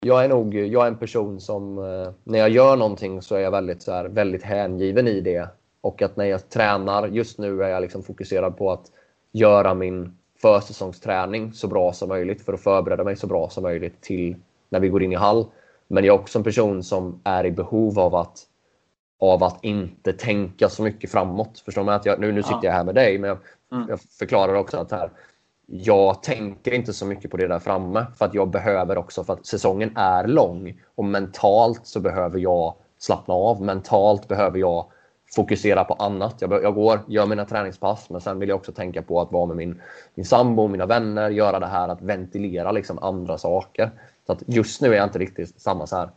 [0.00, 3.40] jag är nog jag är en person som eh, när jag gör någonting så är
[3.40, 5.48] jag väldigt, så här, väldigt hängiven i det.
[5.80, 8.86] Och att när jag tränar, just nu är jag liksom fokuserad på att
[9.32, 14.00] göra min försäsongsträning så bra som möjligt för att förbereda mig så bra som möjligt
[14.00, 14.36] till
[14.68, 15.46] när vi går in i hall.
[15.88, 18.38] Men jag är också en person som är i behov av att,
[19.20, 21.62] av att inte tänka så mycket framåt.
[21.64, 21.94] Förstår man?
[21.94, 23.38] Att jag, nu, nu sitter jag här med dig, men jag,
[23.72, 23.88] mm.
[23.88, 25.10] jag förklarar också att här,
[25.66, 29.32] jag tänker inte så mycket på det där framme för att jag behöver också, för
[29.32, 33.62] att säsongen är lång och mentalt så behöver jag slappna av.
[33.62, 34.86] Mentalt behöver jag
[35.34, 36.34] fokusera på annat.
[36.38, 39.46] Jag, jag går, gör mina träningspass, men sen vill jag också tänka på att vara
[39.46, 39.82] med min,
[40.14, 43.90] min sambo, mina vänner, göra det här att ventilera liksom andra saker.
[44.26, 46.10] Så att just nu är jag inte riktigt samma så här.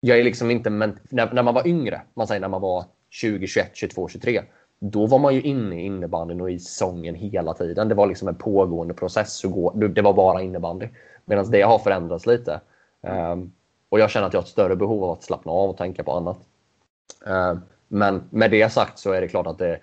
[0.00, 2.84] Jag är liksom inte, men när, när man var yngre, man säger när man var
[3.10, 4.42] 20, 21, 22, 23.
[4.78, 7.88] Då var man ju inne i innebandyn och i säsongen hela tiden.
[7.88, 9.42] Det var liksom en pågående process.
[9.94, 10.88] Det var bara innebandy.
[11.24, 12.60] Medan det har förändrats lite.
[13.00, 13.52] Um,
[13.88, 16.04] och jag känner att jag har ett större behov av att slappna av och tänka
[16.04, 16.38] på annat.
[17.26, 19.80] Um, men med det sagt så är det klart att det,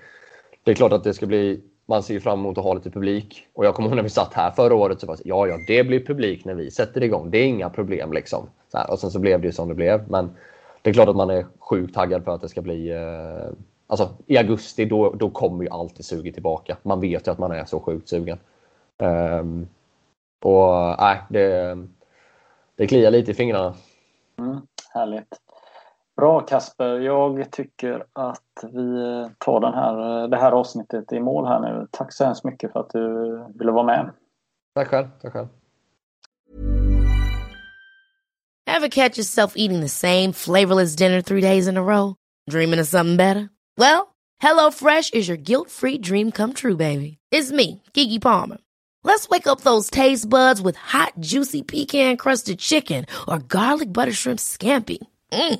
[0.64, 3.48] det är klart att det ska bli man ser fram emot att ha lite publik.
[3.53, 5.57] Och jag kommer ihåg när vi satt här förra året så var det ja, ja,
[5.68, 7.32] det blir publik när vi sätter igång.
[7.32, 8.49] Det är inga problem liksom.
[8.74, 10.10] Här, och sen så blev det ju som det blev.
[10.10, 10.30] Men
[10.82, 13.53] det är klart att man är sjukt taggad på att det ska bli eh,
[13.88, 16.78] Alltså i augusti då, då kommer ju alltid suget tillbaka.
[16.84, 18.38] Man vet ju att man är så sjukt sugen.
[18.98, 19.68] Um,
[20.41, 21.78] och nej, det,
[22.76, 23.76] det kliar lite i fingrarna.
[24.38, 24.57] Mm,
[24.94, 25.40] härligt.
[26.18, 31.60] Bra Kasper, jag tycker att vi tar den här, det här avsnittet i mål här
[31.60, 31.88] nu.
[31.92, 34.12] Tack så hemskt mycket för att du ville vara med.
[34.76, 35.08] Tack själv.
[35.22, 35.48] Tack själv.
[38.68, 42.16] Have catch yourself eating the same flavorless dinner three days in a row?
[42.50, 43.50] Dreaming of something better?
[43.78, 47.18] Well, hello fresh is your guilt free dream come true baby.
[47.32, 48.58] It's me, Gigi Palmer.
[49.04, 54.14] Let's wake up those taste buds with hot juicy pecan crusted chicken or garlic butter
[54.14, 54.98] shrimp scampi.
[55.32, 55.60] Mm.